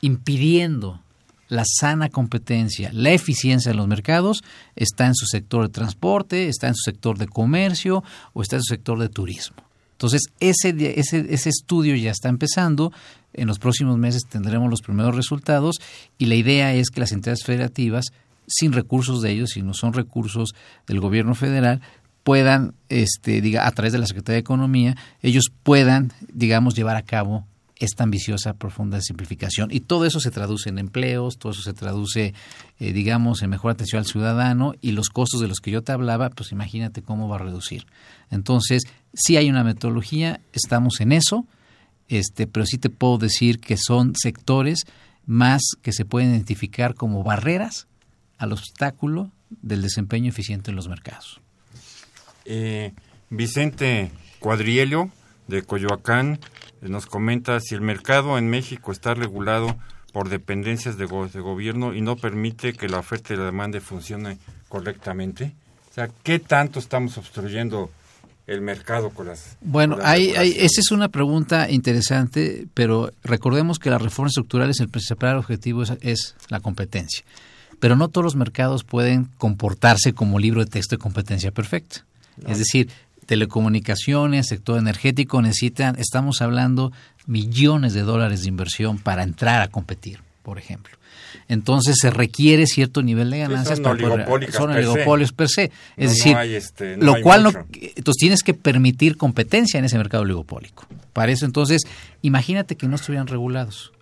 impidiendo 0.00 1.02
la 1.48 1.64
sana 1.66 2.08
competencia, 2.08 2.88
la 2.94 3.10
eficiencia 3.10 3.72
en 3.72 3.76
los 3.76 3.88
mercados, 3.88 4.42
está 4.74 5.06
en 5.06 5.14
su 5.14 5.26
sector 5.26 5.64
de 5.64 5.68
transporte, 5.68 6.48
está 6.48 6.68
en 6.68 6.76
su 6.76 6.90
sector 6.90 7.18
de 7.18 7.26
comercio 7.26 8.02
o 8.32 8.40
está 8.40 8.56
en 8.56 8.62
su 8.62 8.72
sector 8.72 8.98
de 8.98 9.10
turismo. 9.10 9.58
Entonces, 9.92 10.22
ese, 10.40 10.74
ese, 10.98 11.26
ese 11.28 11.50
estudio 11.50 11.94
ya 11.94 12.10
está 12.10 12.30
empezando. 12.30 12.90
En 13.34 13.48
los 13.48 13.58
próximos 13.58 13.98
meses 13.98 14.22
tendremos 14.30 14.70
los 14.70 14.80
primeros 14.80 15.14
resultados 15.14 15.76
y 16.16 16.24
la 16.24 16.36
idea 16.36 16.72
es 16.72 16.88
que 16.88 17.00
las 17.00 17.12
entidades 17.12 17.44
federativas, 17.44 18.06
sin 18.46 18.72
recursos 18.72 19.22
de 19.22 19.30
ellos, 19.30 19.50
sino 19.50 19.74
son 19.74 19.92
recursos 19.92 20.54
del 20.86 21.00
gobierno 21.00 21.34
federal, 21.34 21.80
puedan, 22.22 22.74
este, 22.88 23.40
diga, 23.40 23.66
a 23.66 23.70
través 23.72 23.92
de 23.92 23.98
la 23.98 24.06
Secretaría 24.06 24.36
de 24.36 24.40
Economía, 24.40 24.96
ellos 25.22 25.52
puedan, 25.62 26.12
digamos, 26.32 26.74
llevar 26.74 26.96
a 26.96 27.02
cabo 27.02 27.46
esta 27.76 28.04
ambiciosa, 28.04 28.54
profunda 28.54 29.00
simplificación. 29.00 29.70
Y 29.70 29.80
todo 29.80 30.06
eso 30.06 30.20
se 30.20 30.30
traduce 30.30 30.68
en 30.68 30.78
empleos, 30.78 31.38
todo 31.38 31.52
eso 31.52 31.62
se 31.62 31.72
traduce, 31.74 32.34
eh, 32.78 32.92
digamos, 32.92 33.42
en 33.42 33.50
mejor 33.50 33.72
atención 33.72 33.98
al 33.98 34.06
ciudadano 34.06 34.74
y 34.80 34.92
los 34.92 35.10
costos 35.10 35.40
de 35.40 35.48
los 35.48 35.58
que 35.58 35.70
yo 35.70 35.82
te 35.82 35.92
hablaba, 35.92 36.30
pues 36.30 36.52
imagínate 36.52 37.02
cómo 37.02 37.28
va 37.28 37.36
a 37.36 37.40
reducir. 37.40 37.86
Entonces, 38.30 38.84
sí 39.12 39.36
hay 39.36 39.50
una 39.50 39.64
metodología, 39.64 40.40
estamos 40.52 41.00
en 41.00 41.12
eso, 41.12 41.46
este, 42.08 42.46
pero 42.46 42.64
sí 42.64 42.78
te 42.78 42.90
puedo 42.90 43.18
decir 43.18 43.60
que 43.60 43.76
son 43.76 44.14
sectores 44.14 44.84
más 45.26 45.62
que 45.82 45.92
se 45.92 46.04
pueden 46.04 46.30
identificar 46.30 46.94
como 46.94 47.22
barreras 47.22 47.86
al 48.44 48.52
obstáculo 48.52 49.30
del 49.50 49.82
desempeño 49.82 50.28
eficiente 50.30 50.70
en 50.70 50.76
los 50.76 50.88
mercados. 50.88 51.40
Eh, 52.44 52.92
Vicente 53.30 54.10
Cuadriello, 54.38 55.10
de 55.48 55.62
Coyoacán, 55.62 56.38
nos 56.80 57.06
comenta 57.06 57.58
si 57.60 57.74
el 57.74 57.80
mercado 57.80 58.38
en 58.38 58.48
México 58.48 58.92
está 58.92 59.14
regulado 59.14 59.76
por 60.12 60.28
dependencias 60.28 60.96
de, 60.96 61.06
go- 61.06 61.28
de 61.28 61.40
gobierno 61.40 61.94
y 61.94 62.00
no 62.00 62.16
permite 62.16 62.72
que 62.74 62.88
la 62.88 62.98
oferta 62.98 63.34
y 63.34 63.36
la 63.36 63.44
demanda 63.44 63.80
funcione 63.80 64.38
correctamente. 64.68 65.54
O 65.90 65.94
sea, 65.94 66.08
¿qué 66.22 66.38
tanto 66.38 66.78
estamos 66.78 67.16
obstruyendo 67.18 67.90
el 68.46 68.60
mercado 68.60 69.10
con 69.10 69.26
las 69.28 69.56
Bueno, 69.62 69.94
con 69.96 70.02
las 70.04 70.12
hay, 70.12 70.28
esa 70.58 70.80
es 70.80 70.90
una 70.90 71.08
pregunta 71.08 71.70
interesante, 71.70 72.66
pero 72.74 73.10
recordemos 73.22 73.78
que 73.78 73.90
las 73.90 74.02
reformas 74.02 74.32
estructurales, 74.32 74.80
el 74.80 74.88
principal 74.88 75.36
objetivo 75.38 75.82
es, 75.82 75.92
es 76.02 76.36
la 76.48 76.60
competencia. 76.60 77.24
Pero 77.80 77.96
no 77.96 78.08
todos 78.08 78.24
los 78.24 78.36
mercados 78.36 78.84
pueden 78.84 79.28
comportarse 79.38 80.12
como 80.12 80.38
libro 80.38 80.64
de 80.64 80.70
texto 80.70 80.96
de 80.96 81.00
competencia 81.00 81.50
perfecta. 81.50 82.04
Es 82.46 82.58
decir, 82.58 82.88
telecomunicaciones, 83.26 84.48
sector 84.48 84.78
energético 84.78 85.40
necesitan, 85.42 85.96
estamos 85.98 86.42
hablando 86.42 86.92
millones 87.26 87.94
de 87.94 88.02
dólares 88.02 88.42
de 88.42 88.48
inversión 88.48 88.98
para 88.98 89.22
entrar 89.22 89.62
a 89.62 89.68
competir, 89.68 90.20
por 90.42 90.58
ejemplo. 90.58 90.96
Entonces 91.48 91.96
se 92.00 92.10
requiere 92.10 92.66
cierto 92.66 93.02
nivel 93.02 93.30
de 93.30 93.38
ganancias 93.40 93.78
son 93.78 93.84
para 93.84 94.24
poder- 94.26 94.52
son 94.52 94.72
per 94.72 94.82
se. 94.84 94.88
oligopolios 94.90 95.32
per 95.32 95.48
se. 95.48 95.64
Es 95.96 96.08
No, 96.08 96.08
decir, 96.10 96.36
este, 96.36 96.96
no 96.96 97.04
lo 97.06 97.22
cual 97.22 97.42
no, 97.42 97.50
entonces 97.50 98.18
tienes 98.18 98.42
que 98.42 98.54
permitir 98.54 99.16
competencia 99.16 99.78
en 99.78 99.84
ese 99.84 99.98
mercado 99.98 100.22
oligopólico. 100.22 100.86
Para 101.12 101.32
eso 101.32 101.44
entonces, 101.46 101.82
imagínate 102.22 102.76
que 102.76 102.88
no 102.88 102.96
estuvieran 102.96 103.26
regulados. 103.26 103.92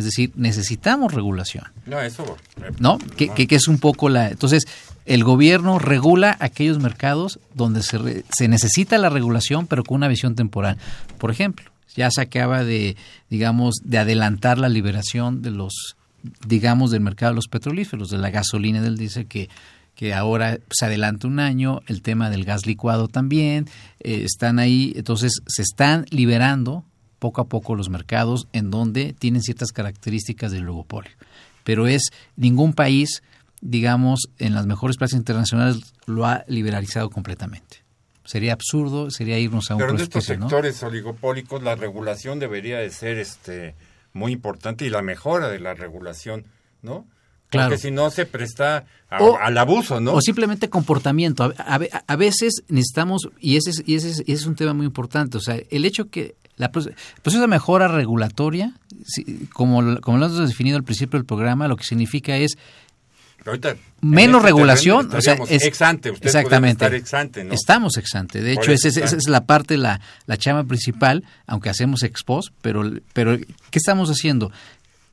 Es 0.00 0.04
decir, 0.06 0.32
necesitamos 0.34 1.14
regulación. 1.14 1.64
No, 1.86 2.00
eso... 2.00 2.36
eh, 2.62 2.70
¿no? 2.80 2.98
Que, 3.16 3.28
que- 3.28 3.46
que 3.46 3.54
es 3.56 3.68
un 3.68 3.78
poco 3.78 4.08
la... 4.08 4.28
Entonces, 4.28 4.64
el 5.06 5.24
gobierno 5.24 5.78
regula 5.78 6.36
aquellos 6.40 6.78
mercados 6.78 7.38
donde 7.54 7.82
se, 7.82 7.98
re- 7.98 8.24
se 8.36 8.48
necesita 8.48 8.98
la 8.98 9.08
regulación, 9.08 9.66
pero 9.66 9.84
con 9.84 9.96
una 9.96 10.08
visión 10.08 10.34
temporal. 10.34 10.76
Por 11.18 11.30
ejemplo, 11.30 11.70
ya 11.96 12.10
se 12.10 12.20
acaba 12.20 12.64
de, 12.64 12.96
digamos, 13.30 13.76
de 13.84 13.98
adelantar 13.98 14.58
la 14.58 14.68
liberación 14.68 15.42
de 15.42 15.50
los, 15.50 15.96
digamos, 16.46 16.90
del 16.90 17.00
mercado 17.00 17.32
de 17.32 17.36
los 17.36 17.48
petrolíferos, 17.48 18.08
de 18.10 18.18
la 18.18 18.30
gasolina 18.30 18.78
y 18.78 18.82
del 18.82 18.96
diésel, 18.96 19.26
que, 19.26 19.48
que 19.96 20.14
ahora 20.14 20.58
se 20.70 20.84
adelanta 20.86 21.26
un 21.26 21.40
año, 21.40 21.80
el 21.88 22.02
tema 22.02 22.30
del 22.30 22.44
gas 22.44 22.64
licuado 22.66 23.08
también, 23.08 23.66
eh, 24.00 24.22
están 24.24 24.58
ahí, 24.60 24.92
entonces 24.96 25.42
se 25.46 25.62
están 25.62 26.06
liberando 26.10 26.84
poco 27.20 27.40
a 27.40 27.44
poco 27.48 27.76
los 27.76 27.88
mercados 27.90 28.48
en 28.52 28.72
donde 28.72 29.12
tienen 29.16 29.42
ciertas 29.42 29.70
características 29.70 30.50
del 30.50 30.64
oligopolio. 30.64 31.12
Pero 31.62 31.86
es 31.86 32.10
ningún 32.36 32.72
país, 32.72 33.22
digamos, 33.60 34.28
en 34.38 34.54
las 34.54 34.66
mejores 34.66 34.96
plazas 34.96 35.18
internacionales 35.18 35.94
lo 36.06 36.26
ha 36.26 36.44
liberalizado 36.48 37.10
completamente. 37.10 37.84
Sería 38.24 38.52
absurdo, 38.54 39.10
sería 39.10 39.38
irnos 39.38 39.70
a 39.70 39.74
un 39.74 39.80
Pero 39.80 39.94
en 39.94 40.00
estos 40.00 40.24
sectores 40.24 40.82
oligopólicos 40.82 41.62
la 41.62 41.74
regulación 41.76 42.38
debería 42.38 42.78
de 42.78 42.90
ser 42.90 43.18
este 43.18 43.74
muy 44.12 44.32
importante 44.32 44.84
y 44.84 44.90
la 44.90 45.02
mejora 45.02 45.48
de 45.48 45.60
la 45.60 45.74
regulación, 45.74 46.44
¿no? 46.82 47.06
Claro. 47.48 47.68
Porque 47.70 47.82
si 47.82 47.90
no 47.90 48.10
se 48.10 48.26
presta 48.26 48.86
a- 49.10 49.22
O- 49.22 49.36
al 49.36 49.58
abuso, 49.58 50.00
¿no? 50.00 50.14
O 50.14 50.20
simplemente 50.20 50.70
comportamiento. 50.70 51.42
A, 51.44 51.74
a- 51.74 52.04
a 52.06 52.16
veces 52.16 52.62
necesitamos, 52.68 53.28
y 53.40 53.56
ese, 53.56 53.70
es, 53.70 53.82
y 53.86 53.96
ese, 53.96 54.10
es, 54.10 54.18
y 54.20 54.32
ese 54.32 54.42
es 54.42 54.46
un 54.46 54.54
tema 54.54 54.72
muy 54.74 54.86
importante, 54.86 55.36
o 55.36 55.40
sea, 55.40 55.56
el 55.70 55.84
hecho 55.84 56.08
que 56.10 56.36
la 56.60 56.66
el 56.66 56.72
proceso 57.22 57.40
de 57.40 57.46
mejora 57.48 57.88
regulatoria, 57.88 58.72
como, 59.52 59.82
lo- 59.82 60.00
como 60.00 60.18
lo 60.18 60.26
hemos 60.26 60.48
definido 60.48 60.76
al 60.76 60.84
principio 60.84 61.18
del 61.18 61.26
programa, 61.26 61.66
lo 61.68 61.76
que 61.76 61.84
significa 61.84 62.36
es 62.36 62.56
Ahorita, 63.46 63.70
en 63.70 63.78
menos 64.02 64.36
este 64.40 64.46
regulación, 64.48 65.14
o 65.14 65.20
sea, 65.22 65.34
es 65.48 65.64
ex 65.64 65.80
ante, 65.80 66.10
exactamente. 66.10 66.84
ex 66.94 67.14
ante, 67.14 67.42
¿no? 67.44 67.54
Estamos 67.54 67.96
ex 67.96 68.14
ante. 68.14 68.42
De 68.42 68.52
hecho, 68.52 68.70
esa, 68.70 68.88
es- 68.88 68.96
esa 68.98 69.04
está. 69.06 69.16
es 69.16 69.28
la 69.28 69.46
parte, 69.46 69.78
la, 69.78 70.00
la 70.26 70.36
chama 70.36 70.64
principal, 70.64 71.24
aunque 71.46 71.70
hacemos 71.70 72.02
ex 72.02 72.22
post, 72.22 72.52
pero, 72.60 72.82
pero 73.14 73.38
¿qué 73.38 73.78
estamos 73.78 74.10
haciendo? 74.10 74.52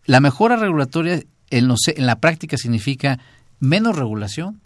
La 0.05 0.19
mejora 0.19 0.57
regulatoria 0.57 1.23
en, 1.49 1.67
los- 1.69 1.87
en 1.87 2.05
la 2.05 2.17
práctica 2.19 2.57
significa 2.57 3.17
menos 3.61 3.95
regulación 3.95 4.59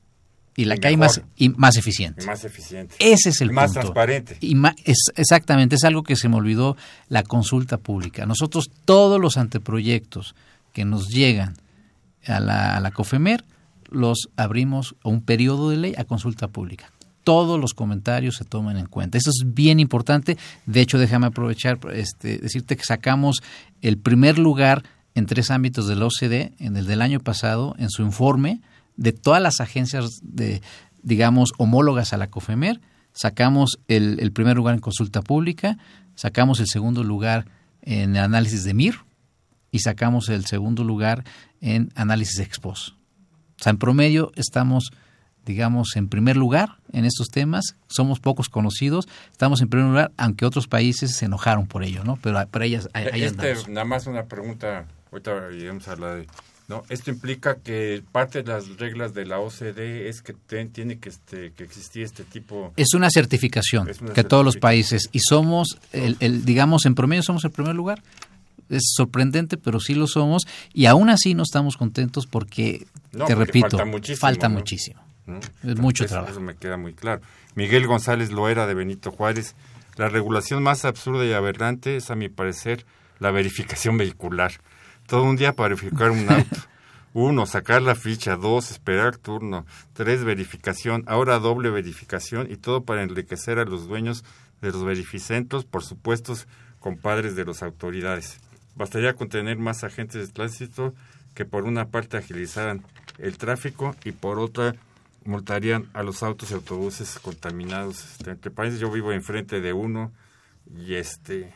y 0.55 0.65
la 0.65 0.75
Y 0.75 0.79
que 0.79 0.87
hay 0.89 0.97
más, 0.97 1.21
y 1.37 1.49
más 1.49 1.77
eficiente. 1.77 2.23
Y 2.23 2.27
más 2.27 2.43
eficiente. 2.43 2.95
Ese 2.99 3.29
es 3.29 3.41
el 3.41 3.51
Y 3.51 3.53
más 3.53 3.67
punto. 3.67 3.79
transparente. 3.81 4.37
Y 4.41 4.55
es, 4.85 4.97
exactamente, 5.15 5.75
es 5.75 5.83
algo 5.83 6.03
que 6.03 6.15
se 6.15 6.29
me 6.29 6.35
olvidó, 6.35 6.75
la 7.07 7.23
consulta 7.23 7.77
pública. 7.77 8.25
Nosotros 8.25 8.69
todos 8.85 9.19
los 9.19 9.37
anteproyectos 9.37 10.35
que 10.73 10.85
nos 10.85 11.07
llegan 11.07 11.55
a 12.25 12.39
la, 12.39 12.75
a 12.77 12.79
la 12.79 12.91
COFEMER 12.91 13.43
los 13.89 14.29
abrimos 14.37 14.95
a 15.03 15.09
un 15.09 15.21
periodo 15.21 15.69
de 15.69 15.77
ley 15.77 15.93
a 15.97 16.05
consulta 16.05 16.47
pública. 16.47 16.91
Todos 17.23 17.59
los 17.59 17.73
comentarios 17.73 18.35
se 18.37 18.45
toman 18.45 18.77
en 18.77 18.87
cuenta. 18.87 19.17
Eso 19.17 19.29
es 19.29 19.53
bien 19.53 19.79
importante. 19.79 20.37
De 20.65 20.81
hecho, 20.81 20.97
déjame 20.97 21.27
aprovechar, 21.27 21.77
este, 21.93 22.39
decirte 22.39 22.75
que 22.77 22.83
sacamos 22.83 23.41
el 23.81 23.97
primer 23.97 24.39
lugar 24.39 24.83
en 25.13 25.25
tres 25.25 25.51
ámbitos 25.51 25.87
del 25.87 26.01
OCDE, 26.01 26.53
en 26.57 26.77
el 26.77 26.87
del 26.87 27.01
año 27.01 27.19
pasado, 27.19 27.75
en 27.77 27.89
su 27.89 28.01
informe 28.01 28.61
de 29.01 29.13
todas 29.13 29.41
las 29.41 29.59
agencias 29.59 30.19
de, 30.21 30.61
digamos, 31.01 31.53
homólogas 31.57 32.13
a 32.13 32.17
la 32.17 32.29
COFEMER. 32.29 32.79
Sacamos 33.13 33.79
el, 33.87 34.19
el 34.19 34.31
primer 34.31 34.55
lugar 34.55 34.75
en 34.75 34.79
consulta 34.79 35.23
pública, 35.23 35.79
sacamos 36.13 36.59
el 36.59 36.67
segundo 36.67 37.03
lugar 37.03 37.45
en 37.81 38.15
análisis 38.15 38.63
de 38.63 38.75
MIR 38.75 38.95
y 39.71 39.79
sacamos 39.79 40.29
el 40.29 40.45
segundo 40.45 40.83
lugar 40.83 41.23
en 41.61 41.91
análisis 41.95 42.39
ex 42.39 42.59
post. 42.59 42.89
O 42.89 43.63
sea, 43.63 43.71
en 43.71 43.79
promedio 43.79 44.31
estamos, 44.35 44.91
digamos, 45.45 45.95
en 45.95 46.07
primer 46.07 46.37
lugar 46.37 46.77
en 46.93 47.05
estos 47.05 47.29
temas, 47.29 47.75
somos 47.87 48.19
pocos 48.19 48.49
conocidos, 48.49 49.07
estamos 49.31 49.61
en 49.61 49.69
primer 49.69 49.89
lugar, 49.89 50.11
aunque 50.15 50.45
otros 50.45 50.67
países 50.67 51.15
se 51.15 51.25
enojaron 51.25 51.65
por 51.65 51.83
ello, 51.83 52.03
¿no? 52.03 52.19
Pero 52.21 52.47
para 52.49 52.65
ellas 52.65 52.87
ahí 52.93 53.23
Este, 53.23 53.55
nada 53.67 53.85
más 53.85 54.05
una 54.05 54.25
pregunta, 54.25 54.85
ahorita 55.11 55.51
iremos 55.53 55.87
a 55.87 55.95
la 55.95 56.15
de... 56.15 56.27
¿no? 56.71 56.83
Esto 56.89 57.11
implica 57.11 57.55
que 57.57 58.01
parte 58.11 58.41
de 58.41 58.51
las 58.51 58.77
reglas 58.77 59.13
de 59.13 59.25
la 59.25 59.39
OCDE 59.39 60.07
es 60.09 60.21
que 60.21 60.33
ten- 60.33 60.71
tiene 60.71 60.97
que, 60.99 61.09
este, 61.09 61.51
que 61.51 61.63
existir 61.63 62.03
este 62.03 62.23
tipo... 62.23 62.71
Es 62.77 62.93
una 62.93 63.09
certificación 63.11 63.89
Es 63.89 64.01
una 64.01 64.13
que 64.13 64.23
todos 64.23 64.43
los 64.45 64.55
países, 64.57 65.09
y 65.11 65.19
somos, 65.19 65.77
el, 65.91 66.15
el, 66.21 66.45
digamos, 66.45 66.85
en 66.85 66.95
promedio 66.95 67.21
somos 67.23 67.43
el 67.45 67.51
primer 67.51 67.75
lugar. 67.75 68.01
Es 68.69 68.83
sorprendente, 68.95 69.57
pero 69.57 69.81
sí 69.81 69.93
lo 69.95 70.07
somos, 70.07 70.43
y 70.73 70.85
aún 70.85 71.09
así 71.09 71.33
no 71.33 71.43
estamos 71.43 71.75
contentos 71.75 72.25
porque, 72.25 72.87
No, 73.11 73.25
te 73.25 73.35
porque 73.35 73.45
repito, 73.45 73.69
falta 73.77 73.85
muchísimo, 73.85 74.17
falta 74.21 74.47
¿no? 74.49 74.55
muchísimo. 74.55 75.01
¿no? 75.27 75.39
Es 75.63 75.77
mucho 75.77 76.05
eso, 76.05 76.13
trabajo. 76.13 76.31
Eso 76.31 76.41
me 76.41 76.55
queda 76.55 76.77
muy 76.77 76.93
claro. 76.93 77.21
Miguel 77.55 77.85
González 77.85 78.31
Loera 78.31 78.65
de 78.67 78.73
Benito 78.73 79.11
Juárez. 79.11 79.55
La 79.97 80.07
regulación 80.07 80.63
más 80.63 80.85
absurda 80.85 81.25
y 81.25 81.33
aberrante 81.33 81.97
es, 81.97 82.09
a 82.11 82.15
mi 82.15 82.29
parecer, 82.29 82.85
la 83.19 83.29
verificación 83.31 83.97
vehicular. 83.97 84.53
Todo 85.07 85.23
un 85.23 85.35
día 85.35 85.53
para 85.53 85.75
verificar 85.75 86.11
un 86.11 86.29
auto. 86.29 86.57
Uno, 87.13 87.45
sacar 87.45 87.81
la 87.81 87.95
ficha. 87.95 88.37
Dos, 88.37 88.71
esperar 88.71 89.17
turno. 89.17 89.65
Tres, 89.93 90.23
verificación. 90.23 91.03
Ahora 91.07 91.39
doble 91.39 91.69
verificación 91.69 92.49
y 92.49 92.55
todo 92.55 92.83
para 92.83 93.03
enriquecer 93.03 93.59
a 93.59 93.65
los 93.65 93.87
dueños 93.87 94.23
de 94.61 94.71
los 94.71 94.83
verificentros, 94.83 95.65
por 95.65 95.83
supuestos 95.83 96.47
compadres 96.79 97.35
de 97.35 97.45
las 97.45 97.63
autoridades. 97.63 98.39
Bastaría 98.75 99.15
con 99.15 99.29
tener 99.29 99.57
más 99.57 99.83
agentes 99.83 100.25
de 100.25 100.33
tránsito 100.33 100.93
que 101.33 101.45
por 101.45 101.63
una 101.63 101.89
parte 101.89 102.17
agilizaran 102.17 102.83
el 103.17 103.37
tráfico 103.37 103.95
y 104.03 104.11
por 104.11 104.39
otra 104.39 104.75
multarían 105.23 105.87
a 105.93 106.03
los 106.03 106.23
autos 106.23 106.51
y 106.51 106.53
autobuses 106.53 107.19
contaminados. 107.19 108.03
Este, 108.03 108.31
entre 108.31 108.51
países 108.51 108.79
yo 108.79 108.91
vivo 108.91 109.11
enfrente 109.11 109.61
de 109.61 109.73
uno 109.73 110.11
y 110.75 110.95
este 110.95 111.53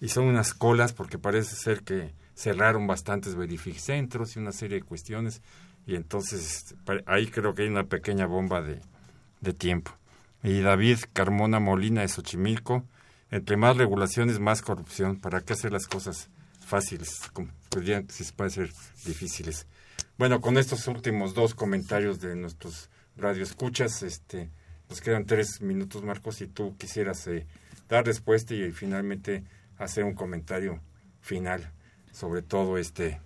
y 0.00 0.08
son 0.08 0.24
unas 0.24 0.54
colas 0.54 0.92
porque 0.92 1.18
parece 1.18 1.54
ser 1.56 1.82
que 1.82 2.12
cerraron 2.34 2.86
bastantes 2.86 3.34
verificentros 3.34 4.36
y 4.36 4.38
una 4.38 4.52
serie 4.52 4.78
de 4.78 4.84
cuestiones 4.84 5.42
y 5.86 5.96
entonces 5.96 6.74
este, 6.74 7.04
ahí 7.06 7.26
creo 7.26 7.54
que 7.54 7.62
hay 7.62 7.68
una 7.68 7.84
pequeña 7.84 8.26
bomba 8.26 8.62
de, 8.62 8.80
de 9.40 9.52
tiempo. 9.52 9.92
Y 10.42 10.60
David 10.60 10.98
Carmona 11.12 11.60
Molina 11.60 12.02
de 12.02 12.08
Xochimilco, 12.08 12.84
entre 13.30 13.56
más 13.56 13.76
regulaciones, 13.76 14.40
más 14.40 14.62
corrupción. 14.62 15.16
¿Para 15.16 15.40
qué 15.40 15.54
hacer 15.54 15.72
las 15.72 15.86
cosas 15.86 16.28
fáciles? 16.60 17.20
Podrían 17.70 18.08
si 18.10 18.24
ser 18.24 18.70
difíciles. 19.04 19.66
Bueno, 20.18 20.40
con 20.40 20.58
estos 20.58 20.86
últimos 20.86 21.34
dos 21.34 21.54
comentarios 21.54 22.20
de 22.20 22.36
nuestros 22.36 22.90
radioescuchas, 23.16 24.02
este, 24.02 24.50
nos 24.88 25.00
quedan 25.00 25.26
tres 25.26 25.60
minutos, 25.60 26.04
Marcos, 26.04 26.36
si 26.36 26.46
tú 26.46 26.76
quisieras 26.76 27.26
eh, 27.26 27.46
dar 27.88 28.04
respuesta 28.04 28.54
y, 28.54 28.70
finalmente 28.70 29.44
hacer 29.78 30.04
un 30.04 30.14
comentario 30.14 30.80
final 31.20 31.72
sobre 32.14 32.40
todo 32.40 32.78
este 32.78 33.20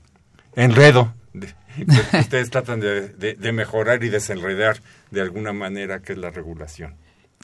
enredo 0.57 1.15
de- 1.33 1.55
que 1.77 2.19
ustedes 2.19 2.51
tratan 2.51 2.81
de, 2.81 3.09
de- 3.11 3.35
de 3.35 3.53
mejorar 3.53 4.03
y 4.03 4.09
desenredar 4.09 4.81
de 5.13 5.21
alguna 5.21 5.53
manera, 5.53 6.01
que 6.01 6.15
es 6.15 6.19
la 6.19 6.31
regulación. 6.31 6.97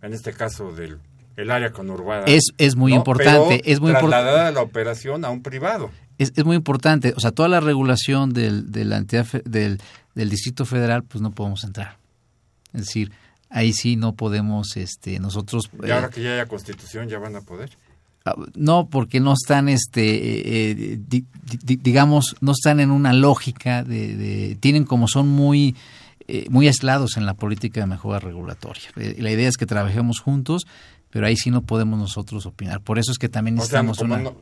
en 0.02 0.12
este 0.12 0.32
caso 0.32 0.72
del 0.72 0.98
el 1.36 1.50
área 1.50 1.70
conurbada. 1.70 2.24
Es, 2.26 2.44
es 2.56 2.76
muy 2.76 2.92
¿no? 2.92 2.98
importante. 2.98 3.60
Pero 3.62 3.72
es 3.72 3.80
muy 3.80 3.90
importante. 3.90 4.24
trasladada 4.24 4.52
la 4.52 4.62
operación 4.62 5.24
a 5.24 5.30
un 5.30 5.42
privado. 5.42 5.90
Es, 6.18 6.32
es, 6.34 6.44
muy 6.44 6.56
importante. 6.56 7.12
O 7.14 7.20
sea, 7.20 7.30
toda 7.30 7.48
la 7.48 7.60
regulación 7.60 8.32
del, 8.32 8.72
de 8.72 8.86
la 8.86 8.96
entidad 8.96 9.26
fe, 9.26 9.42
del, 9.44 9.78
del 10.14 10.30
Distrito 10.30 10.64
Federal, 10.64 11.04
pues 11.04 11.20
no 11.20 11.32
podemos 11.32 11.62
entrar. 11.64 11.98
Es 12.72 12.86
decir, 12.86 13.12
ahí 13.56 13.72
sí 13.72 13.96
no 13.96 14.14
podemos 14.14 14.76
este, 14.76 15.18
nosotros... 15.18 15.70
Y 15.82 15.90
ahora 15.90 16.08
eh, 16.08 16.10
que 16.14 16.22
ya 16.22 16.34
haya 16.34 16.46
constitución, 16.46 17.08
ya 17.08 17.18
van 17.18 17.36
a 17.36 17.40
poder. 17.40 17.70
No, 18.54 18.88
porque 18.88 19.20
no 19.20 19.32
están, 19.32 19.68
este, 19.68 20.70
eh, 20.70 20.98
di, 20.98 21.24
di, 21.62 21.76
digamos, 21.76 22.36
no 22.40 22.52
están 22.52 22.80
en 22.80 22.90
una 22.90 23.12
lógica 23.12 23.84
de, 23.84 24.16
de 24.16 24.56
tienen 24.56 24.84
como 24.84 25.06
son 25.08 25.28
muy, 25.28 25.76
eh, 26.26 26.46
muy 26.50 26.66
aislados 26.66 27.16
en 27.16 27.24
la 27.24 27.34
política 27.34 27.80
de 27.80 27.86
mejora 27.86 28.18
regulatoria. 28.18 28.90
Eh, 28.96 29.16
la 29.20 29.30
idea 29.30 29.48
es 29.48 29.56
que 29.56 29.64
trabajemos 29.64 30.20
juntos, 30.20 30.66
pero 31.08 31.26
ahí 31.26 31.36
sí 31.36 31.50
no 31.50 31.62
podemos 31.62 31.98
nosotros 31.98 32.44
opinar. 32.46 32.80
Por 32.80 32.98
eso 32.98 33.12
es 33.12 33.18
que 33.18 33.28
también 33.28 33.54
necesitamos 33.54 33.98
o 34.02 34.06
sea, 34.06 34.16
una... 34.16 34.18
No, 34.18 34.36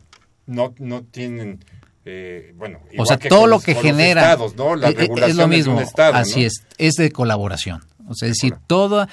no, 0.47 0.75
no 0.79 1.03
tienen... 1.03 1.63
Eh, 2.07 2.53
bueno, 2.57 2.81
o 2.99 3.07
sea, 3.07 3.19
todo 3.19 3.47
lo 3.47 3.61
que 3.61 3.75
genera 3.75 4.33
estados, 4.33 4.57
¿no? 4.57 4.77
la 4.77 4.91
es, 4.91 5.09
es, 5.09 5.37
lo 5.37 5.49
mismo, 5.49 5.81
estado, 5.81 6.15
así 6.15 6.41
¿no? 6.41 6.47
es, 6.49 6.63
es 6.77 6.95
de 6.97 7.11
colaboración. 7.11 7.83
O 8.07 8.15
sea, 8.15 8.29
es 8.29 8.35
decir, 8.35 8.55
toda, 8.67 9.09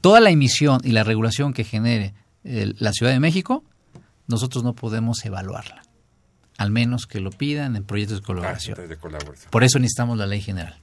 toda 0.00 0.20
la 0.20 0.30
emisión 0.30 0.80
y 0.84 0.92
la 0.92 1.04
regulación 1.04 1.52
que 1.52 1.64
genere 1.64 2.14
el, 2.44 2.76
la 2.78 2.92
Ciudad 2.92 3.12
de 3.12 3.20
México 3.20 3.64
nosotros 4.28 4.64
no 4.64 4.74
podemos 4.74 5.24
evaluarla, 5.24 5.82
al 6.58 6.70
menos 6.70 7.06
que 7.06 7.20
lo 7.20 7.30
pidan 7.30 7.76
en 7.76 7.84
proyectos 7.84 8.20
de 8.20 8.26
colaboración. 8.26 8.76
Ah, 8.80 8.86
de 8.86 8.96
colaboración. 8.96 9.50
Por 9.50 9.64
eso 9.64 9.78
necesitamos 9.78 10.18
la 10.18 10.26
ley 10.26 10.40
general. 10.40 10.80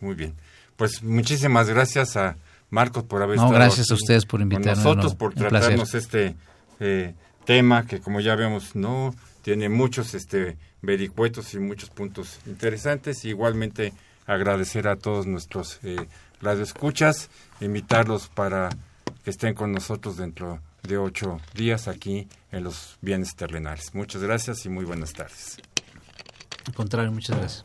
Muy 0.00 0.14
bien. 0.14 0.34
Pues 0.76 1.02
muchísimas 1.02 1.68
gracias 1.68 2.16
a 2.16 2.36
Marcos 2.70 3.04
por 3.04 3.22
haber 3.22 3.36
no, 3.36 3.44
estado 3.44 3.54
gracias 3.54 3.90
a 3.90 3.94
ustedes 3.94 4.26
por 4.26 4.40
invitarnos. 4.40 4.84
nosotros, 4.84 5.12
no, 5.12 5.18
por 5.18 5.34
tratarnos 5.34 5.94
este 5.94 6.36
eh, 6.80 7.14
tema 7.44 7.86
que 7.86 8.00
como 8.00 8.20
ya 8.20 8.34
vemos 8.34 8.74
no 8.74 9.14
tiene 9.42 9.68
muchos 9.68 10.14
este 10.14 10.56
vericuetos 10.82 11.54
y 11.54 11.60
muchos 11.60 11.90
puntos 11.90 12.40
interesantes. 12.46 13.24
Igualmente 13.24 13.92
agradecer 14.26 14.88
a 14.88 14.96
todos 14.96 15.26
nuestros 15.26 15.78
eh, 15.84 15.96
radioescuchas, 16.44 17.30
invitarlos 17.60 18.28
para 18.28 18.68
que 19.24 19.30
estén 19.30 19.54
con 19.54 19.72
nosotros 19.72 20.16
dentro 20.16 20.60
de 20.82 20.98
ocho 20.98 21.40
días 21.54 21.88
aquí 21.88 22.28
en 22.52 22.62
los 22.62 22.98
bienes 23.00 23.34
terrenales. 23.34 23.94
Muchas 23.94 24.22
gracias 24.22 24.66
y 24.66 24.68
muy 24.68 24.84
buenas 24.84 25.12
tardes. 25.12 25.56
Al 26.66 26.74
contrario, 26.74 27.10
muchas 27.10 27.36
gracias. 27.36 27.64